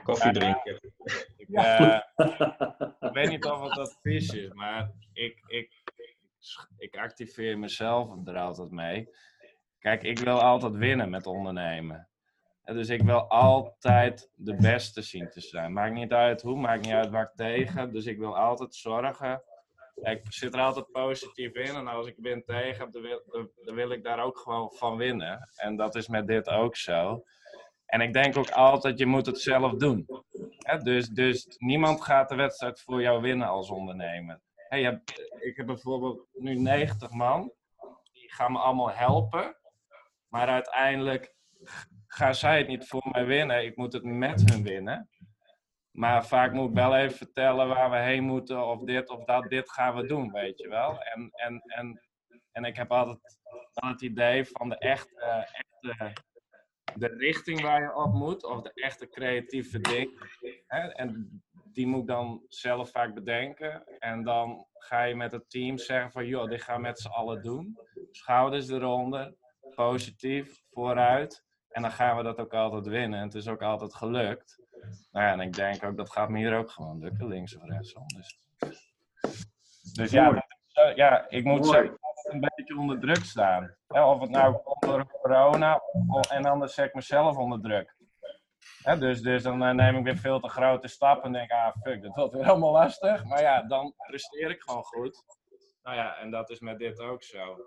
[0.03, 0.80] Koffie drinken.
[1.38, 1.99] Ik, eh,
[2.99, 5.84] ik weet niet of het advies is, maar ik, ik,
[6.77, 9.10] ik activeer mezelf er altijd mee.
[9.80, 12.10] Kijk, ik wil altijd winnen met ondernemen.
[12.73, 15.73] Dus ik wil altijd de beste zien te zijn.
[15.73, 17.93] Maakt niet uit hoe, maakt niet uit waar ik tegen.
[17.93, 19.43] Dus ik wil altijd zorgen.
[19.95, 21.76] Ik zit er altijd positief in.
[21.76, 23.22] En als ik win tegen dan wil,
[23.65, 25.49] dan wil ik daar ook gewoon van winnen.
[25.56, 27.23] En dat is met dit ook zo.
[27.85, 30.07] En ik denk ook altijd, je moet het zelf doen.
[30.84, 34.41] Dus, dus niemand gaat de wedstrijd voor jou winnen als ondernemer.
[35.39, 37.52] Ik heb bijvoorbeeld nu 90 man.
[38.11, 39.56] Die gaan me allemaal helpen.
[40.27, 41.35] Maar uiteindelijk
[42.13, 43.65] gaan zij het niet voor mij winnen.
[43.65, 45.09] Ik moet het met hun winnen.
[45.91, 48.67] Maar vaak moet ik wel even vertellen waar we heen moeten.
[48.67, 51.01] Of dit of dat, dit gaan we doen, weet je wel.
[51.01, 52.01] En, en, en,
[52.51, 53.39] en ik heb altijd
[53.73, 56.13] het idee van de echte, echte
[56.95, 60.19] de richting waar je op moet, of de echte creatieve ding.
[60.67, 60.88] Hè?
[60.88, 61.41] En
[61.73, 63.83] die moet ik dan zelf vaak bedenken.
[63.99, 67.07] En dan ga je met het team zeggen van, joh, dit gaan we met z'n
[67.07, 67.77] allen doen.
[68.11, 69.35] Schouders eronder,
[69.75, 71.43] positief, vooruit.
[71.72, 73.19] En dan gaan we dat ook altijd winnen.
[73.19, 74.60] En het is ook altijd gelukt.
[75.11, 77.64] Nou ja, en ik denk ook, dat gaat me hier ook gewoon lukken, links of
[77.64, 78.03] rechtsom.
[78.07, 78.39] Dus,
[79.93, 80.35] dus ja, Mooi.
[80.35, 81.72] dat is, eh, ja, ik moet Mooi.
[81.72, 83.76] zeggen, een beetje onder druk staan.
[83.88, 87.95] Hè, of het nou komt door corona, of- en anders zet ik mezelf onder druk.
[88.81, 91.76] Hè, dus, dus dan eh, neem ik weer veel te grote stappen en denk, ah
[91.81, 93.23] fuck, dat wordt weer allemaal lastig.
[93.23, 95.23] Maar ja, dan presteer ik gewoon goed.
[95.84, 97.57] Nou ja, en dat is met dit ook zo.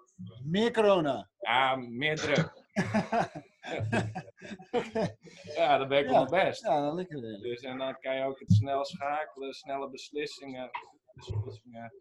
[0.45, 1.29] Meer corona.
[1.39, 2.53] Ja, meer druk.
[5.57, 6.63] Ja, ik Ja, wel best.
[6.63, 7.21] Ja, dat lekker.
[7.21, 7.39] weer.
[7.39, 10.71] Dus, en dan kan je ook het snel schakelen, snelle beslissingen,
[11.15, 11.93] beslissingen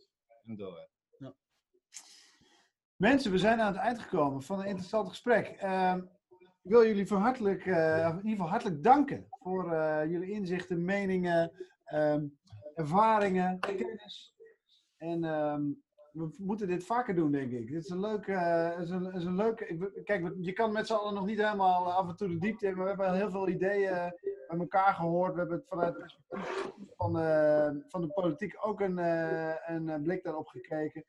[0.44, 0.92] en door.
[2.96, 5.48] Mensen, we zijn aan het eind gekomen van een interessant gesprek.
[5.48, 5.98] Ehm,
[6.40, 10.86] ik wil jullie voor hartelijk, eh, in ieder geval hartelijk danken voor eh, jullie inzichten,
[10.86, 11.52] meningen,
[11.84, 12.28] ehm,
[12.76, 14.34] ervaringen, kennis.
[14.98, 15.62] En ehm,
[16.14, 17.68] we moeten dit vaker doen, denk ik.
[17.72, 18.34] Dit is een leuke.
[18.34, 21.86] eh, is een, is een leuke kijk, je kan met z'n allen nog niet helemaal
[21.88, 23.92] eh, af en toe de diepte in, maar we hebben heel veel ideeën
[24.48, 25.34] bij elkaar gehoord.
[25.34, 26.16] We hebben het vanuit
[26.98, 31.04] van, eh, van de politiek ook een, eh, een eh, blik daarop gekeken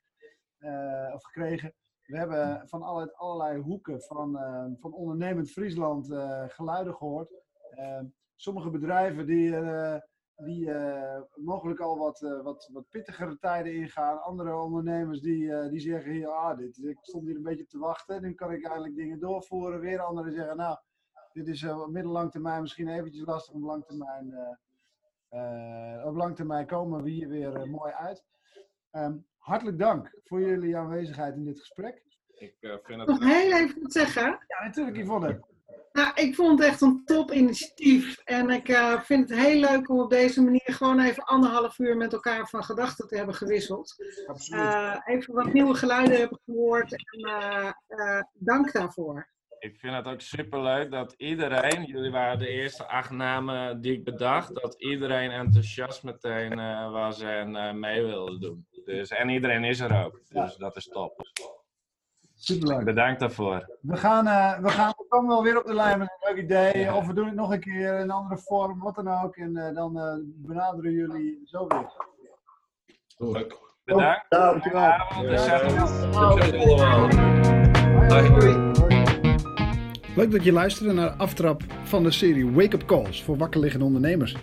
[0.59, 1.75] eh, of gekregen.
[2.05, 7.33] We hebben van alle, allerlei hoeken van, eh, van ondernemend Friesland eh, geluiden gehoord.
[7.71, 8.01] Eh,
[8.35, 10.01] sommige bedrijven die, eh,
[10.37, 14.23] die eh, mogelijk al wat, eh, wat, wat pittigere tijden ingaan.
[14.23, 17.79] Andere ondernemers die, eh, die zeggen hier, ah, dit, ik stond hier een beetje te
[17.79, 18.23] wachten.
[18.23, 19.81] Nu kan ik eindelijk dingen doorvoeren.
[19.81, 20.79] Weer anderen zeggen, nou,
[21.35, 23.55] dit is op middellang termijn misschien eventjes lastig.
[23.55, 28.25] Op lang termijn, eh, eh, op lang termijn komen we hier weer mooi uit.
[28.91, 32.03] Ehm, hartelijk dank voor jullie aanwezigheid in dit gesprek.
[32.35, 34.23] Ik eh, vind het Nog heel even wat zeggen.
[34.23, 35.45] Ja, natuurlijk Yvonne.
[35.95, 38.19] Nou, ik vond het echt een top initiatief.
[38.25, 41.97] En ik eh, vind het heel leuk om op deze manier gewoon even anderhalf uur
[41.97, 43.95] met elkaar van gedachten te hebben gewisseld.
[44.51, 46.93] Eh, even wat nieuwe geluiden hebben gehoord.
[46.93, 47.21] En
[47.87, 49.33] eh, dank daarvoor.
[49.59, 54.05] Ik vind het ook superleuk dat iedereen, jullie waren de eerste acht namen die ik
[54.05, 56.55] bedacht, dat iedereen enthousiast meteen
[56.91, 58.67] was en mee wilde doen.
[58.85, 61.23] Dus, en iedereen is er ook, dus dat is top.
[62.45, 62.85] Superleuk.
[62.85, 63.71] Bedankt daarvoor.
[63.81, 66.45] We gaan, eh, we gaan we komen wel weer op de lijn met een leuk
[66.45, 66.95] idee.
[66.95, 69.37] Of we doen het nog een keer in een andere vorm, wat dan ook.
[69.37, 71.93] En eh, dan eh, benaderen jullie zo weer.
[73.17, 73.59] Leuk.
[73.85, 74.27] Bedankt.
[74.29, 74.93] Dankjewel.
[76.13, 77.09] Allemaal.
[80.17, 83.85] Leuk dat je luisterde naar de aftrap van de serie Wake Up Calls voor wakkerliggende
[83.85, 84.37] ondernemers.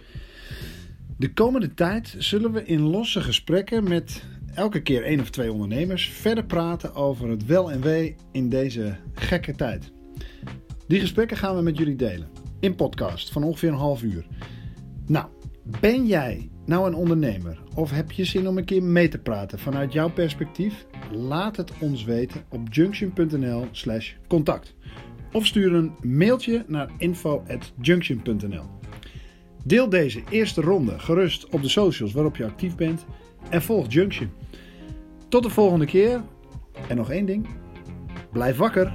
[1.17, 4.23] De komende tijd zullen we in losse gesprekken met
[4.53, 8.95] elke keer één of twee ondernemers verder praten over het wel en wee in deze
[9.13, 9.91] gekke tijd.
[10.87, 12.29] Die gesprekken gaan we met jullie delen
[12.59, 14.25] in podcast van ongeveer een half uur.
[15.05, 15.25] Nou,
[15.79, 19.59] ben jij nou een ondernemer of heb je zin om een keer mee te praten
[19.59, 20.85] vanuit jouw perspectief?
[21.11, 24.75] Laat het ons weten op junction.nl/slash contact
[25.31, 28.65] of stuur een mailtje naar info@junction.nl.
[29.65, 33.05] Deel deze eerste ronde gerust op de socials waarop je actief bent
[33.49, 34.31] en volg Junction.
[35.29, 36.21] Tot de volgende keer
[36.87, 37.47] en nog één ding:
[38.31, 38.93] blijf wakker.